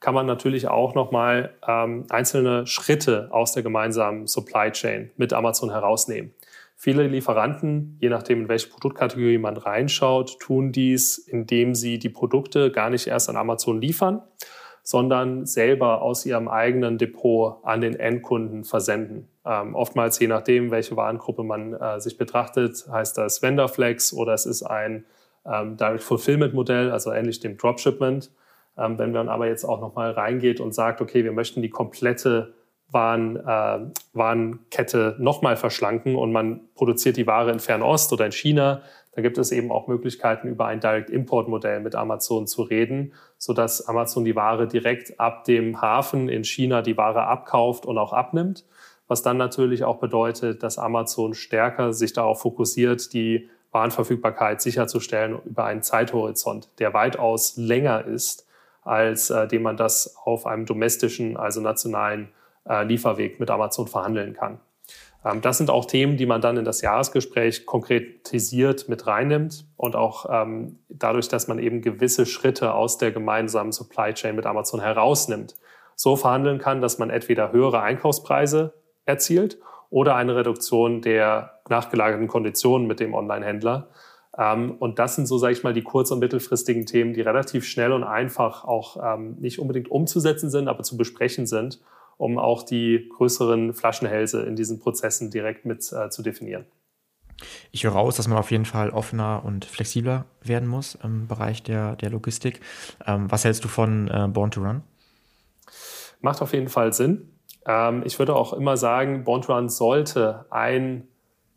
kann 0.00 0.14
man 0.14 0.26
natürlich 0.26 0.66
auch 0.66 0.96
nochmal 0.96 1.54
ähm, 1.66 2.06
einzelne 2.10 2.66
Schritte 2.66 3.28
aus 3.30 3.52
der 3.52 3.62
gemeinsamen 3.62 4.26
Supply 4.26 4.72
Chain 4.72 5.12
mit 5.16 5.32
Amazon 5.32 5.70
herausnehmen. 5.70 6.34
Viele 6.84 7.06
Lieferanten, 7.06 7.96
je 8.00 8.08
nachdem, 8.08 8.40
in 8.40 8.48
welche 8.48 8.68
Produktkategorie 8.68 9.38
man 9.38 9.56
reinschaut, 9.56 10.40
tun 10.40 10.72
dies, 10.72 11.16
indem 11.16 11.76
sie 11.76 12.00
die 12.00 12.08
Produkte 12.08 12.72
gar 12.72 12.90
nicht 12.90 13.06
erst 13.06 13.30
an 13.30 13.36
Amazon 13.36 13.80
liefern, 13.80 14.20
sondern 14.82 15.46
selber 15.46 16.02
aus 16.02 16.26
ihrem 16.26 16.48
eigenen 16.48 16.98
Depot 16.98 17.58
an 17.62 17.82
den 17.82 17.94
Endkunden 17.94 18.64
versenden. 18.64 19.28
Ähm, 19.46 19.76
oftmals, 19.76 20.18
je 20.18 20.26
nachdem, 20.26 20.72
welche 20.72 20.96
Warengruppe 20.96 21.44
man 21.44 21.72
äh, 21.72 22.00
sich 22.00 22.18
betrachtet, 22.18 22.84
heißt 22.90 23.16
das 23.16 23.42
Vendorflex 23.42 24.12
oder 24.12 24.34
es 24.34 24.44
ist 24.44 24.64
ein 24.64 25.04
ähm, 25.46 25.76
Direct 25.76 26.02
Fulfillment 26.02 26.52
Modell, 26.52 26.90
also 26.90 27.12
ähnlich 27.12 27.38
dem 27.38 27.58
Dropshipment. 27.58 28.32
Ähm, 28.76 28.98
wenn 28.98 29.12
man 29.12 29.28
aber 29.28 29.46
jetzt 29.46 29.64
auch 29.64 29.80
nochmal 29.80 30.10
reingeht 30.10 30.58
und 30.58 30.74
sagt, 30.74 31.00
okay, 31.00 31.22
wir 31.22 31.32
möchten 31.32 31.62
die 31.62 31.70
komplette 31.70 32.54
waren, 32.92 33.36
äh, 33.36 33.90
Warenkette 34.12 35.16
nochmal 35.18 35.56
verschlanken 35.56 36.14
und 36.14 36.32
man 36.32 36.60
produziert 36.74 37.16
die 37.16 37.26
Ware 37.26 37.50
in 37.50 37.58
Fernost 37.58 38.12
oder 38.12 38.26
in 38.26 38.32
China. 38.32 38.82
Da 39.14 39.22
gibt 39.22 39.38
es 39.38 39.52
eben 39.52 39.70
auch 39.70 39.88
Möglichkeiten, 39.88 40.48
über 40.48 40.66
ein 40.66 40.80
Direct-Import-Modell 40.80 41.80
mit 41.80 41.94
Amazon 41.94 42.46
zu 42.46 42.62
reden, 42.62 43.12
sodass 43.38 43.86
Amazon 43.88 44.24
die 44.24 44.36
Ware 44.36 44.66
direkt 44.66 45.18
ab 45.20 45.44
dem 45.44 45.80
Hafen 45.80 46.28
in 46.28 46.44
China 46.44 46.82
die 46.82 46.96
Ware 46.96 47.24
abkauft 47.24 47.84
und 47.84 47.98
auch 47.98 48.12
abnimmt. 48.12 48.64
Was 49.08 49.22
dann 49.22 49.36
natürlich 49.36 49.84
auch 49.84 49.98
bedeutet, 49.98 50.62
dass 50.62 50.78
Amazon 50.78 51.34
stärker 51.34 51.92
sich 51.92 52.12
darauf 52.12 52.40
fokussiert, 52.40 53.12
die 53.12 53.50
Warenverfügbarkeit 53.70 54.62
sicherzustellen 54.62 55.38
über 55.44 55.64
einen 55.64 55.82
Zeithorizont, 55.82 56.68
der 56.78 56.94
weitaus 56.94 57.56
länger 57.56 58.04
ist, 58.04 58.46
als 58.82 59.30
äh, 59.30 59.48
dem 59.48 59.62
man 59.62 59.76
das 59.76 60.16
auf 60.24 60.46
einem 60.46 60.66
domestischen, 60.66 61.36
also 61.36 61.60
nationalen 61.60 62.28
äh, 62.68 62.84
Lieferweg 62.84 63.40
mit 63.40 63.50
Amazon 63.50 63.86
verhandeln 63.86 64.34
kann. 64.34 64.60
Ähm, 65.24 65.40
das 65.40 65.58
sind 65.58 65.70
auch 65.70 65.84
Themen, 65.84 66.16
die 66.16 66.26
man 66.26 66.40
dann 66.40 66.56
in 66.56 66.64
das 66.64 66.80
Jahresgespräch 66.80 67.66
konkretisiert 67.66 68.88
mit 68.88 69.06
reinnimmt 69.06 69.66
und 69.76 69.96
auch 69.96 70.26
ähm, 70.30 70.80
dadurch, 70.88 71.28
dass 71.28 71.48
man 71.48 71.58
eben 71.58 71.82
gewisse 71.82 72.26
Schritte 72.26 72.74
aus 72.74 72.98
der 72.98 73.12
gemeinsamen 73.12 73.72
Supply 73.72 74.12
Chain 74.14 74.36
mit 74.36 74.46
Amazon 74.46 74.80
herausnimmt, 74.80 75.54
so 75.94 76.16
verhandeln 76.16 76.58
kann, 76.58 76.80
dass 76.80 76.98
man 76.98 77.10
entweder 77.10 77.52
höhere 77.52 77.82
Einkaufspreise 77.82 78.74
erzielt 79.04 79.58
oder 79.90 80.16
eine 80.16 80.34
Reduktion 80.34 81.02
der 81.02 81.60
nachgelagerten 81.68 82.28
Konditionen 82.28 82.86
mit 82.86 82.98
dem 82.98 83.14
Online-Händler. 83.14 83.88
Ähm, 84.36 84.76
und 84.78 84.98
das 84.98 85.16
sind 85.16 85.26
so, 85.26 85.38
sage 85.38 85.52
ich 85.52 85.62
mal, 85.62 85.74
die 85.74 85.82
kurz- 85.82 86.10
und 86.10 86.18
mittelfristigen 86.18 86.86
Themen, 86.86 87.12
die 87.12 87.20
relativ 87.20 87.66
schnell 87.66 87.92
und 87.92 88.02
einfach 88.02 88.64
auch 88.64 88.96
ähm, 89.02 89.36
nicht 89.38 89.58
unbedingt 89.58 89.90
umzusetzen 89.90 90.50
sind, 90.50 90.68
aber 90.68 90.82
zu 90.82 90.96
besprechen 90.96 91.46
sind 91.46 91.80
um 92.22 92.38
auch 92.38 92.62
die 92.62 93.08
größeren 93.16 93.74
Flaschenhälse 93.74 94.42
in 94.44 94.54
diesen 94.54 94.78
Prozessen 94.78 95.32
direkt 95.32 95.64
mit 95.64 95.92
äh, 95.92 96.08
zu 96.08 96.22
definieren. 96.22 96.66
Ich 97.72 97.82
höre 97.82 97.92
raus, 97.92 98.16
dass 98.16 98.28
man 98.28 98.38
auf 98.38 98.52
jeden 98.52 98.64
Fall 98.64 98.90
offener 98.90 99.42
und 99.44 99.64
flexibler 99.64 100.26
werden 100.40 100.68
muss 100.68 100.94
im 101.02 101.26
Bereich 101.26 101.64
der, 101.64 101.96
der 101.96 102.10
Logistik. 102.10 102.60
Ähm, 103.04 103.28
was 103.28 103.44
hältst 103.44 103.64
du 103.64 103.68
von 103.68 104.06
äh, 104.06 104.28
Born 104.28 104.52
to 104.52 104.60
Run? 104.60 104.82
Macht 106.20 106.40
auf 106.42 106.52
jeden 106.52 106.68
Fall 106.68 106.92
Sinn. 106.92 107.28
Ähm, 107.66 108.04
ich 108.06 108.16
würde 108.20 108.36
auch 108.36 108.52
immer 108.52 108.76
sagen, 108.76 109.24
Born 109.24 109.42
to 109.42 109.52
Run 109.52 109.68
sollte 109.68 110.46
ein 110.50 111.08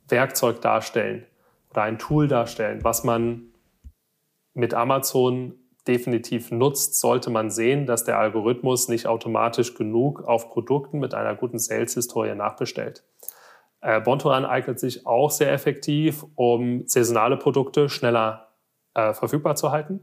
Werkzeug 0.07 0.61
darstellen 0.61 1.27
oder 1.69 1.83
ein 1.83 1.99
Tool 1.99 2.27
darstellen, 2.27 2.83
was 2.83 3.03
man 3.03 3.51
mit 4.55 4.73
Amazon 4.73 5.53
definitiv 5.87 6.51
nutzt, 6.51 6.99
sollte 6.99 7.29
man 7.29 7.49
sehen, 7.49 7.85
dass 7.85 8.03
der 8.03 8.17
Algorithmus 8.17 8.87
nicht 8.87 9.07
automatisch 9.07 9.75
genug 9.75 10.23
auf 10.23 10.49
Produkten 10.49 10.99
mit 10.99 11.13
einer 11.13 11.35
guten 11.35 11.59
Sales-Historie 11.59 12.35
nachbestellt. 12.35 13.03
Äh, 13.81 14.01
Bontoran 14.01 14.45
eignet 14.45 14.79
sich 14.79 15.05
auch 15.05 15.29
sehr 15.29 15.51
effektiv, 15.51 16.25
um 16.35 16.87
saisonale 16.87 17.37
Produkte 17.37 17.87
schneller 17.89 18.47
äh, 18.95 19.13
verfügbar 19.13 19.55
zu 19.55 19.71
halten 19.71 19.99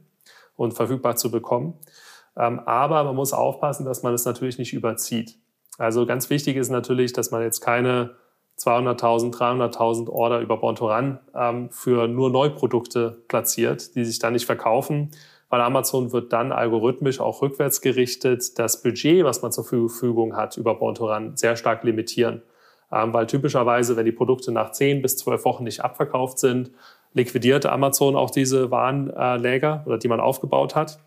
und 0.55 0.75
verfügbar 0.75 1.17
zu 1.17 1.31
bekommen. 1.31 1.75
Ähm, 2.37 2.61
aber 2.61 3.03
man 3.05 3.17
muss 3.17 3.33
aufpassen, 3.33 3.85
dass 3.85 4.03
man 4.03 4.15
es 4.15 4.25
natürlich 4.25 4.59
nicht 4.59 4.73
überzieht. 4.73 5.37
Also 5.79 6.07
ganz 6.07 6.31
wichtig 6.31 6.57
ist 6.57 6.71
natürlich, 6.71 7.13
dass 7.13 7.31
man 7.31 7.43
jetzt 7.43 7.61
keine 7.61 8.15
200.000, 8.59 9.35
300.000 9.35 10.09
Order 10.09 10.41
über 10.41 10.59
Bontoran 10.59 11.19
ähm, 11.35 11.71
für 11.71 12.07
nur 12.07 12.31
Neuprodukte 12.31 13.25
platziert, 13.27 13.97
die 13.97 14.05
sich 14.05 14.19
dann 14.19 14.35
nicht 14.35 14.47
verkaufen 14.47 15.11
weil 15.53 15.61
Amazon 15.61 16.13
wird 16.13 16.33
dann 16.33 16.51
algorithmisch 16.51 17.21
auch 17.21 17.43
rückwärts 17.43 17.83
gerichtet 17.83 18.59
das 18.59 18.83
Budget, 18.83 19.23
was 19.23 19.43
man 19.43 19.53
zur 19.53 19.65
Verfügung 19.65 20.35
hat, 20.35 20.57
über 20.57 20.77
Born 20.77 20.95
to 20.95 21.13
Run 21.13 21.37
sehr 21.37 21.57
stark 21.57 21.85
limitieren. 21.85 22.41
Ähm, 22.91 23.13
weil 23.13 23.27
typischerweise, 23.27 23.95
wenn 23.95 24.07
die 24.07 24.13
Produkte 24.13 24.51
nach 24.51 24.73
10 24.73 25.03
bis 25.03 25.19
12 25.19 25.45
Wochen 25.45 25.65
nicht 25.65 25.85
abverkauft 25.85 26.39
sind, 26.39 26.71
liquidiert 27.13 27.67
Amazon 27.67 28.17
auch 28.17 28.31
diese 28.31 28.71
Warenläger 28.71 29.83
oder 29.85 29.99
die 29.99 30.09
man 30.09 30.21
aufgebaut 30.21 30.75
hat 30.75 31.01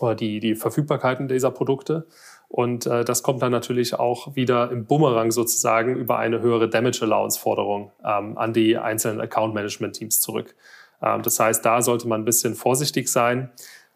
oder 0.00 0.16
die, 0.16 0.40
die 0.40 0.56
Verfügbarkeiten 0.56 1.28
dieser 1.28 1.52
Produkte. 1.52 2.08
Und 2.48 2.86
äh, 2.86 3.04
das 3.04 3.22
kommt 3.22 3.40
dann 3.40 3.52
natürlich 3.52 3.94
auch 3.94 4.34
wieder 4.34 4.72
im 4.72 4.86
Bumerang 4.86 5.30
sozusagen 5.30 5.94
über 5.94 6.18
eine 6.18 6.40
höhere 6.40 6.68
Damage 6.68 7.02
Allowance 7.02 7.38
Forderung 7.38 7.92
ähm, 8.04 8.36
an 8.36 8.52
die 8.52 8.76
einzelnen 8.76 9.20
Account 9.20 9.54
Management 9.54 9.94
Teams 9.94 10.20
zurück. 10.20 10.56
Ähm, 11.02 11.22
das 11.22 11.38
heißt, 11.40 11.64
da 11.64 11.82
sollte 11.82 12.08
man 12.08 12.22
ein 12.22 12.24
bisschen 12.24 12.54
vorsichtig 12.54 13.08
sein. 13.08 13.50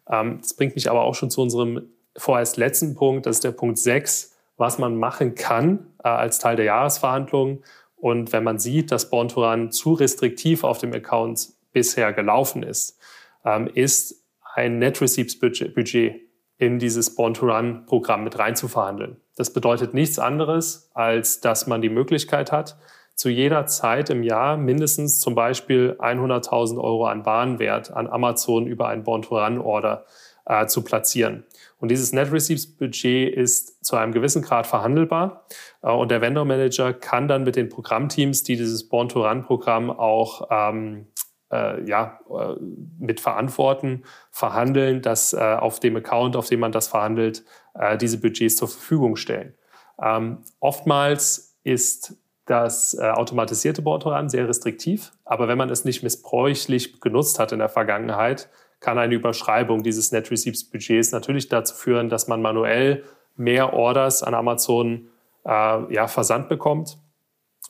Ähm, 0.09 0.39
das 0.41 0.53
bringt 0.53 0.75
mich 0.75 0.89
aber 0.89 1.01
auch 1.01 1.15
schon 1.15 1.29
zu 1.29 1.41
unserem 1.41 1.89
vorerst 2.17 2.57
letzten 2.57 2.95
Punkt. 2.95 3.25
Das 3.25 3.37
ist 3.37 3.43
der 3.43 3.51
Punkt 3.51 3.77
6, 3.77 4.35
was 4.57 4.77
man 4.77 4.97
machen 4.97 5.35
kann 5.35 5.87
äh, 6.03 6.07
als 6.07 6.39
Teil 6.39 6.55
der 6.55 6.65
Jahresverhandlungen. 6.65 7.63
Und 7.95 8.33
wenn 8.33 8.43
man 8.43 8.59
sieht, 8.59 8.91
dass 8.91 9.11
Run 9.11 9.71
zu 9.71 9.93
restriktiv 9.93 10.63
auf 10.63 10.77
dem 10.77 10.93
Account 10.93 11.49
bisher 11.71 12.13
gelaufen 12.13 12.63
ist, 12.63 12.99
ähm, 13.43 13.67
ist 13.73 14.23
ein 14.53 14.79
Net 14.79 15.01
Receipts 15.01 15.39
Budget 15.39 16.21
in 16.57 16.79
dieses 16.79 17.15
Born-to-Run-Programm 17.15 18.23
mit 18.23 18.39
reinzuverhandeln. 18.39 19.17
Das 19.35 19.51
bedeutet 19.51 19.93
nichts 19.93 20.19
anderes, 20.19 20.89
als 20.93 21.41
dass 21.41 21.67
man 21.67 21.81
die 21.81 21.89
Möglichkeit 21.89 22.51
hat, 22.51 22.77
zu 23.15 23.29
jeder 23.29 23.65
Zeit 23.65 24.09
im 24.09 24.23
Jahr 24.23 24.57
mindestens 24.57 25.19
zum 25.19 25.35
Beispiel 25.35 25.95
100.000 25.99 26.77
Euro 26.77 27.07
an 27.07 27.25
Warenwert 27.25 27.91
an 27.91 28.07
Amazon 28.07 28.67
über 28.67 28.89
ein 28.89 29.03
Born-to-Run-Order 29.03 30.05
äh, 30.45 30.67
zu 30.67 30.83
platzieren. 30.83 31.45
Und 31.79 31.89
dieses 31.89 32.13
Net 32.13 32.31
Receipts 32.31 32.67
Budget 32.67 33.33
ist 33.33 33.83
zu 33.85 33.95
einem 33.95 34.11
gewissen 34.11 34.41
Grad 34.41 34.67
verhandelbar. 34.67 35.45
Äh, 35.81 35.91
und 35.91 36.11
der 36.11 36.21
Vendor 36.21 36.45
Manager 36.45 36.93
kann 36.93 37.27
dann 37.27 37.43
mit 37.43 37.55
den 37.55 37.69
Programmteams, 37.69 38.43
die 38.43 38.57
dieses 38.57 38.87
Born-to-Run-Programm 38.89 39.89
auch 39.89 40.47
ähm, 40.51 41.07
äh, 41.51 41.87
ja, 41.87 42.19
äh, 42.29 42.55
mit 42.99 43.19
verantworten, 43.19 44.03
verhandeln, 44.31 45.01
dass 45.01 45.33
äh, 45.33 45.37
auf 45.39 45.79
dem 45.79 45.95
Account, 45.95 46.35
auf 46.35 46.49
dem 46.49 46.59
man 46.59 46.71
das 46.71 46.87
verhandelt, 46.87 47.45
äh, 47.75 47.97
diese 47.97 48.19
Budgets 48.19 48.57
zur 48.57 48.67
Verfügung 48.67 49.15
stellen. 49.15 49.53
Ähm, 50.01 50.39
oftmals 50.59 51.57
ist 51.63 52.17
das 52.45 52.93
äh, 52.93 53.09
automatisierte 53.09 53.81
Bordoran 53.81 54.29
sehr 54.29 54.47
restriktiv, 54.47 55.11
aber 55.23 55.47
wenn 55.47 55.57
man 55.57 55.69
es 55.69 55.85
nicht 55.85 56.03
missbräuchlich 56.03 57.01
genutzt 57.01 57.39
hat 57.39 57.51
in 57.51 57.59
der 57.59 57.69
Vergangenheit, 57.69 58.49
kann 58.79 58.97
eine 58.99 59.15
Überschreibung 59.15 59.81
dieses 59.81 60.11
Net 60.11 60.29
Receipts 60.29 60.69
Budgets 60.69 61.11
natürlich 61.11 61.49
dazu 61.49 61.73
führen, 61.73 62.09
dass 62.09 62.27
man 62.27 62.41
manuell 62.41 63.03
mehr 63.35 63.73
Orders 63.73 64.21
an 64.21 64.33
Amazon 64.35 65.07
äh, 65.43 65.93
ja, 65.93 66.07
versandt 66.07 66.49
bekommt 66.49 66.99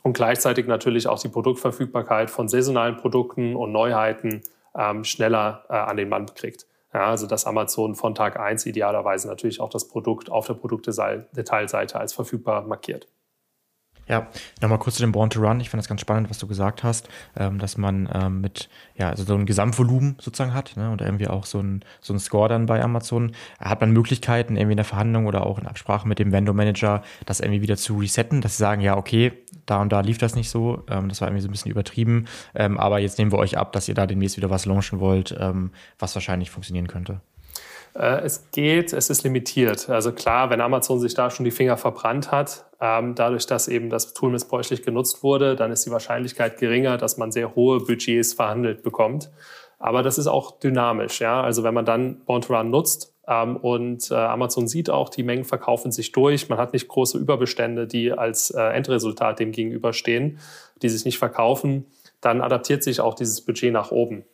und 0.03 0.13
gleichzeitig 0.13 0.67
natürlich 0.67 1.07
auch 1.07 1.19
die 1.19 1.29
Produktverfügbarkeit 1.29 2.29
von 2.29 2.47
saisonalen 2.47 2.97
Produkten 2.97 3.55
und 3.55 3.71
Neuheiten 3.71 4.41
ähm, 4.77 5.03
schneller 5.03 5.63
äh, 5.69 5.73
an 5.73 5.97
den 5.97 6.09
Mann 6.09 6.25
kriegt. 6.27 6.67
Ja, 6.93 7.07
also 7.07 7.27
dass 7.27 7.45
Amazon 7.45 7.95
von 7.95 8.15
Tag 8.15 8.39
1 8.39 8.65
idealerweise 8.65 9.27
natürlich 9.27 9.59
auch 9.59 9.69
das 9.69 9.87
Produkt 9.87 10.29
auf 10.29 10.47
der 10.47 10.53
Produktdetailseite 10.53 11.99
als 11.99 12.13
verfügbar 12.13 12.61
markiert. 12.67 13.07
Ja, 14.07 14.27
nochmal 14.61 14.77
kurz 14.77 14.97
zu 14.97 15.01
dem 15.01 15.11
Born 15.11 15.31
to 15.31 15.39
Run. 15.39 15.59
Ich 15.59 15.69
fand 15.71 15.81
das 15.81 15.87
ganz 15.87 16.01
spannend, 16.01 16.29
was 16.29 16.37
du 16.37 16.45
gesagt 16.45 16.83
hast, 16.83 17.09
ähm, 17.35 17.57
dass 17.57 17.77
man 17.77 18.07
ähm, 18.13 18.39
mit, 18.41 18.69
ja, 18.95 19.09
also 19.09 19.23
so 19.23 19.33
ein 19.33 19.47
Gesamtvolumen 19.47 20.17
sozusagen 20.19 20.53
hat 20.53 20.77
ne, 20.77 20.91
und 20.91 21.01
irgendwie 21.01 21.27
auch 21.27 21.45
so 21.45 21.59
ein, 21.59 21.83
so 22.01 22.13
ein 22.13 22.19
Score 22.19 22.47
dann 22.47 22.67
bei 22.67 22.83
Amazon. 22.83 23.31
Hat 23.59 23.81
man 23.81 23.91
Möglichkeiten, 23.91 24.57
irgendwie 24.57 24.73
in 24.73 24.77
der 24.77 24.85
Verhandlung 24.85 25.25
oder 25.25 25.45
auch 25.45 25.57
in 25.57 25.65
Absprache 25.65 26.07
mit 26.07 26.19
dem 26.19 26.31
Vendor 26.31 26.53
Manager, 26.53 27.01
das 27.25 27.39
irgendwie 27.39 27.63
wieder 27.63 27.77
zu 27.77 27.97
resetten, 27.97 28.41
dass 28.41 28.57
sie 28.57 28.61
sagen, 28.61 28.81
ja, 28.81 28.95
okay, 28.95 29.33
da 29.65 29.81
und 29.81 29.91
da 29.91 30.01
lief 30.01 30.19
das 30.19 30.35
nicht 30.35 30.51
so, 30.51 30.83
ähm, 30.87 31.09
das 31.09 31.21
war 31.21 31.27
irgendwie 31.27 31.41
so 31.41 31.47
ein 31.47 31.51
bisschen 31.51 31.71
übertrieben, 31.71 32.25
ähm, 32.53 32.77
aber 32.77 32.99
jetzt 32.99 33.17
nehmen 33.17 33.31
wir 33.31 33.39
euch 33.39 33.57
ab, 33.57 33.71
dass 33.71 33.87
ihr 33.87 33.95
da 33.95 34.05
demnächst 34.05 34.37
wieder 34.37 34.51
was 34.51 34.65
launchen 34.65 34.99
wollt, 34.99 35.35
ähm, 35.39 35.71
was 35.97 36.13
wahrscheinlich 36.13 36.51
funktionieren 36.51 36.87
könnte. 36.87 37.21
Äh, 37.95 38.21
es 38.21 38.51
geht, 38.51 38.93
es 38.93 39.09
ist 39.09 39.23
limitiert. 39.23 39.89
Also 39.89 40.11
klar, 40.11 40.49
wenn 40.49 40.61
Amazon 40.61 40.99
sich 40.99 41.13
da 41.13 41.29
schon 41.29 41.45
die 41.45 41.51
Finger 41.51 41.77
verbrannt 41.77 42.31
hat, 42.31 42.65
ähm, 42.81 43.15
dadurch, 43.15 43.47
dass 43.47 43.67
eben 43.67 43.89
das 43.89 44.13
Tool 44.13 44.31
missbräuchlich 44.31 44.83
genutzt 44.83 45.23
wurde, 45.23 45.55
dann 45.55 45.71
ist 45.71 45.85
die 45.85 45.91
Wahrscheinlichkeit 45.91 46.57
geringer, 46.57 46.97
dass 46.97 47.17
man 47.17 47.31
sehr 47.31 47.55
hohe 47.55 47.79
Budgets 47.79 48.33
verhandelt 48.33 48.83
bekommt. 48.83 49.31
Aber 49.79 50.03
das 50.03 50.17
ist 50.17 50.27
auch 50.27 50.59
dynamisch. 50.59 51.21
Ja? 51.21 51.41
Also 51.41 51.63
wenn 51.63 51.73
man 51.73 51.85
dann 51.85 52.23
Born 52.25 52.41
to 52.41 52.53
Run 52.53 52.69
nutzt 52.69 53.13
ähm, 53.27 53.55
und 53.57 54.11
äh, 54.11 54.15
Amazon 54.15 54.67
sieht 54.67 54.89
auch, 54.89 55.09
die 55.09 55.23
Mengen 55.23 55.45
verkaufen 55.45 55.91
sich 55.91 56.11
durch, 56.11 56.49
man 56.49 56.57
hat 56.57 56.73
nicht 56.73 56.87
große 56.87 57.17
Überbestände, 57.17 57.87
die 57.87 58.11
als 58.11 58.51
äh, 58.51 58.61
Endresultat 58.61 59.39
dem 59.39 59.51
gegenüberstehen, 59.51 60.39
die 60.81 60.89
sich 60.89 61.05
nicht 61.05 61.17
verkaufen, 61.17 61.85
dann 62.19 62.41
adaptiert 62.41 62.83
sich 62.83 62.99
auch 62.99 63.13
dieses 63.13 63.41
Budget 63.41 63.71
nach 63.71 63.91
oben. 63.91 64.25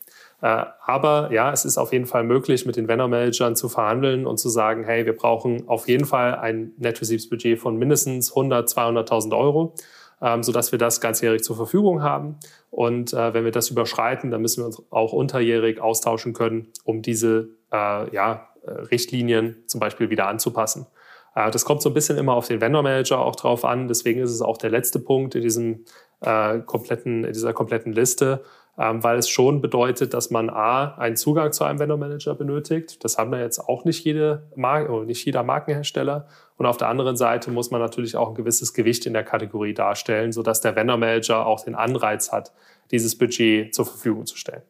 Äh, 0.42 0.66
aber 0.86 1.32
ja, 1.32 1.52
es 1.52 1.66
ist 1.66 1.78
auf 1.78 1.94
jeden 1.94 2.08
Fall 2.08 2.24
möglich, 2.24 2.66
mit 2.66 2.76
den 2.76 2.88
Vendor-Managern 2.88 3.56
zu 3.56 3.70
verhandeln 3.70 4.26
und 4.26 4.38
zu 4.38 4.50
sagen, 4.50 4.84
hey, 4.84 5.06
wir 5.06 5.16
brauchen 5.16 5.68
auf 5.70 5.88
jeden 5.88 6.06
Fall 6.06 6.36
ein 6.36 6.74
Net 6.78 7.00
Receipts 7.00 7.30
Budget 7.30 7.60
von 7.60 7.78
mindestens 7.78 8.32
100, 8.32 8.68
200.000 8.68 9.38
Euro, 9.38 9.76
ähm, 10.20 10.42
sodass 10.42 10.72
wir 10.72 10.80
das 10.80 11.00
ganzjährig 11.00 11.44
zur 11.44 11.56
Verfügung 11.56 12.02
haben. 12.02 12.38
Und 12.72 13.14
äh, 13.14 13.34
wenn 13.34 13.46
wir 13.46 13.52
das 13.52 13.70
überschreiten, 13.70 14.32
dann 14.32 14.42
müssen 14.42 14.62
wir 14.62 14.66
uns 14.66 14.82
auch 14.90 15.14
unterjährig 15.14 15.80
austauschen 15.80 16.34
können, 16.34 16.70
um 16.84 17.04
diese 17.04 17.50
äh, 17.72 18.14
ja, 18.14 18.48
Richtlinien 18.64 19.64
zum 19.68 19.80
Beispiel 19.80 20.10
wieder 20.12 20.28
anzupassen. 20.28 20.86
Das 21.34 21.64
kommt 21.64 21.82
so 21.82 21.90
ein 21.90 21.94
bisschen 21.94 22.18
immer 22.18 22.34
auf 22.34 22.48
den 22.50 22.60
Vendor-Manager 22.60 23.18
auch 23.20 23.38
drauf 23.38 23.64
an. 23.64 23.88
Deswegen 23.88 24.20
ist 24.20 24.32
es 24.32 24.42
auch 24.42 24.58
der 24.58 24.70
letzte 24.70 25.00
Punkt 25.00 25.34
in, 25.34 25.42
diesem, 25.42 25.86
äh, 26.20 26.60
kompletten, 26.60 27.24
in 27.24 27.34
dieser 27.34 27.54
kompletten 27.54 27.94
Liste 27.94 28.44
weil 28.76 29.18
es 29.18 29.30
schon 29.30 29.62
bedeutet, 29.62 30.14
dass 30.14 30.32
man 30.32 30.50
A, 30.50 30.96
einen 30.96 31.16
Zugang 31.16 31.52
zu 31.52 31.64
einem 31.64 31.80
Vendor 31.80 31.98
Manager 31.98 32.36
benötigt. 32.36 33.04
Das 33.04 33.18
haben 33.18 33.34
ja 33.34 33.40
jetzt 33.40 33.60
auch 33.60 33.86
nicht, 33.86 34.04
jede 34.04 34.50
Mar 34.56 35.06
nicht 35.06 35.26
jeder 35.26 35.44
Markenhersteller. 35.44 36.28
Und 36.58 36.66
auf 36.66 36.78
der 36.78 36.88
anderen 36.88 37.18
Seite 37.18 37.52
muss 37.52 37.72
man 37.72 37.82
natürlich 37.82 38.16
auch 38.16 38.30
ein 38.30 38.36
gewisses 38.36 38.74
Gewicht 38.74 39.06
in 39.06 39.14
der 39.14 39.24
Kategorie 39.24 39.74
darstellen, 39.74 40.32
sodass 40.32 40.62
der 40.62 40.76
Vendor 40.76 40.98
Manager 40.98 41.46
auch 41.46 41.64
den 41.64 41.76
Anreiz 41.76 42.32
hat, 42.32 42.54
dieses 42.92 43.18
Budget 43.18 43.74
zur 43.74 43.86
Verfügung 43.86 44.26
zu 44.26 44.38
stellen. 44.38 44.64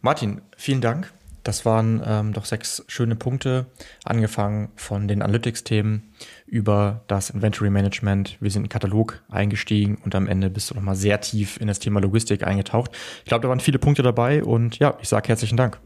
Martin, 0.00 0.42
vielen 0.56 0.80
Dank. 0.80 1.12
Das 1.48 1.64
waren 1.64 2.02
ähm, 2.04 2.34
doch 2.34 2.44
sechs 2.44 2.84
schöne 2.88 3.16
Punkte, 3.16 3.64
angefangen 4.04 4.68
von 4.76 5.08
den 5.08 5.22
Analytics-Themen 5.22 6.12
über 6.44 7.00
das 7.06 7.30
Inventory 7.30 7.70
Management. 7.70 8.36
Wir 8.38 8.50
sind 8.50 8.60
in 8.60 8.64
den 8.64 8.68
Katalog 8.68 9.22
eingestiegen 9.30 9.96
und 10.04 10.14
am 10.14 10.26
Ende 10.26 10.50
bist 10.50 10.70
du 10.70 10.74
nochmal 10.74 10.94
sehr 10.94 11.22
tief 11.22 11.58
in 11.58 11.66
das 11.66 11.78
Thema 11.78 12.02
Logistik 12.02 12.46
eingetaucht. 12.46 12.90
Ich 13.20 13.28
glaube, 13.30 13.40
da 13.40 13.48
waren 13.48 13.60
viele 13.60 13.78
Punkte 13.78 14.02
dabei 14.02 14.44
und 14.44 14.78
ja, 14.78 14.98
ich 15.00 15.08
sage 15.08 15.26
herzlichen 15.28 15.56
Dank. 15.56 15.80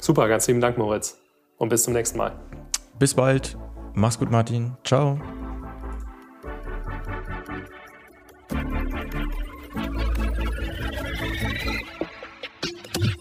Super, 0.00 0.28
ganz 0.28 0.46
lieben 0.46 0.60
Dank, 0.60 0.78
Moritz. 0.78 1.18
Und 1.56 1.70
bis 1.70 1.82
zum 1.82 1.92
nächsten 1.92 2.18
Mal. 2.18 2.38
Bis 2.96 3.12
bald. 3.12 3.58
Mach's 3.92 4.20
gut, 4.20 4.30
Martin. 4.30 4.76
Ciao. 4.84 5.18